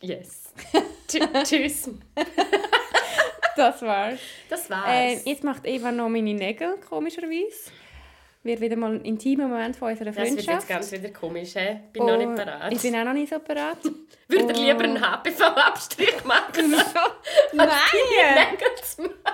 Yes. 0.00 0.54
Tsch- 1.08 1.44
Tschüss. 1.44 1.90
Das 3.60 3.82
war's. 3.82 4.18
Das 4.48 4.70
war's. 4.70 4.88
Äh, 4.88 5.18
jetzt 5.30 5.44
macht 5.44 5.66
Eva 5.66 5.92
noch 5.92 6.08
meine 6.08 6.32
Nägel, 6.34 6.76
komischerweise. 6.88 7.70
Wird 8.42 8.60
wieder 8.62 8.76
mal 8.76 8.92
ein 8.94 9.04
intimer 9.04 9.48
Moment 9.48 9.76
von 9.76 9.90
unserer 9.90 10.06
das 10.12 10.16
wird 10.16 10.28
jetzt 10.28 10.44
Freundschaft. 10.46 10.68
ganz 10.68 10.92
wieder 10.92 11.10
komisch. 11.10 11.52
He? 11.52 11.76
Bin 11.92 12.06
noch 12.06 12.16
nicht 12.16 12.34
bereit. 12.34 12.72
Ich 12.72 12.80
bin 12.80 12.96
auch 12.96 13.04
noch 13.04 13.12
nicht 13.12 13.30
so 13.32 13.38
bereit. 13.38 13.76
Würde 14.28 14.44
Und- 14.46 14.56
lieber 14.56 14.82
einen 14.84 14.98
HPV-Abstrich 15.00 16.24
machen, 16.24 16.70
Nein! 17.52 17.68
Nägel 18.50 18.68
zu 18.82 19.02
machen. 19.02 19.14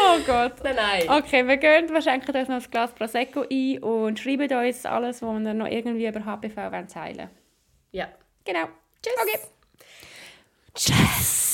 Oh 0.00 0.18
Gott. 0.26 0.54
Nein, 0.62 0.76
nein. 0.76 1.08
Okay, 1.08 1.46
wir 1.46 1.56
gehen, 1.56 1.88
wir 1.92 2.02
schenken 2.02 2.34
uns 2.36 2.48
noch 2.48 2.56
ein 2.62 2.70
Glas 2.70 2.92
Prosecco 2.92 3.44
ein 3.50 3.78
und 3.82 4.18
schreiben 4.18 4.50
uns 4.52 4.86
alles, 4.86 5.22
was 5.22 5.40
wir 5.40 5.54
noch 5.54 5.66
irgendwie 5.66 6.06
über 6.06 6.24
HPV 6.24 6.56
wollen 6.72 6.88
teilen 6.88 7.28
Ja. 7.92 8.08
Genau. 8.44 8.66
Tschüss. 9.02 9.14
Okay. 9.20 9.38
Tschüss. 10.74 11.47